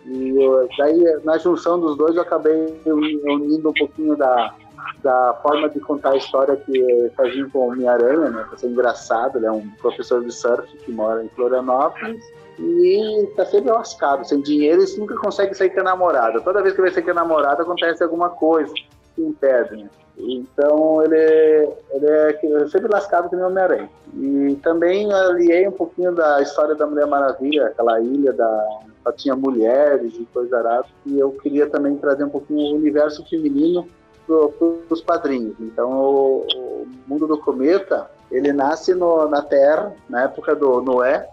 E 0.07 0.43
eu, 0.43 0.69
daí, 0.77 1.03
na 1.25 1.39
junção 1.39 1.81
dos 1.81 1.97
dois, 1.97 2.15
eu 2.15 2.23
acabei 2.23 2.81
unindo 2.85 3.71
um 3.71 3.73
pouquinho 3.73 4.17
da, 4.17 4.55
da 5.03 5.35
forma 5.43 5.69
de 5.69 5.81
contar 5.81 6.11
a 6.11 6.17
história 6.17 6.57
que 6.57 7.11
fazia 7.17 7.49
com 7.49 7.59
o 7.59 7.69
Homem-Aranha, 7.69 8.31
né? 8.31 8.45
Pra 8.49 8.59
ser 8.59 8.69
engraçado, 8.69 9.39
ele 9.39 9.47
é 9.47 9.53
um 9.53 9.67
professor 9.81 10.23
de 10.23 10.33
surf 10.33 10.67
que 10.79 10.93
mora 10.93 11.25
em 11.25 11.29
Florianópolis 11.31 12.23
e 12.59 13.29
tá 13.35 13.47
sempre 13.47 13.71
lascado, 13.71 14.27
sem 14.27 14.41
dinheiro 14.41 14.85
e 14.85 14.99
nunca 14.99 15.17
consegue 15.17 15.55
sair 15.55 15.71
com 15.71 15.81
a 15.81 15.85
namorada. 15.85 16.41
Toda 16.41 16.63
vez 16.63 16.75
que 16.75 16.83
vai 16.83 16.91
sair 16.91 17.03
com 17.03 17.11
a 17.11 17.15
namorada 17.15 17.63
acontece 17.63 18.03
alguma 18.03 18.31
coisa 18.31 18.73
que 19.15 19.23
impede, 19.23 19.77
né? 19.77 19.91
Então 20.17 21.03
ele, 21.03 21.69
ele 21.91 22.07
é 22.07 22.69
sempre 22.69 22.89
lascado 22.89 23.29
que 23.29 23.37
nem 23.37 23.45
Homem-Aranha. 23.45 23.91
E 24.15 24.59
também 24.63 25.13
aliei 25.13 25.67
um 25.67 25.73
pouquinho 25.73 26.13
da 26.13 26.41
história 26.41 26.75
da 26.75 26.87
Mulher 26.87 27.07
Maravilha, 27.07 27.67
aquela 27.67 28.01
ilha 28.01 28.33
da 28.33 28.81
só 29.05 29.13
tinha 29.13 29.37
mulheres 29.37 30.15
e 30.15 30.25
coisa 30.33 30.59
arada. 30.59 30.87
E 31.05 31.19
eu 31.19 31.31
queria 31.33 31.69
também 31.69 31.97
trazer 31.97 32.25
um 32.25 32.31
pouquinho 32.31 32.75
o 32.75 32.79
universo 32.79 33.25
feminino 33.29 33.87
para 34.27 34.67
os 34.89 35.03
padrinhos. 35.03 35.55
Então 35.61 35.91
o, 35.91 36.47
o, 36.55 36.89
mundo 37.07 37.27
do 37.27 37.39
cometa 37.39 38.11
ele 38.31 38.53
nasce 38.53 38.95
no, 38.95 39.29
na 39.29 39.43
Terra 39.43 39.93
na 40.09 40.23
época 40.23 40.57
do 40.57 40.81
Noé, 40.81 41.29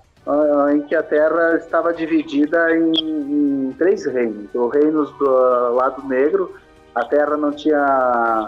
em 0.73 0.81
que 0.81 0.93
a 0.93 1.01
Terra 1.01 1.55
estava 1.55 1.93
dividida 1.93 2.75
em, 2.75 2.91
em 2.91 3.71
três 3.77 4.05
reinos: 4.05 4.53
o 4.53 4.67
reino 4.67 5.05
do 5.05 5.73
lado 5.73 6.05
negro, 6.07 6.53
a 6.93 7.05
Terra 7.05 7.37
não 7.37 7.51
tinha 7.51 8.47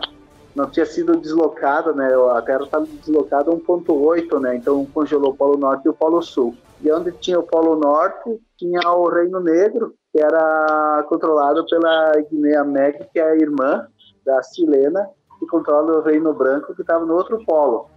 não 0.55 0.69
tinha 0.69 0.85
sido 0.85 1.17
deslocada, 1.17 1.93
né? 1.93 2.13
A 2.31 2.41
Terra 2.41 2.63
estava 2.63 2.85
deslocada 2.85 3.51
1.8, 3.51 4.39
né? 4.39 4.55
Então 4.55 4.85
congelou 4.93 5.31
o 5.31 5.35
Polo 5.35 5.57
Norte 5.57 5.85
e 5.85 5.89
o 5.89 5.93
Polo 5.93 6.21
Sul. 6.21 6.55
E 6.81 6.91
onde 6.91 7.11
tinha 7.13 7.39
o 7.39 7.43
Polo 7.43 7.75
Norte, 7.75 8.39
tinha 8.57 8.81
o 8.91 9.07
Reino 9.09 9.39
Negro, 9.39 9.95
que 10.11 10.19
era 10.21 11.03
controlado 11.09 11.65
pela 11.65 12.11
Guiné 12.29 12.63
Meg, 12.63 13.07
que 13.11 13.19
é 13.19 13.31
a 13.31 13.35
irmã 13.35 13.87
da 14.23 14.41
chilena, 14.43 15.09
que 15.39 15.47
controla 15.47 15.97
o 15.97 16.01
Reino 16.01 16.33
Branco, 16.33 16.75
que 16.75 16.81
estava 16.81 17.05
no 17.05 17.15
outro 17.15 17.43
polo. 17.45 17.89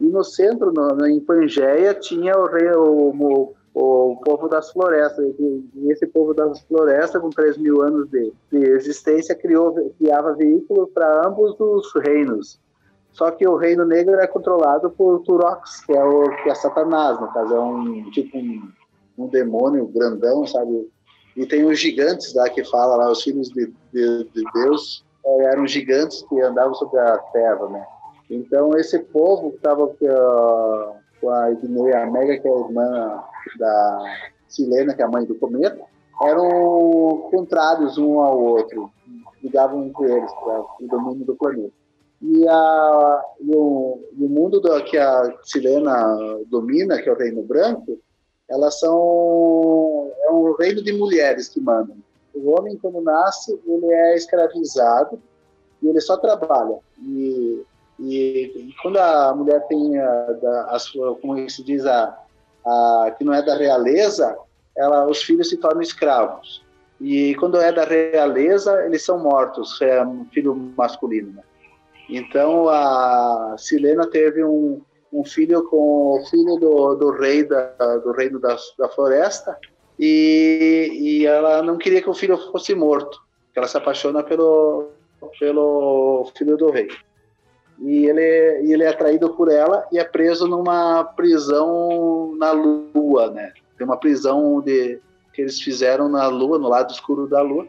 E 0.00 0.06
no 0.06 0.22
centro, 0.22 0.72
no, 0.72 1.04
em 1.06 1.18
Pangeia, 1.18 1.94
tinha 1.94 2.38
o, 2.38 2.46
rei, 2.46 2.70
o, 2.70 3.10
o 3.10 3.54
povo 3.72 4.48
das 4.48 4.70
florestas. 4.70 5.34
E 5.38 5.90
esse 5.90 6.06
povo 6.06 6.34
das 6.34 6.60
florestas, 6.62 7.20
com 7.20 7.30
3 7.30 7.58
mil 7.58 7.82
anos 7.82 8.08
de, 8.10 8.32
de 8.50 8.58
existência, 8.58 9.34
criou, 9.34 9.74
criava 9.98 10.34
veículos 10.34 10.90
para 10.92 11.26
ambos 11.26 11.58
os 11.58 11.92
reinos. 12.02 12.60
Só 13.12 13.30
que 13.30 13.46
o 13.46 13.56
reino 13.56 13.84
negro 13.84 14.18
é 14.18 14.26
controlado 14.26 14.90
por 14.90 15.20
Turox, 15.20 15.84
que 15.84 15.92
é 15.92 16.02
o 16.02 16.30
que 16.42 16.50
é 16.50 16.54
Satanás, 16.54 17.20
no 17.20 17.30
caso 17.32 17.54
é 17.54 17.60
um 17.60 18.10
tipo 18.10 18.38
um, 18.38 18.72
um 19.18 19.26
demônio 19.26 19.86
grandão, 19.86 20.46
sabe? 20.46 20.88
E 21.36 21.46
tem 21.46 21.64
os 21.64 21.78
gigantes 21.78 22.34
lá 22.34 22.48
que 22.48 22.64
fala 22.64 22.96
lá, 22.96 23.10
os 23.10 23.22
filhos 23.22 23.48
de, 23.50 23.66
de, 23.92 24.24
de 24.24 24.44
Deus 24.54 25.04
é, 25.24 25.44
eram 25.44 25.66
gigantes 25.66 26.22
que 26.22 26.40
andavam 26.40 26.74
sobre 26.74 26.98
a 26.98 27.18
terra, 27.18 27.68
né? 27.68 27.86
Então 28.30 28.76
esse 28.78 28.98
povo 28.98 29.50
que 29.50 29.56
estava 29.56 29.84
uh, 29.84 30.96
com 31.20 31.30
a 31.30 31.50
Igneia 31.52 32.06
Mega, 32.10 32.38
que 32.38 32.48
é 32.48 32.50
a 32.50 32.60
irmã 32.60 33.22
da 33.58 34.16
Silena, 34.48 34.94
que 34.94 35.02
é 35.02 35.04
a 35.04 35.10
mãe 35.10 35.24
do 35.24 35.34
cometa, 35.34 35.80
eram 36.22 37.28
contrários 37.30 37.98
um 37.98 38.20
ao 38.20 38.38
outro, 38.38 38.90
ligavam 39.42 39.84
entre 39.84 40.04
eles 40.04 40.32
para 40.32 40.60
o 40.60 40.86
domínio 40.88 41.24
do 41.24 41.34
planeta. 41.34 41.72
E, 42.20 42.46
a, 42.46 43.24
e, 43.40 43.50
o, 43.54 44.00
e 44.16 44.24
o 44.24 44.28
mundo 44.28 44.60
do, 44.60 44.84
que 44.84 44.96
a 44.96 45.34
Silena 45.42 46.16
domina, 46.46 47.02
que 47.02 47.08
é 47.08 47.12
o 47.12 47.16
Reino 47.16 47.42
Branco, 47.42 47.98
elas 48.48 48.78
são 48.78 50.12
é 50.22 50.30
um 50.30 50.54
reino 50.54 50.82
de 50.82 50.92
mulheres 50.92 51.48
que 51.48 51.60
mandam. 51.60 51.96
O 52.34 52.50
homem 52.50 52.76
quando 52.76 53.00
nasce 53.00 53.58
ele 53.66 53.86
é 53.86 54.14
escravizado 54.14 55.20
e 55.82 55.88
ele 55.88 56.00
só 56.00 56.16
trabalha. 56.16 56.78
E, 57.00 57.62
e, 57.98 58.68
e 58.68 58.74
quando 58.80 58.98
a 58.98 59.34
mulher 59.34 59.66
tem 59.66 59.98
a, 59.98 60.36
a, 60.44 60.76
a 60.76 60.78
sua, 60.78 61.16
como 61.16 61.48
se 61.50 61.64
diz 61.64 61.84
a, 61.86 62.16
que 63.16 63.24
não 63.24 63.32
é 63.32 63.42
da 63.42 63.56
realeza, 63.56 64.36
ela, 64.76 65.06
os 65.06 65.22
filhos 65.22 65.48
se 65.48 65.56
tornam 65.56 65.82
escravos. 65.82 66.62
E 67.00 67.34
quando 67.34 67.60
é 67.60 67.72
da 67.72 67.84
realeza, 67.84 68.84
eles 68.86 69.04
são 69.04 69.18
mortos, 69.18 69.80
é 69.82 70.04
um 70.04 70.24
filho 70.26 70.54
masculino. 70.76 71.32
Né? 71.32 71.42
Então 72.08 72.68
a 72.68 73.56
Silena 73.58 74.06
teve 74.06 74.44
um, 74.44 74.80
um 75.12 75.24
filho 75.24 75.64
com 75.68 76.20
o 76.20 76.26
filho 76.26 76.56
do, 76.56 76.94
do 76.94 77.10
rei 77.10 77.44
da, 77.44 77.96
do 77.98 78.12
reino 78.12 78.38
da, 78.38 78.56
da 78.78 78.88
floresta 78.88 79.58
e, 79.98 80.90
e 80.92 81.26
ela 81.26 81.62
não 81.62 81.76
queria 81.76 82.00
que 82.00 82.10
o 82.10 82.14
filho 82.14 82.36
fosse 82.50 82.74
morto. 82.74 83.20
Ela 83.54 83.66
se 83.66 83.76
apaixona 83.76 84.22
pelo, 84.22 84.90
pelo 85.38 86.30
filho 86.36 86.56
do 86.56 86.70
rei. 86.70 86.88
E 87.82 88.06
ele, 88.06 88.62
e 88.62 88.72
ele 88.72 88.84
é 88.84 88.88
atraído 88.88 89.30
por 89.30 89.50
ela 89.50 89.84
e 89.90 89.98
é 89.98 90.04
preso 90.04 90.46
numa 90.46 91.02
prisão 91.02 92.32
na 92.38 92.52
lua, 92.52 93.30
né? 93.30 93.52
Tem 93.76 93.84
uma 93.84 93.96
prisão 93.96 94.60
de, 94.60 95.00
que 95.32 95.42
eles 95.42 95.60
fizeram 95.60 96.08
na 96.08 96.28
lua, 96.28 96.58
no 96.58 96.68
lado 96.68 96.92
escuro 96.92 97.26
da 97.26 97.42
lua, 97.42 97.66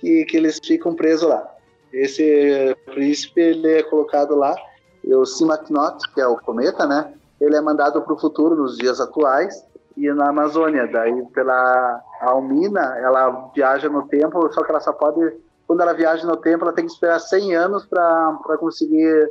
que, 0.00 0.24
que 0.24 0.36
eles 0.36 0.58
ficam 0.58 0.94
presos 0.94 1.28
lá. 1.28 1.48
Esse 1.92 2.76
príncipe 2.86 3.40
ele 3.40 3.74
é 3.74 3.82
colocado 3.84 4.34
lá 4.34 4.56
e 5.04 5.14
o 5.14 5.24
Simaknot, 5.24 6.12
que 6.12 6.20
é 6.20 6.26
o 6.26 6.36
cometa, 6.36 6.84
né? 6.84 7.14
Ele 7.40 7.54
é 7.54 7.60
mandado 7.60 8.02
para 8.02 8.12
o 8.12 8.18
futuro 8.18 8.56
nos 8.56 8.76
dias 8.76 9.00
atuais 9.00 9.64
e 9.96 10.10
na 10.12 10.30
Amazônia. 10.30 10.88
Daí 10.92 11.24
pela 11.26 12.02
Almina, 12.20 12.98
ela 12.98 13.52
viaja 13.54 13.88
no 13.88 14.08
tempo, 14.08 14.52
só 14.52 14.64
que 14.64 14.70
ela 14.70 14.80
só 14.80 14.92
pode 14.92 15.32
quando 15.66 15.80
ela 15.80 15.94
viaja 15.94 16.26
no 16.26 16.36
tempo, 16.36 16.64
ela 16.64 16.74
tem 16.74 16.84
que 16.84 16.92
esperar 16.92 17.18
100 17.18 17.56
anos 17.56 17.86
para 17.86 18.58
conseguir 18.58 19.30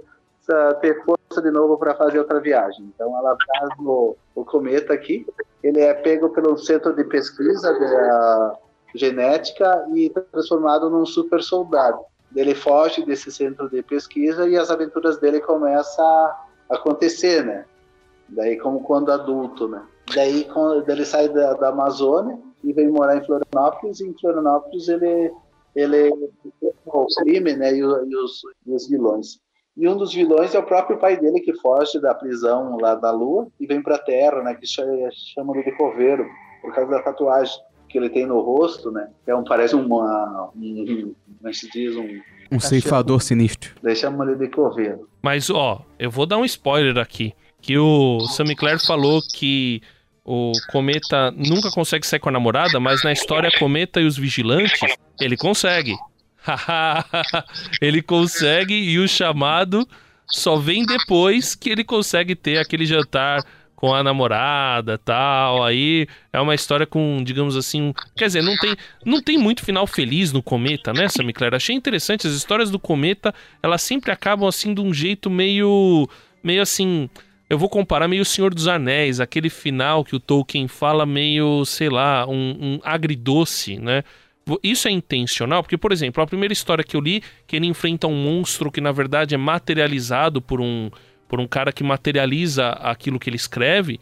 ter 0.82 1.04
força 1.04 1.42
de 1.42 1.52
novo 1.52 1.78
para 1.78 1.96
fazer 1.96 2.20
outra 2.20 2.40
viagem. 2.40 2.92
Então 2.94 3.18
ela 3.18 3.36
traz 3.36 3.70
o, 3.80 4.16
o, 4.36 4.46
cometa 4.46 4.94
aqui, 4.94 5.26
ele 5.62 5.80
é 5.80 5.94
pego 5.94 6.30
pelo 6.30 6.58
centro 6.58 6.94
de 6.94 7.04
pesquisa 7.04 7.74
de 7.74 9.00
genética 9.00 9.86
e 9.94 10.10
transformado 10.10 10.90
num 10.90 11.06
super 11.06 11.42
soldado. 11.42 12.00
Ele 12.36 12.56
foge 12.56 13.06
desse 13.06 13.32
centro 13.32 13.70
de 13.70 13.82
pesquisa 13.84 14.48
e 14.48 14.58
as 14.58 14.70
aventuras 14.70 15.18
dele 15.18 15.40
começam 15.40 16.06
a 16.06 16.46
acontecer, 16.70 17.46
né? 17.46 17.66
Daí 18.30 18.58
como 18.58 18.82
quando 18.84 19.12
adulto, 19.12 19.68
né? 19.68 19.84
Daí 20.14 20.46
quando 20.46 20.90
ele 20.90 21.06
sai 21.06 21.30
da, 21.30 21.54
da 21.54 21.70
Amazônia 21.70 22.38
e 22.64 22.74
vem 22.74 22.90
morar 22.90 23.18
em 23.18 23.26
Florianópolis, 23.26 24.00
e 24.00 24.08
em 24.08 24.16
Florianópolis 24.20 24.88
ele 24.88 25.32
ele 25.76 26.12
o 26.86 27.08
crime, 27.18 27.56
né, 27.56 27.76
e, 27.76 27.84
os, 27.84 28.42
e 28.66 28.72
os 28.74 28.88
vilões. 28.88 29.40
E 29.76 29.88
um 29.88 29.98
dos 29.98 30.14
vilões 30.14 30.54
é 30.54 30.60
o 30.60 30.64
próprio 30.64 30.98
pai 30.98 31.18
dele 31.18 31.40
que 31.40 31.54
foge 31.56 32.00
da 32.00 32.14
prisão 32.14 32.78
lá 32.80 32.96
da 32.96 33.12
Lua 33.12 33.48
e 33.60 33.66
vem 33.66 33.82
para 33.82 33.96
a 33.96 34.00
Terra, 34.00 34.44
né? 34.44 34.54
Que 34.54 34.68
chama 34.68 35.54
de 35.64 35.72
coveiro 35.76 36.26
por 36.62 36.74
causa 36.74 36.92
da 36.92 37.02
tatuagem 37.02 37.60
que 37.90 37.98
ele 37.98 38.10
tem 38.10 38.26
no 38.26 38.40
rosto, 38.42 38.92
né? 38.92 39.10
É 39.26 39.36
um 39.36 39.44
parece 39.44 39.76
uma 39.76 40.52
um, 40.56 41.14
como 41.38 41.50
é 41.50 41.54
se 41.54 41.70
diz 41.70 41.96
um 41.96 42.22
um 42.52 42.60
ceifador 42.60 43.22
sinistro. 43.22 43.74
Daí 43.82 43.96
chama 43.96 44.26
ele 44.26 44.36
de 44.36 44.48
coveiro. 44.48 45.08
Mas 45.22 45.50
ó, 45.50 45.84
eu 45.98 46.12
vou 46.12 46.26
dar 46.26 46.38
um 46.38 46.46
spoiler 46.46 46.98
aqui 46.98 47.34
que 47.62 47.78
o 47.78 48.20
Sam 48.28 48.54
Clare 48.56 48.86
falou 48.86 49.22
que 49.36 49.82
o 50.24 50.52
Cometa 50.72 51.32
nunca 51.32 51.72
consegue 51.72 52.06
sair 52.06 52.20
com 52.20 52.30
a 52.30 52.32
namorada, 52.32 52.80
mas 52.80 53.04
na 53.04 53.12
história 53.12 53.50
Cometa 53.58 54.00
e 54.00 54.06
os 54.06 54.18
Vigilantes, 54.18 54.80
ele 55.20 55.36
consegue. 55.36 55.96
ele 57.82 58.02
consegue 58.02 58.74
e 58.74 59.00
o 59.00 59.08
chamado 59.08 59.88
só 60.28 60.56
vem 60.56 60.86
depois 60.86 61.56
que 61.56 61.70
ele 61.70 61.84
consegue 61.84 62.36
ter 62.36 62.58
aquele 62.58 62.86
jantar 62.86 63.44
com 63.84 63.94
a 63.94 64.02
namorada 64.02 64.98
tal. 64.98 65.64
Aí 65.64 66.08
é 66.32 66.40
uma 66.40 66.56
história 66.56 66.86
com, 66.86 67.22
digamos 67.22 67.58
assim, 67.58 67.94
quer 68.16 68.28
dizer, 68.28 68.42
não 68.42 68.56
tem, 68.58 68.76
não 69.06 69.22
tem 69.22 69.38
muito 69.38 69.62
final 69.62 69.86
feliz 69.86 70.32
no 70.32 70.42
Cometa, 70.42 70.94
né, 70.94 71.10
Sammy 71.10 71.34
Claire? 71.34 71.56
Achei 71.58 71.76
interessante, 71.76 72.26
as 72.26 72.34
histórias 72.34 72.72
do 72.72 72.80
Cometa, 72.80 73.36
elas 73.62 73.82
sempre 73.82 74.10
acabam 74.10 74.48
assim 74.48 74.74
de 74.74 74.80
um 74.80 74.94
jeito 74.94 75.30
meio, 75.30 76.08
meio 76.42 76.62
assim, 76.62 77.10
eu 77.50 77.58
vou 77.58 77.68
comparar 77.68 78.08
meio 78.08 78.22
o 78.22 78.26
Senhor 78.26 78.54
dos 78.54 78.70
Anéis, 78.70 79.20
aquele 79.20 79.50
final 79.50 80.06
que 80.06 80.16
o 80.16 80.20
Tolkien 80.20 80.70
fala 80.70 81.06
meio, 81.06 81.66
sei 81.66 81.90
lá, 81.90 82.26
um, 82.26 82.58
um 82.60 82.80
agridoce, 82.84 83.78
né? 83.78 84.04
Isso 84.62 84.88
é 84.88 84.92
intencional, 84.92 85.64
porque, 85.64 85.78
por 85.78 85.92
exemplo, 85.92 86.22
a 86.22 86.28
primeira 86.28 86.52
história 86.52 86.84
que 86.84 86.98
eu 86.98 87.02
li, 87.02 87.24
que 87.48 87.56
ele 87.56 87.66
enfrenta 87.66 88.08
um 88.08 88.16
monstro 88.16 88.72
que 88.72 88.82
na 88.82 88.92
verdade 88.92 89.34
é 89.34 89.38
materializado 89.38 90.42
por 90.42 90.60
um, 90.60 90.92
por 91.30 91.40
um 91.40 91.48
cara 91.48 91.72
que 91.72 91.84
materializa 91.84 92.70
aquilo 92.72 93.20
que 93.20 93.30
ele 93.30 93.38
escreve, 93.38 94.00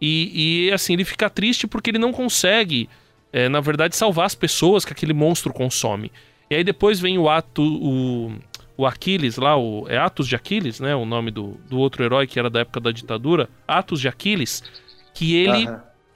e, 0.00 0.66
e 0.68 0.72
assim, 0.72 0.94
ele 0.94 1.04
fica 1.04 1.28
triste 1.28 1.66
porque 1.66 1.90
ele 1.90 1.98
não 1.98 2.12
consegue, 2.12 2.88
é, 3.32 3.48
na 3.48 3.60
verdade, 3.60 3.96
salvar 3.96 4.26
as 4.26 4.34
pessoas 4.34 4.84
que 4.84 4.92
aquele 4.92 5.12
monstro 5.12 5.52
consome. 5.52 6.10
E 6.50 6.54
aí 6.54 6.64
depois 6.64 7.00
vem 7.00 7.18
o 7.18 7.28
ato, 7.28 7.62
o, 7.62 8.32
o 8.76 8.86
Aquiles 8.86 9.36
lá, 9.36 9.56
o, 9.56 9.86
é 9.88 9.96
Atos 9.96 10.28
de 10.28 10.36
Aquiles, 10.36 10.80
né? 10.80 10.94
O 10.94 11.04
nome 11.04 11.30
do, 11.30 11.58
do 11.68 11.78
outro 11.78 12.04
herói 12.04 12.26
que 12.26 12.38
era 12.38 12.48
da 12.48 12.60
época 12.60 12.80
da 12.80 12.92
ditadura, 12.92 13.48
Atos 13.66 14.00
de 14.00 14.08
Aquiles, 14.08 14.62
que 15.14 15.34
ele, 15.34 15.68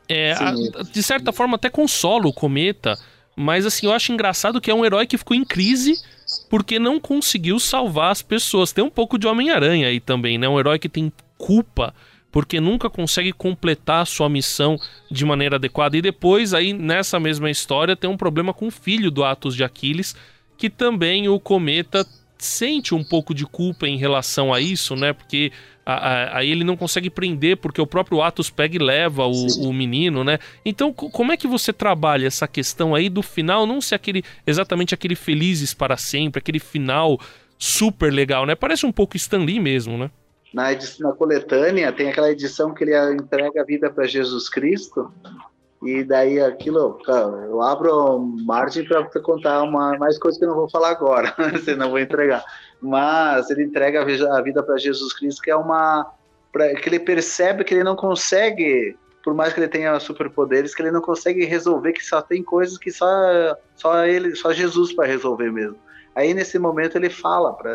é, 0.09 0.33
a, 0.33 0.53
de 0.83 1.03
certa 1.03 1.33
forma, 1.33 1.57
até 1.57 1.69
consola 1.71 2.27
o 2.27 2.33
cometa 2.33 2.99
mas 3.41 3.67
assim, 3.67 3.87
eu 3.87 3.93
acho 3.93 4.13
engraçado 4.13 4.61
que 4.61 4.71
é 4.71 4.75
um 4.75 4.85
herói 4.85 5.07
que 5.07 5.19
ficou 5.19 5.37
em 5.37 5.45
crise 5.45 6.01
porque 6.49 6.79
não 6.79 7.01
conseguiu 7.01 7.59
salvar 7.59 8.13
as 8.13 8.23
pessoas. 8.23 8.73
Tem 8.73 8.85
um 8.85 8.91
pouco 8.91 9.19
de 9.19 9.27
Homem-Aranha 9.27 9.89
aí 9.89 9.99
também, 9.99 10.39
né? 10.39 10.49
Um 10.49 10.59
herói 10.59 10.79
que 10.79 10.89
tem 10.89 11.13
culpa 11.37 11.95
porque 12.31 12.61
nunca 12.61 12.89
consegue 12.89 13.33
completar 13.33 14.03
a 14.03 14.07
sua 14.07 14.29
missão 14.29 14.79
de 15.11 15.25
maneira 15.25 15.57
adequada. 15.57 15.97
E 15.97 16.03
depois, 16.03 16.55
aí, 16.55 16.73
nessa 16.73 17.19
mesma 17.19 17.51
história, 17.51 17.97
tem 17.97 18.09
um 18.09 18.17
problema 18.17 18.55
com 18.55 18.69
o 18.69 18.71
filho 18.71 19.11
do 19.11 19.25
Atos 19.25 19.57
de 19.57 19.65
Aquiles, 19.65 20.15
que 20.57 20.71
também 20.71 21.29
o 21.29 21.41
Cometa 21.41 22.07
sente 22.45 22.95
um 22.95 23.05
pouco 23.05 23.35
de 23.35 23.47
culpa 23.47 23.87
em 23.87 23.97
relação 23.97 24.53
a 24.53 24.61
isso, 24.61 24.95
né? 24.97 25.13
Porque 25.13 25.53
aí 25.85 26.51
ele 26.51 26.63
não 26.63 26.77
consegue 26.77 27.11
prender, 27.11 27.57
porque 27.57 27.81
o 27.81 27.87
próprio 27.87 28.23
Atos 28.23 28.51
pega 28.51 28.77
e 28.77 28.79
leva 28.79 29.27
o, 29.27 29.47
o, 29.69 29.73
menino, 29.73 30.23
né? 30.23 30.39
Então, 30.65 30.93
como 30.93 31.33
é 31.33 31.37
que 31.37 31.49
você 31.49 31.73
trabalha 31.73 32.27
essa 32.27 32.47
questão 32.47 32.95
aí 32.95 33.09
do 33.09 33.23
final 33.23 33.67
não 33.67 33.81
ser 33.81 33.97
aquele 33.97 34.23
exatamente 34.47 34.95
aquele 34.95 35.17
felizes 35.17 35.75
para 35.75 35.97
sempre, 35.97 36.39
aquele 36.39 36.61
final 36.61 37.19
super 37.59 38.13
legal, 38.13 38.47
né? 38.47 38.55
Parece 38.55 38.87
um 38.87 38.93
pouco 38.93 39.17
Stan 39.17 39.45
Lee 39.45 39.61
mesmo, 39.61 39.99
né? 39.99 40.11
Na, 40.53 40.73
edição, 40.73 41.09
na 41.09 41.17
coletânea 41.17 41.93
tem 41.93 42.09
aquela 42.09 42.31
edição 42.31 42.75
que 42.75 42.85
ele 42.85 43.15
entrega 43.15 43.61
a 43.61 43.65
vida 43.65 43.91
para 43.91 44.07
Jesus 44.07 44.49
Cristo 44.49 45.13
e 45.83 46.05
daí 46.05 46.39
aquilo, 46.41 46.99
eu 47.49 47.63
abro 47.63 48.19
margem 48.45 48.85
para 48.85 49.05
contar 49.23 49.63
uma, 49.63 49.97
mais 49.97 50.19
coisas 50.19 50.39
que 50.39 50.45
eu 50.45 50.51
não 50.51 50.57
vou 50.57 50.69
falar 50.69 50.91
agora, 50.91 51.35
senão 51.65 51.89
vou 51.91 51.99
entregar. 51.99 52.45
Mas 52.81 53.51
ele 53.51 53.65
entrega 53.65 54.03
a 54.03 54.43
vida 54.43 54.63
para 54.63 54.77
Jesus 54.77 55.13
Cristo, 55.15 55.41
que 55.41 55.51
é 55.51 55.57
uma. 55.57 56.13
Pra, 56.53 56.75
que 56.75 56.89
ele 56.89 57.01
percebe 57.01 57.65
que 57.65 57.73
ele 57.73 57.85
não 57.85 57.97
consegue, 57.97 58.97
por 59.25 59.33
mais 59.33 59.55
que 59.55 59.61
ele 59.61 59.69
tenha 59.69 59.99
superpoderes, 60.01 60.75
que 60.75 60.83
ele 60.83 60.91
não 60.91 61.01
consegue 61.01 61.45
resolver, 61.45 61.93
que 61.93 62.05
só 62.05 62.21
tem 62.21 62.43
coisas 62.43 62.77
que 62.77 62.91
só, 62.91 63.07
só 63.75 64.05
ele, 64.05 64.35
só 64.35 64.53
Jesus 64.53 64.93
para 64.93 65.07
resolver 65.07 65.51
mesmo. 65.51 65.79
Aí 66.15 66.35
nesse 66.35 66.59
momento 66.59 66.97
ele 66.97 67.09
fala, 67.09 67.55
pra, 67.55 67.71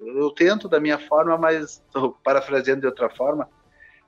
eu 0.00 0.30
tento 0.30 0.68
da 0.68 0.78
minha 0.78 0.98
forma, 0.98 1.36
mas 1.38 1.82
parafraseando 2.22 2.82
de 2.82 2.86
outra 2.86 3.08
forma, 3.08 3.48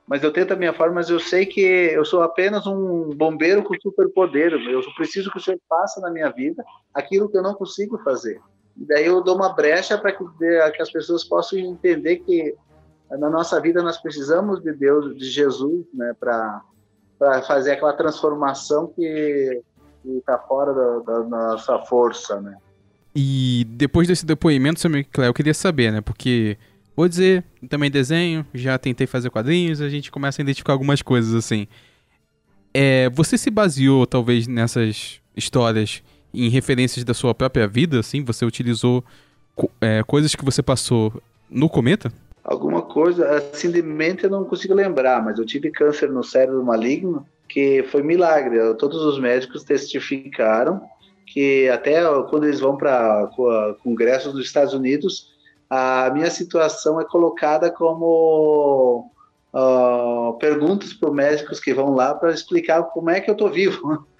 mas 0.07 0.21
eu 0.23 0.31
tento 0.31 0.53
a 0.53 0.55
minha 0.55 0.73
forma, 0.73 0.95
mas 0.95 1.09
eu 1.09 1.19
sei 1.19 1.45
que 1.45 1.61
eu 1.61 2.05
sou 2.05 2.21
apenas 2.21 2.67
um 2.67 3.09
bombeiro 3.15 3.63
com 3.63 3.73
superpoder. 3.81 4.53
Eu 4.53 4.81
preciso 4.95 5.31
que 5.31 5.37
o 5.37 5.41
Senhor 5.41 5.59
faça 5.67 5.99
na 5.99 6.11
minha 6.11 6.29
vida 6.29 6.63
aquilo 6.93 7.27
que 7.29 7.37
eu 7.37 7.41
não 7.41 7.55
consigo 7.55 7.97
fazer. 8.03 8.39
E 8.77 8.85
daí 8.85 9.05
eu 9.05 9.23
dou 9.23 9.35
uma 9.35 9.53
brecha 9.53 9.97
para 9.97 10.11
que, 10.11 10.23
que 10.75 10.81
as 10.81 10.91
pessoas 10.91 11.23
possam 11.23 11.57
entender 11.57 12.17
que 12.17 12.55
na 13.09 13.29
nossa 13.29 13.59
vida 13.59 13.81
nós 13.81 13.97
precisamos 13.97 14.61
de 14.61 14.73
Deus, 14.73 15.15
de 15.17 15.25
Jesus, 15.25 15.85
né, 15.93 16.13
para 16.19 16.61
fazer 17.47 17.71
aquela 17.71 17.93
transformação 17.93 18.87
que 18.87 19.61
está 20.05 20.37
fora 20.37 20.73
da, 20.73 20.99
da, 20.99 21.23
nossa 21.23 21.79
força, 21.79 22.39
né. 22.41 22.57
E 23.15 23.65
depois 23.69 24.07
desse 24.09 24.25
depoimento, 24.25 24.79
seu 24.79 24.91
Cléo, 25.11 25.29
eu 25.29 25.33
queria 25.33 25.53
saber, 25.53 25.91
né, 25.91 26.01
porque 26.01 26.57
vou 26.95 27.07
dizer, 27.07 27.43
também 27.69 27.91
desenho, 27.91 28.45
já 28.53 28.77
tentei 28.77 29.07
fazer 29.07 29.29
quadrinhos, 29.29 29.81
a 29.81 29.89
gente 29.89 30.11
começa 30.11 30.41
a 30.41 30.43
identificar 30.43 30.73
algumas 30.73 31.01
coisas 31.01 31.33
assim. 31.33 31.67
É, 32.73 33.09
você 33.09 33.37
se 33.37 33.49
baseou 33.49 34.05
talvez 34.05 34.47
nessas 34.47 35.21
histórias 35.35 36.03
em 36.33 36.49
referências 36.49 37.03
da 37.03 37.13
sua 37.13 37.33
própria 37.33 37.67
vida, 37.67 37.99
assim? 37.99 38.23
Você 38.23 38.45
utilizou 38.45 39.03
é, 39.79 40.03
coisas 40.03 40.35
que 40.35 40.43
você 40.43 40.61
passou 40.61 41.21
no 41.49 41.69
cometa? 41.69 42.11
alguma 42.45 42.83
coisa, 42.83 43.27
assim 43.37 43.71
de 43.71 43.81
mente 43.81 44.23
eu 44.23 44.29
não 44.29 44.45
consigo 44.45 44.75
lembrar, 44.75 45.23
mas 45.23 45.39
eu 45.39 45.45
tive 45.45 45.71
câncer 45.71 46.09
no 46.11 46.23
cérebro 46.23 46.63
maligno, 46.63 47.25
que 47.49 47.83
foi 47.89 48.03
milagre. 48.03 48.59
Todos 48.75 49.01
os 49.01 49.19
médicos 49.19 49.63
testificaram 49.63 50.81
que 51.25 51.67
até 51.69 52.03
quando 52.29 52.45
eles 52.45 52.59
vão 52.59 52.77
para 52.77 53.29
congressos 53.83 54.31
dos 54.31 54.45
Estados 54.45 54.73
Unidos, 54.73 55.33
a 55.69 56.09
minha 56.13 56.29
situação 56.29 56.99
é 56.99 57.05
colocada 57.05 57.71
como 57.71 59.11
uh, 59.53 60.33
perguntas 60.39 60.93
para 60.93 61.09
os 61.09 61.15
médicos 61.15 61.59
que 61.59 61.73
vão 61.73 61.95
lá 61.95 62.13
para 62.13 62.31
explicar 62.31 62.83
como 62.83 63.09
é 63.09 63.19
que 63.19 63.29
eu 63.29 63.33
estou 63.33 63.49
vivo. 63.49 64.05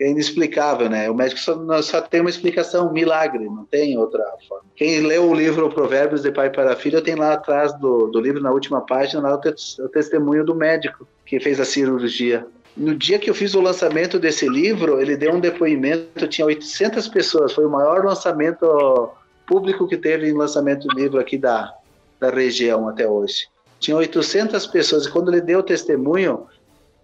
é 0.00 0.10
inexplicável, 0.10 0.88
né? 0.88 1.10
O 1.10 1.14
médico 1.14 1.40
só, 1.40 1.82
só, 1.82 2.00
tem 2.00 2.22
uma 2.22 2.30
explicação, 2.30 2.88
um 2.88 2.92
milagre, 2.92 3.44
não 3.44 3.64
tem 3.66 3.98
outra 3.98 4.24
forma. 4.48 4.64
Quem 4.74 5.00
leu 5.00 5.28
o 5.28 5.34
livro 5.34 5.68
Provérbios 5.68 6.22
de 6.22 6.32
Pai 6.32 6.48
para 6.48 6.74
Filho, 6.74 7.02
tem 7.02 7.14
lá 7.14 7.34
atrás 7.34 7.72
do, 7.78 8.06
do 8.06 8.20
livro, 8.20 8.42
na 8.42 8.50
última 8.50 8.80
página, 8.80 9.22
lá 9.22 9.34
o, 9.34 9.38
te, 9.38 9.80
o 9.82 9.88
testemunho 9.88 10.44
do 10.44 10.54
médico 10.54 11.06
que 11.26 11.38
fez 11.38 11.60
a 11.60 11.64
cirurgia. 11.64 12.46
No 12.76 12.94
dia 12.94 13.18
que 13.18 13.28
eu 13.28 13.34
fiz 13.34 13.54
o 13.54 13.60
lançamento 13.60 14.18
desse 14.18 14.48
livro, 14.48 15.00
ele 15.00 15.16
deu 15.16 15.34
um 15.34 15.40
depoimento, 15.40 16.26
tinha 16.28 16.46
800 16.46 17.08
pessoas, 17.08 17.52
foi 17.52 17.66
o 17.66 17.70
maior 17.70 18.04
lançamento 18.04 19.10
público 19.50 19.88
que 19.88 19.96
teve 19.96 20.28
em 20.28 20.32
lançamento 20.32 20.86
do 20.86 20.94
livro 20.94 21.18
aqui 21.18 21.36
da, 21.36 21.74
da 22.20 22.30
região 22.30 22.88
até 22.88 23.08
hoje. 23.08 23.48
Tinha 23.80 23.96
800 23.96 24.64
pessoas, 24.68 25.06
e 25.06 25.10
quando 25.10 25.32
ele 25.32 25.40
deu 25.40 25.58
o 25.58 25.62
testemunho, 25.64 26.46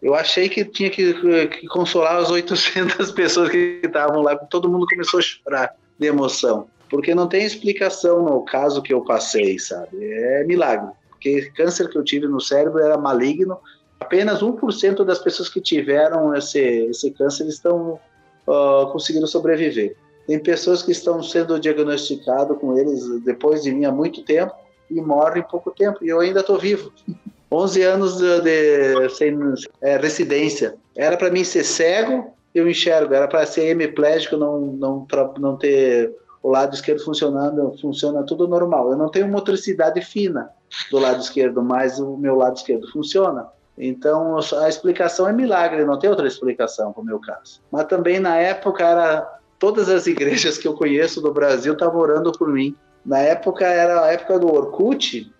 eu 0.01 0.15
achei 0.15 0.49
que 0.49 0.65
tinha 0.65 0.89
que, 0.89 1.13
que 1.49 1.67
consolar 1.67 2.19
as 2.19 2.31
800 2.31 3.11
pessoas 3.11 3.51
que 3.51 3.81
estavam 3.83 4.23
lá, 4.23 4.37
todo 4.37 4.69
mundo 4.69 4.87
começou 4.87 5.19
a 5.19 5.23
chorar 5.23 5.75
de 5.99 6.07
emoção. 6.07 6.69
Porque 6.89 7.17
não 7.17 7.27
tem 7.27 7.45
explicação 7.45 8.23
no 8.23 8.45
caso 8.45 8.81
que 8.81 8.95
eu 8.95 9.03
passei, 9.03 9.59
sabe? 9.59 9.97
É 10.01 10.45
milagre. 10.45 10.93
Porque 11.11 11.51
câncer 11.57 11.91
que 11.91 11.99
eu 11.99 12.05
tive 12.05 12.29
no 12.29 12.41
cérebro 12.41 12.79
era 12.79 12.97
maligno. 12.97 13.59
Apenas 13.99 14.41
1% 14.41 15.05
das 15.05 15.19
pessoas 15.19 15.49
que 15.49 15.61
tiveram 15.61 16.33
esse, 16.33 16.61
esse 16.61 17.11
câncer 17.11 17.49
estão 17.49 17.99
uh, 18.47 18.87
conseguindo 18.93 19.27
sobreviver. 19.27 19.97
Tem 20.27 20.39
pessoas 20.39 20.83
que 20.83 20.93
estão 20.93 21.23
sendo 21.23 21.59
diagnosticadas 21.59 22.59
com 22.59 22.77
eles 22.77 23.09
depois 23.21 23.63
de 23.63 23.73
mim 23.73 23.85
há 23.85 23.93
muito 23.93 24.23
tempo 24.23 24.53
e 24.91 25.01
morrem 25.01 25.43
em 25.43 25.47
pouco 25.47 25.71
tempo. 25.71 26.05
E 26.05 26.09
eu 26.09 26.21
ainda 26.21 26.41
estou 26.41 26.59
vivo. 26.59 26.93
11 27.51 27.83
anos 27.83 28.17
de, 28.17 28.41
de 28.41 29.09
sem 29.11 29.39
é, 29.81 29.97
residência. 29.97 30.75
Era 30.97 31.17
para 31.17 31.31
mim 31.31 31.45
ser 31.45 31.63
cego, 31.63 32.35
eu 32.55 32.69
enxergo. 32.69 33.15
Era 33.15 33.29
para 33.29 33.47
ser 33.47 33.67
hemiplégico, 33.69 34.37
não, 34.37 34.61
não, 34.61 35.07
não 35.39 35.57
ter 35.57 36.13
o 36.43 36.51
lado 36.51 36.75
esquerdo 36.75 37.05
funcionando, 37.05 37.75
funciona 37.81 38.25
tudo 38.25 38.49
normal. 38.49 38.91
Eu 38.91 38.97
não 38.97 39.09
tenho 39.09 39.29
motricidade 39.29 40.01
fina 40.01 40.51
do 40.91 40.99
lado 40.99 41.21
esquerdo, 41.21 41.63
mas 41.63 41.99
o 41.99 42.17
meu 42.17 42.35
lado 42.37 42.57
esquerdo 42.57 42.91
funciona. 42.93 43.49
Então 43.79 44.39
a 44.39 44.69
explicação 44.69 45.29
é 45.29 45.33
milagre, 45.33 45.85
não 45.85 45.99
tem 45.99 46.09
outra 46.09 46.27
explicação 46.27 46.93
para 46.93 47.03
o 47.03 47.05
meu 47.05 47.21
caso. 47.21 47.61
Mas 47.71 47.87
também 47.87 48.19
na 48.19 48.37
época 48.37 48.85
era 48.85 49.36
todas 49.59 49.89
as 49.89 50.07
igrejas 50.07 50.59
que 50.59 50.67
eu 50.67 50.75
conheço 50.75 51.21
do 51.21 51.33
Brasil 51.33 51.73
estavam 51.73 52.01
orando 52.01 52.33
por 52.33 52.49
mim. 52.49 52.75
Na 53.05 53.19
época 53.19 53.65
era 53.65 54.05
a 54.05 54.13
época 54.13 54.39
do 54.39 54.53
Orkut, 54.53 55.33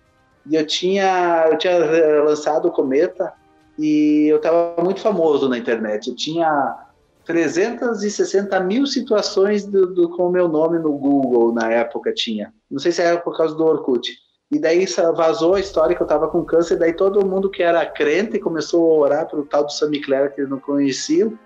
e 0.49 0.55
eu 0.55 0.65
tinha, 0.65 1.47
eu 1.51 1.57
tinha 1.57 1.73
eh, 1.73 2.21
lançado 2.21 2.67
o 2.69 2.71
Cometa 2.71 3.33
e 3.77 4.27
eu 4.29 4.37
estava 4.37 4.81
muito 4.81 5.01
famoso 5.01 5.49
na 5.49 5.57
internet. 5.57 6.09
Eu 6.09 6.15
tinha 6.15 6.77
360 7.25 8.57
mil 8.61 8.85
situações 8.85 9.65
do, 9.65 9.87
do, 9.93 10.09
com 10.09 10.27
o 10.27 10.31
meu 10.31 10.47
nome 10.47 10.79
no 10.79 10.93
Google 10.93 11.53
na 11.53 11.69
época 11.71 12.13
tinha. 12.13 12.53
Não 12.71 12.79
sei 12.79 12.91
se 12.91 13.01
era 13.01 13.17
por 13.17 13.35
causa 13.35 13.55
do 13.55 13.65
Orkut. 13.65 14.09
E 14.49 14.57
daí 14.57 14.85
vazou 15.13 15.55
a 15.55 15.59
história 15.59 15.93
que 15.93 16.01
eu 16.01 16.05
estava 16.05 16.29
com 16.29 16.45
câncer, 16.45 16.77
daí 16.77 16.93
todo 16.93 17.25
mundo 17.25 17.49
que 17.49 17.61
era 17.61 17.85
crente 17.85 18.39
começou 18.39 18.93
a 18.93 18.97
orar 18.99 19.29
pelo 19.29 19.45
tal 19.45 19.65
do 19.65 19.71
Sammy 19.73 20.01
Clare 20.01 20.33
que 20.33 20.39
eles 20.39 20.49
não 20.49 20.57
conheciam, 20.57 21.37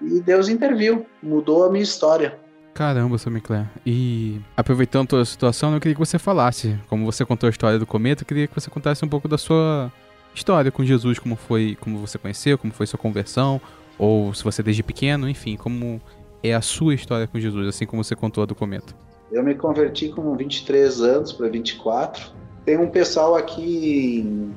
e 0.00 0.20
Deus 0.20 0.48
interviu, 0.48 1.06
mudou 1.22 1.64
a 1.64 1.70
minha 1.70 1.82
história. 1.82 2.38
Caramba, 2.74 3.16
seu 3.16 3.32
Claire. 3.40 3.66
E 3.86 4.38
aproveitando 4.54 5.08
toda 5.08 5.22
a 5.22 5.24
situação, 5.24 5.72
eu 5.72 5.80
queria 5.80 5.94
que 5.94 5.98
você 5.98 6.18
falasse, 6.18 6.78
como 6.88 7.06
você 7.06 7.24
contou 7.24 7.46
a 7.46 7.50
história 7.50 7.78
do 7.78 7.86
cometa, 7.86 8.22
eu 8.22 8.26
queria 8.26 8.46
que 8.46 8.54
você 8.54 8.68
contasse 8.68 9.02
um 9.02 9.08
pouco 9.08 9.26
da 9.26 9.38
sua 9.38 9.90
história 10.34 10.70
com 10.70 10.84
Jesus, 10.84 11.18
como 11.18 11.36
foi, 11.36 11.76
como 11.80 11.98
você 11.98 12.18
conheceu, 12.18 12.58
como 12.58 12.72
foi 12.74 12.86
sua 12.86 12.98
conversão, 12.98 13.58
ou 13.98 14.34
se 14.34 14.44
você 14.44 14.62
desde 14.62 14.82
pequeno, 14.82 15.26
enfim, 15.26 15.56
como 15.56 16.00
é 16.42 16.54
a 16.54 16.60
sua 16.60 16.94
história 16.94 17.26
com 17.26 17.40
Jesus, 17.40 17.66
assim 17.66 17.86
como 17.86 18.04
você 18.04 18.14
contou 18.14 18.42
a 18.42 18.46
do 18.46 18.54
cometa. 18.54 18.94
Eu 19.32 19.42
me 19.42 19.54
converti 19.54 20.10
com 20.10 20.36
23 20.36 21.00
anos 21.00 21.32
para 21.32 21.48
24. 21.48 22.30
Tem 22.64 22.76
um 22.76 22.90
pessoal 22.90 23.34
aqui 23.34 24.52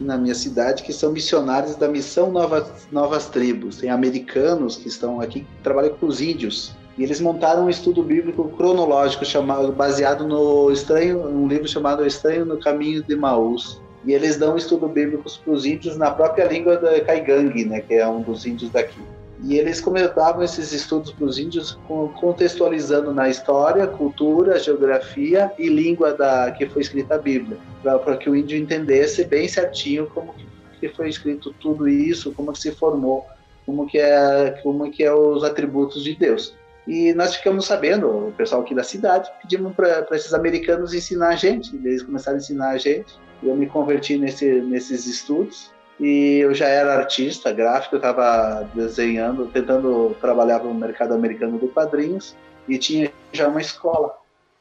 na 0.00 0.16
minha 0.16 0.34
cidade 0.34 0.82
que 0.82 0.92
são 0.92 1.12
missionários 1.12 1.76
da 1.76 1.86
missão 1.86 2.32
Novas, 2.32 2.88
Novas 2.90 3.26
Tribos. 3.26 3.76
Tem 3.76 3.90
americanos 3.90 4.76
que 4.76 4.88
estão 4.88 5.20
aqui 5.20 5.40
que 5.40 5.62
trabalham 5.62 5.94
com 5.94 6.06
os 6.06 6.20
índios. 6.20 6.74
E 6.96 7.04
eles 7.04 7.20
montaram 7.20 7.66
um 7.66 7.70
estudo 7.70 8.02
bíblico 8.02 8.48
cronológico 8.56 9.24
chamado, 9.24 9.72
baseado 9.72 10.26
no 10.26 10.70
estranho, 10.72 11.26
um 11.26 11.46
livro 11.46 11.68
chamado 11.68 12.06
Estranho 12.06 12.44
no 12.44 12.58
Caminho 12.58 13.02
de 13.02 13.14
Maús. 13.14 13.80
E 14.04 14.12
eles 14.12 14.36
dão 14.36 14.56
estudo 14.56 14.88
bíblico 14.88 15.24
para 15.44 15.52
os 15.52 15.64
índios 15.64 15.96
na 15.96 16.10
própria 16.10 16.46
língua 16.46 16.76
da 16.76 17.00
Caigangue, 17.00 17.66
né, 17.66 17.80
que 17.80 17.94
é 17.94 18.08
um 18.08 18.22
dos 18.22 18.46
índios 18.46 18.70
daqui. 18.70 19.00
E 19.42 19.56
eles 19.58 19.80
comentavam 19.80 20.42
esses 20.42 20.72
estudos 20.72 21.12
para 21.12 21.24
os 21.24 21.38
índios 21.38 21.78
contextualizando 22.20 23.12
na 23.12 23.28
história, 23.28 23.86
cultura, 23.86 24.58
geografia 24.58 25.50
e 25.58 25.68
língua 25.68 26.12
da 26.12 26.50
que 26.50 26.66
foi 26.66 26.82
escrita 26.82 27.14
a 27.14 27.18
Bíblia, 27.18 27.56
para 27.82 28.16
que 28.16 28.28
o 28.28 28.36
índio 28.36 28.58
entendesse 28.58 29.24
bem 29.24 29.48
certinho 29.48 30.06
como 30.08 30.34
que 30.78 30.88
foi 30.88 31.08
escrito 31.08 31.54
tudo 31.60 31.88
isso, 31.88 32.32
como 32.32 32.52
que 32.52 32.58
se 32.58 32.72
formou, 32.72 33.26
como 33.64 33.86
que 33.86 33.98
é, 33.98 34.58
como 34.62 34.90
que 34.90 35.04
é 35.04 35.12
os 35.12 35.44
atributos 35.44 36.02
de 36.02 36.14
Deus. 36.14 36.54
E 36.86 37.12
nós 37.14 37.36
ficamos 37.36 37.66
sabendo, 37.66 38.08
o 38.08 38.32
pessoal 38.32 38.62
aqui 38.62 38.74
da 38.74 38.82
cidade, 38.82 39.30
pedimos 39.42 39.74
para 39.74 40.06
esses 40.12 40.34
americanos 40.34 40.92
ensinar 40.92 41.28
a 41.28 41.36
gente. 41.36 41.74
Eles 41.76 42.02
começaram 42.02 42.36
a 42.36 42.40
ensinar 42.40 42.70
a 42.70 42.78
gente. 42.78 43.14
Eu 43.42 43.54
me 43.54 43.66
converti 43.66 44.18
nesse, 44.18 44.60
nesses 44.62 45.06
estudos. 45.06 45.70
E 46.00 46.38
eu 46.38 46.54
já 46.54 46.66
era 46.66 46.94
artista 46.94 47.52
gráfico, 47.52 47.96
eu 47.96 47.98
estava 47.98 48.66
desenhando, 48.74 49.46
tentando 49.48 50.16
trabalhar 50.18 50.64
no 50.64 50.72
mercado 50.72 51.12
americano 51.12 51.58
de 51.58 51.68
quadrinhos. 51.68 52.34
E 52.66 52.78
tinha 52.78 53.12
já 53.32 53.48
uma 53.48 53.60
escola. 53.60 54.14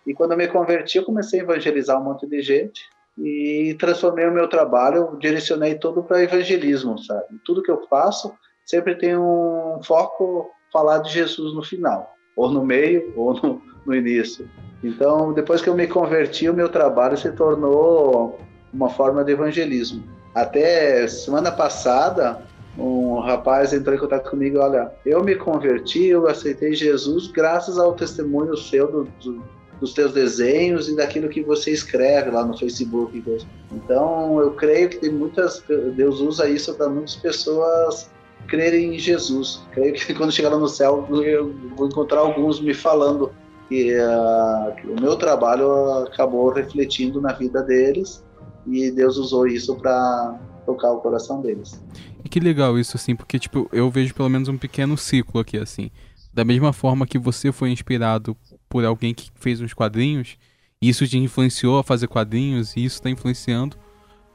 E 0.05 0.13
quando 0.13 0.31
eu 0.31 0.37
me 0.37 0.47
converti, 0.47 0.97
eu 0.97 1.05
comecei 1.05 1.39
a 1.39 1.43
evangelizar 1.43 1.99
um 1.99 2.03
monte 2.03 2.27
de 2.27 2.41
gente. 2.41 2.81
E 3.17 3.75
transformei 3.79 4.25
o 4.25 4.33
meu 4.33 4.49
trabalho, 4.49 5.17
direcionei 5.19 5.75
todo 5.75 6.03
para 6.03 6.23
evangelismo, 6.23 6.97
sabe? 6.99 7.39
Tudo 7.45 7.63
que 7.63 7.71
eu 7.71 7.85
faço 7.87 8.33
sempre 8.65 8.95
tem 8.95 9.17
um 9.17 9.79
foco 9.83 10.49
falar 10.71 10.99
de 10.99 11.11
Jesus 11.11 11.53
no 11.53 11.63
final, 11.63 12.13
ou 12.35 12.51
no 12.51 12.65
meio, 12.65 13.13
ou 13.17 13.33
no, 13.33 13.61
no 13.85 13.95
início. 13.95 14.49
Então, 14.83 15.33
depois 15.33 15.61
que 15.61 15.69
eu 15.69 15.75
me 15.75 15.87
converti, 15.87 16.49
o 16.49 16.53
meu 16.53 16.69
trabalho 16.69 17.17
se 17.17 17.31
tornou 17.31 18.39
uma 18.73 18.89
forma 18.89 19.23
de 19.23 19.31
evangelismo. 19.31 20.18
Até 20.33 21.07
semana 21.07 21.51
passada, 21.51 22.41
um 22.77 23.19
rapaz 23.19 23.73
entrou 23.73 23.95
em 23.95 23.99
contato 23.99 24.29
comigo, 24.29 24.59
olha, 24.59 24.91
eu 25.05 25.23
me 25.23 25.35
converti, 25.35 26.05
eu 26.07 26.27
aceitei 26.27 26.73
Jesus 26.73 27.27
graças 27.27 27.77
ao 27.77 27.93
testemunho 27.93 28.55
seu 28.55 28.89
do, 28.89 29.03
do, 29.23 29.43
dos 29.79 29.93
teus 29.93 30.13
desenhos 30.13 30.87
e 30.87 30.95
daquilo 30.95 31.29
que 31.29 31.41
você 31.41 31.71
escreve 31.71 32.29
lá 32.29 32.45
no 32.45 32.57
Facebook. 32.57 33.23
Então, 33.71 34.39
eu 34.39 34.51
creio 34.51 34.89
que 34.89 34.97
tem 34.97 35.11
muitas, 35.11 35.63
Deus 35.95 36.19
usa 36.19 36.47
isso 36.47 36.73
para 36.75 36.89
muitas 36.89 37.15
pessoas 37.15 38.09
crerem 38.47 38.95
em 38.95 38.99
Jesus. 38.99 39.61
Creio 39.71 39.93
que 39.93 40.13
quando 40.15 40.31
chegar 40.31 40.49
lá 40.49 40.57
no 40.57 40.67
céu, 40.67 41.07
eu 41.23 41.53
vou 41.75 41.87
encontrar 41.87 42.19
alguns 42.19 42.61
me 42.61 42.73
falando 42.73 43.31
que, 43.67 43.93
uh, 43.95 44.75
que 44.75 44.87
o 44.87 44.99
meu 44.99 45.15
trabalho 45.15 46.03
acabou 46.03 46.49
refletindo 46.49 47.19
na 47.19 47.33
vida 47.33 47.61
deles 47.61 48.23
e 48.71 48.91
Deus 48.91 49.17
usou 49.17 49.47
isso 49.47 49.75
para 49.75 50.39
tocar 50.65 50.91
o 50.91 50.99
coração 50.99 51.41
deles. 51.41 51.81
E 52.23 52.29
que 52.29 52.39
legal 52.39 52.77
isso, 52.77 52.95
assim, 52.95 53.15
porque, 53.15 53.39
tipo, 53.39 53.69
eu 53.71 53.89
vejo 53.89 54.13
pelo 54.13 54.29
menos 54.29 54.47
um 54.49 54.57
pequeno 54.57 54.97
ciclo 54.97 55.39
aqui, 55.39 55.57
assim. 55.57 55.89
Da 56.33 56.45
mesma 56.45 56.71
forma 56.71 57.07
que 57.07 57.17
você 57.17 57.51
foi 57.51 57.71
inspirado 57.71 58.35
por 58.67 58.85
alguém 58.85 59.13
que 59.13 59.31
fez 59.35 59.61
uns 59.61 59.73
quadrinhos, 59.73 60.37
e 60.81 60.89
isso 60.89 61.07
te 61.07 61.17
influenciou 61.17 61.79
a 61.79 61.83
fazer 61.83 62.07
quadrinhos, 62.07 62.75
e 62.75 62.85
isso 62.85 62.97
está 62.97 63.09
influenciando 63.09 63.77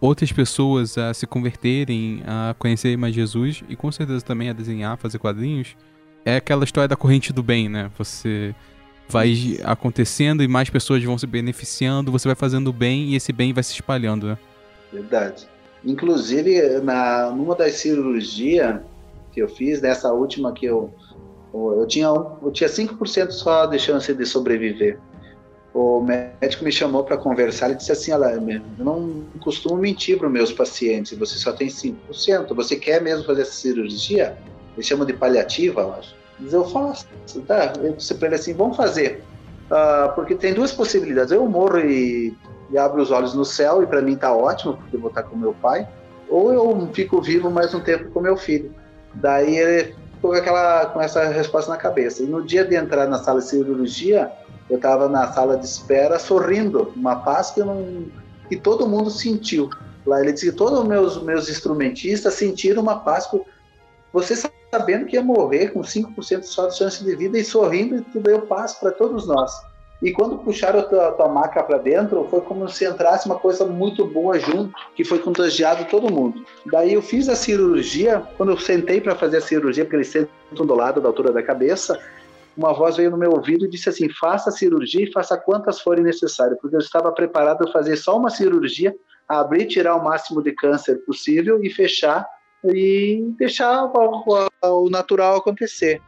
outras 0.00 0.32
pessoas 0.32 0.98
a 0.98 1.14
se 1.14 1.26
converterem, 1.26 2.22
a 2.26 2.54
conhecerem 2.58 2.96
mais 2.96 3.14
Jesus, 3.14 3.62
e 3.68 3.76
com 3.76 3.90
certeza 3.90 4.24
também 4.24 4.50
a 4.50 4.52
desenhar, 4.52 4.98
fazer 4.98 5.18
quadrinhos. 5.18 5.76
É 6.24 6.36
aquela 6.36 6.64
história 6.64 6.88
da 6.88 6.96
corrente 6.96 7.32
do 7.32 7.42
bem, 7.42 7.68
né? 7.68 7.90
Você 7.96 8.54
vai 9.08 9.58
acontecendo 9.64 10.42
e 10.42 10.48
mais 10.48 10.70
pessoas 10.70 11.02
vão 11.02 11.16
se 11.18 11.26
beneficiando, 11.26 12.10
você 12.10 12.28
vai 12.28 12.34
fazendo 12.34 12.72
bem 12.72 13.10
e 13.10 13.16
esse 13.16 13.32
bem 13.32 13.52
vai 13.52 13.62
se 13.62 13.72
espalhando, 13.72 14.26
né? 14.26 14.38
Verdade. 14.92 15.46
Inclusive, 15.84 16.80
na, 16.80 17.30
numa 17.30 17.54
das 17.54 17.74
cirurgias 17.74 18.80
que 19.32 19.40
eu 19.40 19.48
fiz, 19.48 19.82
nessa 19.82 20.12
última 20.12 20.52
que 20.52 20.66
eu. 20.66 20.92
Eu 21.52 21.86
tinha, 21.86 22.06
eu 22.06 22.50
tinha 22.50 22.68
5% 22.68 23.30
só 23.30 23.66
de 23.66 23.78
chance 23.78 24.12
de 24.12 24.26
sobreviver. 24.26 24.98
O 25.72 26.00
médico 26.00 26.64
me 26.64 26.72
chamou 26.72 27.04
para 27.04 27.16
conversar 27.16 27.70
e 27.70 27.74
disse 27.76 27.92
assim: 27.92 28.12
Olha, 28.12 28.26
eu 28.26 28.84
não 28.84 29.24
costumo 29.40 29.76
mentir 29.76 30.18
para 30.18 30.26
os 30.26 30.32
meus 30.32 30.52
pacientes, 30.52 31.16
você 31.16 31.36
só 31.36 31.52
tem 31.52 31.68
5%. 31.68 32.54
Você 32.54 32.76
quer 32.76 33.00
mesmo 33.00 33.24
fazer 33.24 33.42
essa 33.42 33.52
cirurgia? 33.52 34.36
Eles 34.74 34.86
chamam 34.86 35.06
de 35.06 35.12
paliativa, 35.12 35.82
eu 35.82 35.92
acho. 35.94 36.14
Eu 36.40 36.64
faço, 36.64 37.06
tá? 37.46 37.72
Eu 37.76 37.96
ele 38.22 38.34
assim: 38.34 38.54
vamos 38.54 38.76
fazer. 38.76 39.22
Uh, 39.66 40.12
porque 40.14 40.34
tem 40.34 40.52
duas 40.52 40.72
possibilidades. 40.72 41.32
Eu 41.32 41.46
morro 41.48 41.78
e 41.78 42.36
e 42.70 42.78
abro 42.78 43.02
os 43.02 43.10
olhos 43.10 43.34
no 43.34 43.44
céu 43.44 43.82
e 43.82 43.86
para 43.86 44.02
mim 44.02 44.16
tá 44.16 44.34
ótimo 44.34 44.76
porque 44.76 44.96
vou 44.96 45.08
estar 45.08 45.22
com 45.24 45.36
meu 45.36 45.54
pai, 45.54 45.88
ou 46.28 46.52
eu 46.52 46.90
fico 46.92 47.20
vivo 47.20 47.50
mais 47.50 47.74
um 47.74 47.80
tempo 47.80 48.10
com 48.10 48.20
meu 48.20 48.36
filho. 48.36 48.74
Daí 49.14 49.56
ele 49.56 49.94
ficou 50.14 50.32
com 50.32 50.36
aquela 50.36 50.86
com 50.86 51.00
essa 51.00 51.24
resposta 51.28 51.70
na 51.70 51.76
cabeça. 51.76 52.22
E 52.22 52.26
no 52.26 52.44
dia 52.44 52.64
de 52.64 52.74
entrar 52.74 53.06
na 53.06 53.18
sala 53.18 53.40
de 53.40 53.46
cirurgia, 53.46 54.30
eu 54.68 54.76
estava 54.76 55.08
na 55.08 55.32
sala 55.32 55.56
de 55.56 55.64
espera 55.64 56.18
sorrindo, 56.18 56.92
uma 56.96 57.16
paz 57.16 57.50
que 57.50 57.60
não 57.60 58.06
que 58.48 58.56
todo 58.56 58.88
mundo 58.88 59.10
sentiu. 59.10 59.70
Lá 60.06 60.20
ele 60.20 60.32
disse 60.32 60.50
que 60.50 60.56
todos 60.56 60.80
os 60.80 60.86
meus 60.86 61.22
meus 61.22 61.48
instrumentistas 61.48 62.34
sentiram 62.34 62.82
uma 62.82 63.00
paz 63.00 63.26
você 64.12 64.34
sabendo 64.74 65.06
que 65.06 65.14
ia 65.14 65.22
morrer 65.22 65.68
com 65.68 65.82
5% 65.82 66.42
só 66.42 66.66
de 66.66 66.76
chance 66.76 67.04
de 67.04 67.14
vida 67.14 67.38
e 67.38 67.44
sorrindo, 67.44 67.96
e 67.96 68.00
tudo 68.00 68.24
deu 68.24 68.40
paz 68.40 68.74
para 68.74 68.90
todos 68.90 69.24
nós. 69.24 69.52
E 70.02 70.10
quando 70.10 70.36
puxaram 70.38 70.80
a 70.80 70.82
tua, 70.82 71.12
tua 71.12 71.28
maca 71.28 71.62
para 71.62 71.78
dentro, 71.78 72.26
foi 72.28 72.40
como 72.40 72.68
se 72.68 72.84
entrasse 72.84 73.26
uma 73.26 73.38
coisa 73.38 73.64
muito 73.64 74.04
boa 74.04 74.36
junto, 74.40 74.74
que 74.96 75.04
foi 75.04 75.20
contagiado 75.20 75.84
todo 75.84 76.12
mundo. 76.12 76.44
Daí 76.66 76.92
eu 76.92 77.00
fiz 77.00 77.28
a 77.28 77.36
cirurgia, 77.36 78.20
quando 78.36 78.50
eu 78.50 78.58
sentei 78.58 79.00
para 79.00 79.14
fazer 79.14 79.36
a 79.36 79.40
cirurgia, 79.40 79.84
porque 79.84 79.96
eles 79.96 80.08
sentam 80.08 80.66
do 80.66 80.74
lado 80.74 81.00
da 81.00 81.08
altura 81.08 81.30
da 81.30 81.42
cabeça, 81.42 81.96
uma 82.56 82.72
voz 82.72 82.96
veio 82.96 83.12
no 83.12 83.16
meu 83.16 83.30
ouvido 83.30 83.64
e 83.64 83.70
disse 83.70 83.88
assim: 83.88 84.08
faça 84.08 84.50
a 84.50 84.52
cirurgia 84.52 85.04
e 85.04 85.12
faça 85.12 85.36
quantas 85.36 85.80
forem 85.80 86.02
necessárias, 86.02 86.58
porque 86.60 86.74
eu 86.74 86.80
estava 86.80 87.12
preparado 87.12 87.68
a 87.68 87.72
fazer 87.72 87.96
só 87.96 88.16
uma 88.18 88.28
cirurgia, 88.28 88.94
abrir, 89.28 89.66
tirar 89.66 89.94
o 89.94 90.04
máximo 90.04 90.42
de 90.42 90.52
câncer 90.52 90.96
possível 91.06 91.62
e 91.62 91.70
fechar 91.70 92.26
e 92.72 93.34
deixar 93.38 93.90
o, 94.62 94.90
natural 94.90 95.36
acontecer. 95.36 96.00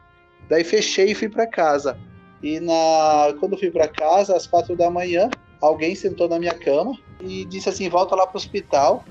Daí 0.49 0.63
fechei 0.63 1.11
e 1.11 1.15
fui 1.15 1.29
para 1.29 1.45
casa. 1.45 1.97
E 2.41 2.59
na, 2.59 3.33
quando 3.39 3.57
fui 3.57 3.69
para 3.69 3.87
casa, 3.87 4.35
às 4.35 4.47
quatro 4.47 4.75
da 4.75 4.89
manhã, 4.89 5.29
alguém 5.61 5.95
sentou 5.95 6.29
na 6.29 6.39
minha 6.39 6.53
cama 6.53 6.97
e 7.21 7.45
disse 7.45 7.69
assim: 7.69 7.89
volta 7.89 8.15
lá 8.15 8.25
para 8.25 8.35
o 8.35 8.37
hospital 8.37 9.03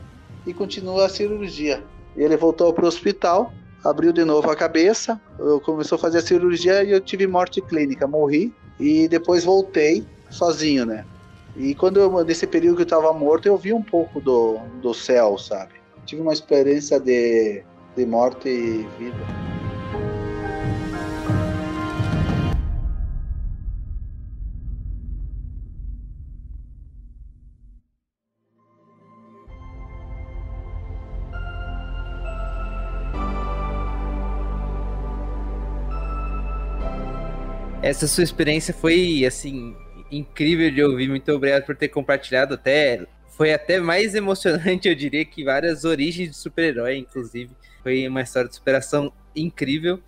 e 0.47 0.55
continua 0.55 1.07
a 1.07 1.09
cirurgia. 1.09 1.82
Ele 2.16 2.36
voltou 2.36 2.72
para 2.72 2.84
o 2.84 2.88
hospital, 2.88 3.53
abriu 3.84 4.12
de 4.12 4.24
novo 4.24 4.51
a 4.51 4.57
cabeça, 4.57 5.20
começou 5.64 5.97
a 5.97 5.99
fazer 5.99 6.18
a 6.18 6.22
cirurgia 6.22 6.82
e 6.82 6.92
eu 6.92 7.01
tive 7.01 7.26
morte 7.26 7.61
clínica, 7.61 8.07
morri 8.07 8.55
e 8.78 9.09
depois 9.09 9.44
voltei 9.44 10.07
sozinho, 10.30 10.86
né? 10.86 11.05
E 11.57 11.74
quando 11.74 11.99
eu, 11.99 12.24
nesse 12.24 12.47
período 12.47 12.76
que 12.76 12.82
eu 12.82 12.86
estava 12.86 13.12
morto, 13.12 13.47
eu 13.47 13.57
vi 13.57 13.72
um 13.72 13.82
pouco 13.82 14.20
do, 14.20 14.59
do 14.82 14.92
céu, 14.92 15.38
sabe? 15.38 15.74
Tive 16.07 16.22
uma 16.22 16.32
experiência 16.32 17.00
de, 17.00 17.64
de 17.96 18.07
morte 18.07 18.48
e 18.48 18.86
vida. 18.96 19.26
Essa 37.82 38.07
sua 38.07 38.22
experiência 38.22 38.72
foi, 38.72 39.24
assim, 39.26 39.76
incrível 40.11 40.70
de 40.70 40.84
ouvir. 40.84 41.09
Muito 41.09 41.32
obrigado 41.32 41.64
por 41.64 41.74
ter 41.74 41.88
compartilhado. 41.88 42.54
Até 42.54 43.07
foi 43.37 43.53
até 43.53 43.78
mais 43.78 44.14
emocionante, 44.14 44.89
eu 44.89 44.95
diria, 44.95 45.24
que 45.24 45.45
várias 45.45 45.84
origens 45.84 46.30
de 46.30 46.37
super-herói, 46.37 46.97
inclusive. 46.97 47.51
Foi 47.82 48.09
uma 48.09 48.22
história 48.22 48.49
de 48.49 48.55
superação 48.55 49.12
incrível. 49.34 50.01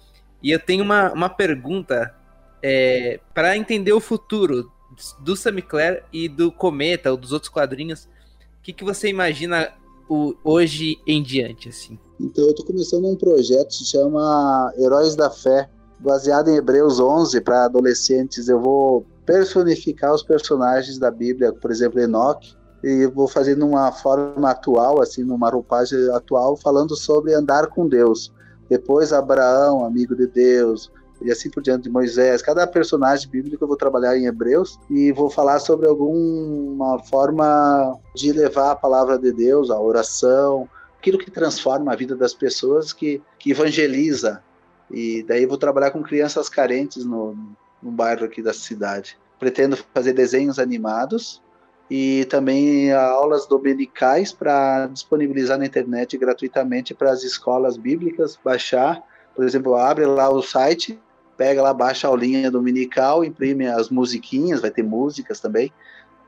E 0.43 0.51
eu 0.51 0.59
tenho 0.59 0.83
uma, 0.83 1.13
uma 1.13 1.29
pergunta 1.29 2.15
é, 2.63 3.21
para 3.35 3.57
entender 3.57 3.93
o 3.93 4.01
futuro 4.01 4.73
do 5.21 5.37
Sam 5.37 5.61
Clare 5.61 6.03
e 6.13 6.29
do 6.29 6.51
Cometa, 6.51 7.11
ou 7.11 7.17
dos 7.17 7.33
outros 7.33 7.51
quadrinhos. 7.51 8.05
O 8.05 8.63
que, 8.63 8.73
que 8.73 8.85
você 8.85 9.09
imagina 9.09 9.73
o, 10.09 10.35
hoje 10.43 10.99
em 11.07 11.23
diante, 11.23 11.69
assim? 11.69 11.99
Então, 12.19 12.45
eu 12.45 12.51
estou 12.51 12.65
começando 12.65 13.07
um 13.07 13.15
projeto 13.15 13.69
que 13.69 13.75
se 13.75 13.85
chama 13.85 14.73
Heróis 14.79 15.15
da 15.15 15.31
Fé, 15.31 15.69
baseado 16.01 16.49
em 16.49 16.57
Hebreus 16.57 16.99
11 16.99 17.41
para 17.43 17.67
adolescentes. 17.67 18.49
Eu 18.49 18.61
vou 18.61 19.07
personificar 19.27 20.15
os 20.15 20.23
personagens 20.23 20.99
da 20.99 21.11
Bíblia, 21.11 21.53
por 21.53 21.71
exemplo, 21.71 22.01
Enoque, 22.01 22.58
e 22.83 23.07
vou 23.07 23.27
fazer 23.27 23.57
numa 23.57 23.91
forma 23.93 24.51
atual, 24.51 25.03
assim, 25.03 25.25
numa 25.25 25.51
roupagem 25.51 26.11
atual, 26.11 26.57
falando 26.57 26.97
sobre 26.97 27.35
andar 27.35 27.67
com 27.69 27.89
Deus. 27.89 28.33
Depois 28.69 29.13
Abraão, 29.13 29.85
amigo 29.85 30.15
de 30.15 30.27
Deus, 30.27 30.91
e 31.21 31.31
assim 31.31 31.51
por 31.51 31.63
diante 31.63 31.85
de 31.85 31.91
Moisés. 31.91 32.43
Cada 32.43 32.67
personagem 32.67 33.29
bíblico 33.29 33.65
eu 33.65 33.69
vou 33.69 33.77
trabalhar 33.77 34.17
em 34.17 34.27
Hebreus 34.27 34.79
e 34.89 35.11
vou 35.13 35.29
falar 35.29 35.59
sobre 35.59 35.89
alguma 35.89 36.99
forma 37.05 37.99
de 38.15 38.33
levar 38.33 38.73
a 38.73 38.77
palavra 38.77 39.19
de 39.19 39.33
Deus, 39.33 39.71
a 39.71 39.81
oração, 39.81 40.69
aquilo 40.99 41.19
que 41.19 41.31
transforma 41.31 41.93
a 41.93 41.97
vida 41.97 42.15
das 42.15 42.35
pessoas, 42.35 42.93
que, 42.93 43.23
que 43.39 43.51
evangeliza, 43.51 44.43
e 44.91 45.23
daí 45.25 45.45
vou 45.47 45.59
trabalhar 45.59 45.91
com 45.91 46.03
crianças 46.03 46.49
carentes 46.49 47.05
no, 47.05 47.37
no 47.83 47.91
bairro 47.91 48.25
aqui 48.25 48.43
da 48.43 48.55
cidade. 48.55 49.19
Pretendo 49.39 49.77
fazer 49.95 50.13
desenhos 50.13 50.59
animados 50.59 51.43
e 51.91 52.25
também 52.27 52.93
aulas 52.93 53.47
dominicais 53.47 54.33
para 54.33 54.87
disponibilizar 54.89 55.59
na 55.59 55.67
internet 55.67 56.17
gratuitamente 56.19 56.95
para 56.95 57.11
as 57.11 57.23
escolas 57.23 57.77
bíblicas 57.77 58.39
baixar. 58.43 59.03
Por 59.35 59.45
exemplo, 59.45 59.75
abre 59.75 60.05
lá 60.05 60.29
o 60.29 60.43
site, 60.43 60.99
pega 61.37 61.63
lá, 61.63 61.73
baixa 61.73 62.07
a 62.07 62.11
aulinha 62.11 62.51
dominical, 62.51 63.25
imprime 63.25 63.67
as 63.67 63.89
musiquinhas, 63.89 64.61
vai 64.61 64.71
ter 64.71 64.83
músicas 64.83 65.41
também, 65.41 65.73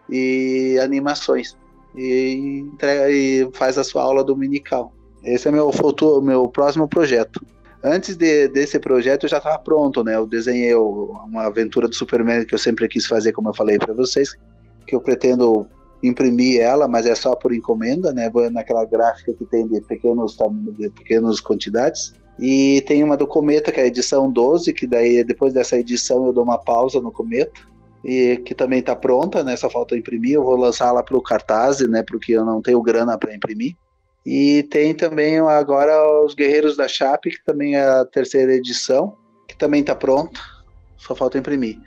e 0.08 0.78
animações. 0.82 1.56
E, 1.94 2.60
entrega, 2.72 3.10
e 3.10 3.50
faz 3.52 3.76
a 3.76 3.84
sua 3.84 4.02
aula 4.02 4.24
dominical. 4.24 4.92
Esse 5.22 5.48
é 5.48 5.50
meu 5.50 5.70
futuro, 5.72 6.22
meu 6.22 6.48
próximo 6.48 6.88
projeto 6.88 7.44
antes 7.82 8.16
de, 8.16 8.48
desse 8.48 8.78
projeto 8.78 9.24
eu 9.24 9.28
já 9.28 9.38
estava 9.38 9.58
pronto, 9.58 10.04
né? 10.04 10.16
Eu 10.16 10.26
desenhei 10.26 10.74
uma 10.74 11.46
aventura 11.46 11.88
do 11.88 11.94
Superman 11.94 12.44
que 12.44 12.54
eu 12.54 12.58
sempre 12.58 12.86
quis 12.88 13.06
fazer, 13.06 13.32
como 13.32 13.48
eu 13.48 13.54
falei 13.54 13.78
para 13.78 13.94
vocês, 13.94 14.36
que 14.86 14.94
eu 14.94 15.00
pretendo 15.00 15.66
imprimir 16.02 16.60
ela, 16.60 16.88
mas 16.88 17.06
é 17.06 17.14
só 17.14 17.34
por 17.34 17.52
encomenda, 17.52 18.12
né? 18.12 18.30
Naquela 18.50 18.84
gráfica 18.84 19.34
que 19.34 19.44
tem 19.44 19.66
de 19.66 19.80
pequenos 19.82 20.36
de 20.78 20.90
pequenas 20.90 21.40
quantidades. 21.40 22.14
E 22.38 22.80
tem 22.86 23.04
uma 23.04 23.16
do 23.16 23.26
Cometa, 23.26 23.70
que 23.70 23.78
é 23.80 23.82
a 23.82 23.86
edição 23.86 24.30
12, 24.30 24.72
que 24.72 24.86
daí 24.86 25.22
depois 25.22 25.52
dessa 25.52 25.78
edição 25.78 26.26
eu 26.26 26.32
dou 26.32 26.42
uma 26.42 26.58
pausa 26.58 27.00
no 27.00 27.12
Cometa. 27.12 27.60
E 28.02 28.38
que 28.46 28.54
também 28.54 28.78
está 28.78 28.96
pronta, 28.96 29.44
né? 29.44 29.54
Só 29.56 29.68
falta 29.68 29.94
imprimir. 29.94 30.32
Eu 30.32 30.44
vou 30.44 30.56
lançá-la 30.56 31.02
para 31.02 31.18
o 31.18 31.22
cartaz, 31.22 31.80
né? 31.80 32.02
Porque 32.02 32.32
eu 32.32 32.46
não 32.46 32.62
tenho 32.62 32.80
grana 32.80 33.18
para 33.18 33.34
imprimir. 33.34 33.76
E 34.24 34.62
tem 34.64 34.94
também 34.94 35.38
agora 35.38 36.24
os 36.24 36.34
Guerreiros 36.34 36.76
da 36.76 36.88
Chape, 36.88 37.30
que 37.30 37.44
também 37.44 37.76
é 37.76 37.82
a 37.82 38.04
terceira 38.04 38.54
edição, 38.54 39.16
que 39.46 39.56
também 39.56 39.80
está 39.80 39.94
pronto, 39.94 40.40
só 40.96 41.14
falta 41.14 41.38
imprimir. 41.38 41.78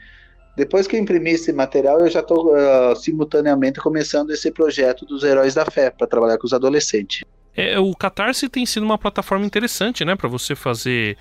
Depois 0.55 0.85
que 0.85 0.95
eu 0.95 0.99
imprimir 0.99 1.33
esse 1.33 1.51
material, 1.51 1.99
eu 1.99 2.09
já 2.09 2.19
estou 2.19 2.53
uh, 2.53 2.95
simultaneamente 2.95 3.79
começando 3.79 4.29
esse 4.29 4.51
projeto 4.51 5.05
dos 5.05 5.23
Heróis 5.23 5.55
da 5.55 5.65
Fé, 5.65 5.89
para 5.89 6.05
trabalhar 6.05 6.37
com 6.37 6.45
os 6.45 6.53
adolescentes. 6.53 7.23
É, 7.55 7.79
o 7.79 7.93
Catarse 7.95 8.47
tem 8.49 8.65
sido 8.65 8.83
uma 8.83 8.97
plataforma 8.97 9.45
interessante, 9.45 10.05
né, 10.05 10.15
para 10.15 10.29
você 10.29 10.55
fazer, 10.55 11.17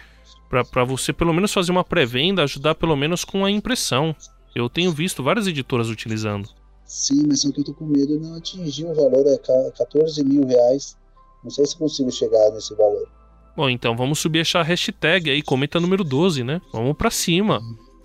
para 0.70 0.84
você 0.84 1.12
pelo 1.12 1.32
menos 1.32 1.52
fazer 1.52 1.72
uma 1.72 1.84
pré-venda, 1.84 2.42
ajudar 2.42 2.74
pelo 2.74 2.96
menos 2.96 3.24
com 3.24 3.44
a 3.44 3.50
impressão. 3.50 4.14
Eu 4.54 4.68
tenho 4.68 4.92
visto 4.92 5.22
várias 5.22 5.46
editoras 5.46 5.88
utilizando. 5.88 6.48
Sim, 6.84 7.24
mas 7.26 7.44
o 7.44 7.52
que 7.52 7.60
eu 7.60 7.64
tô 7.64 7.74
com 7.74 7.86
medo 7.86 8.18
de 8.18 8.26
não 8.26 8.36
atingir 8.36 8.84
o 8.84 8.94
valor, 8.94 9.24
é 9.26 9.38
14 9.78 10.22
mil 10.24 10.46
reais 10.46 10.94
Não 11.42 11.50
sei 11.50 11.64
se 11.64 11.76
consigo 11.76 12.10
chegar 12.10 12.50
nesse 12.50 12.74
valor. 12.74 13.08
Bom, 13.56 13.68
então 13.68 13.96
vamos 13.96 14.18
subir 14.18 14.40
essa 14.40 14.62
hashtag 14.62 15.30
aí, 15.30 15.42
comenta 15.42 15.80
número 15.80 16.04
12, 16.04 16.44
né? 16.44 16.60
Vamos 16.72 16.96
pra 16.96 17.10
cima. 17.10 17.62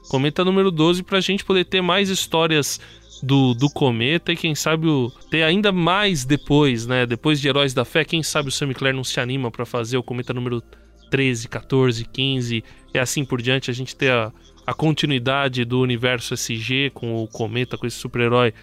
Comenta 0.10 0.44
número 0.44 0.72
12 0.72 1.04
pra 1.04 1.20
gente 1.20 1.44
poder 1.44 1.66
ter 1.66 1.82
mais 1.82 2.10
histórias 2.10 2.80
do, 3.22 3.54
do 3.54 3.70
cometa 3.70 4.32
e 4.32 4.38
quem 4.38 4.56
sabe 4.56 4.88
o, 4.88 5.12
ter 5.30 5.44
ainda 5.44 5.72
mais 5.72 6.26
depois, 6.26 6.86
né? 6.86 7.06
Depois 7.06 7.40
de 7.40 7.48
Heróis 7.48 7.74
da 7.74 7.84
Fé, 7.84 8.06
quem 8.06 8.22
sabe 8.22 8.50
o 8.50 8.52
Sam 8.52 8.74
Clair 8.74 8.96
não 8.96 9.04
se 9.04 9.20
anima 9.20 9.52
para 9.52 9.66
fazer 9.66 9.98
o 9.98 10.04
cometa 10.04 10.34
número 10.34 10.62
13, 11.10 11.48
14, 11.48 12.06
15 12.06 12.64
e 12.94 13.00
assim 13.00 13.26
por 13.26 13.42
diante, 13.42 13.72
a 13.72 13.74
gente 13.74 13.96
ter 13.96 14.12
a, 14.12 14.32
a 14.66 14.74
continuidade 14.74 15.64
do 15.66 15.80
universo 15.80 16.34
SG 16.34 16.92
com 16.94 17.24
o 17.24 17.28
cometa, 17.28 17.78
com 17.78 17.86
esse 17.86 17.98
super-herói 17.98 18.54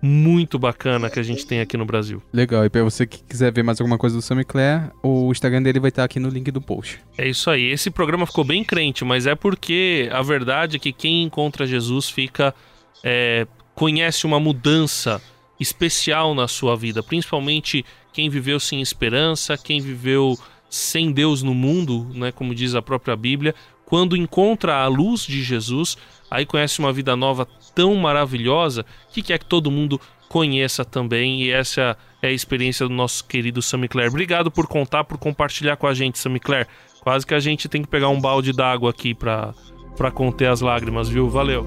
muito 0.00 0.58
bacana 0.58 1.10
que 1.10 1.18
a 1.18 1.22
gente 1.22 1.46
tem 1.46 1.60
aqui 1.60 1.76
no 1.76 1.84
Brasil. 1.84 2.22
Legal, 2.32 2.64
e 2.64 2.70
pra 2.70 2.82
você 2.82 3.06
que 3.06 3.22
quiser 3.22 3.52
ver 3.52 3.62
mais 3.62 3.80
alguma 3.80 3.98
coisa 3.98 4.16
do 4.16 4.22
Sam 4.22 4.42
Clair, 4.44 4.90
o 5.02 5.30
Instagram 5.30 5.62
dele 5.62 5.80
vai 5.80 5.88
estar 5.88 6.04
aqui 6.04 6.20
no 6.20 6.28
link 6.28 6.50
do 6.50 6.60
post. 6.60 7.00
É 7.16 7.28
isso 7.28 7.50
aí. 7.50 7.70
Esse 7.70 7.90
programa 7.90 8.26
ficou 8.26 8.44
bem 8.44 8.62
crente, 8.64 9.04
mas 9.04 9.26
é 9.26 9.34
porque 9.34 10.08
a 10.12 10.22
verdade 10.22 10.76
é 10.76 10.78
que 10.78 10.92
quem 10.92 11.24
encontra 11.24 11.66
Jesus 11.66 12.08
fica. 12.08 12.54
É, 13.04 13.46
conhece 13.78 14.26
uma 14.26 14.40
mudança 14.40 15.22
especial 15.60 16.34
na 16.34 16.48
sua 16.48 16.76
vida, 16.76 17.00
principalmente 17.00 17.84
quem 18.12 18.28
viveu 18.28 18.58
sem 18.58 18.80
esperança, 18.80 19.56
quem 19.56 19.80
viveu 19.80 20.36
sem 20.68 21.12
Deus 21.12 21.42
no 21.44 21.54
mundo, 21.54 22.10
né, 22.12 22.32
como 22.32 22.54
diz 22.54 22.74
a 22.74 22.82
própria 22.82 23.14
Bíblia, 23.14 23.54
quando 23.84 24.16
encontra 24.16 24.82
a 24.82 24.86
luz 24.88 25.22
de 25.22 25.42
Jesus, 25.42 25.96
aí 26.30 26.46
conhece 26.46 26.78
uma 26.78 26.92
vida 26.92 27.16
nova 27.16 27.46
tão 27.74 27.94
maravilhosa 27.94 28.84
que 29.12 29.22
quer 29.22 29.38
que 29.38 29.46
todo 29.46 29.70
mundo 29.70 30.00
conheça 30.28 30.84
também, 30.84 31.42
e 31.42 31.50
essa 31.50 31.96
é 32.20 32.28
a 32.28 32.32
experiência 32.32 32.86
do 32.86 32.92
nosso 32.92 33.24
querido 33.24 33.62
Sammy 33.62 33.88
Claire. 33.88 34.10
Obrigado 34.10 34.50
por 34.50 34.66
contar, 34.66 35.04
por 35.04 35.16
compartilhar 35.16 35.76
com 35.76 35.86
a 35.86 35.94
gente, 35.94 36.18
Sammy 36.18 36.38
Claire. 36.38 36.68
Quase 37.00 37.26
que 37.26 37.32
a 37.32 37.40
gente 37.40 37.68
tem 37.68 37.80
que 37.80 37.88
pegar 37.88 38.08
um 38.08 38.20
balde 38.20 38.52
d'água 38.52 38.90
aqui 38.90 39.14
para 39.14 39.54
conter 40.12 40.50
as 40.50 40.60
lágrimas, 40.60 41.08
viu? 41.08 41.30
Valeu. 41.30 41.66